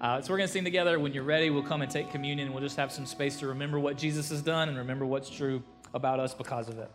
Uh, 0.00 0.20
so 0.20 0.32
we're 0.32 0.36
going 0.36 0.48
to 0.48 0.52
sing 0.52 0.64
together. 0.64 0.98
When 0.98 1.12
you're 1.12 1.22
ready, 1.22 1.48
we'll 1.48 1.62
come 1.62 1.80
and 1.80 1.88
take 1.88 2.10
communion, 2.10 2.52
we'll 2.52 2.60
just 2.60 2.76
have 2.76 2.90
some 2.90 3.06
space 3.06 3.36
to 3.36 3.46
remember 3.46 3.78
what 3.78 3.96
Jesus 3.96 4.30
has 4.30 4.42
done 4.42 4.68
and 4.68 4.76
remember 4.76 5.06
what's 5.06 5.30
true 5.30 5.62
about 5.94 6.18
us 6.18 6.34
because 6.34 6.68
of 6.68 6.80
it. 6.80 6.90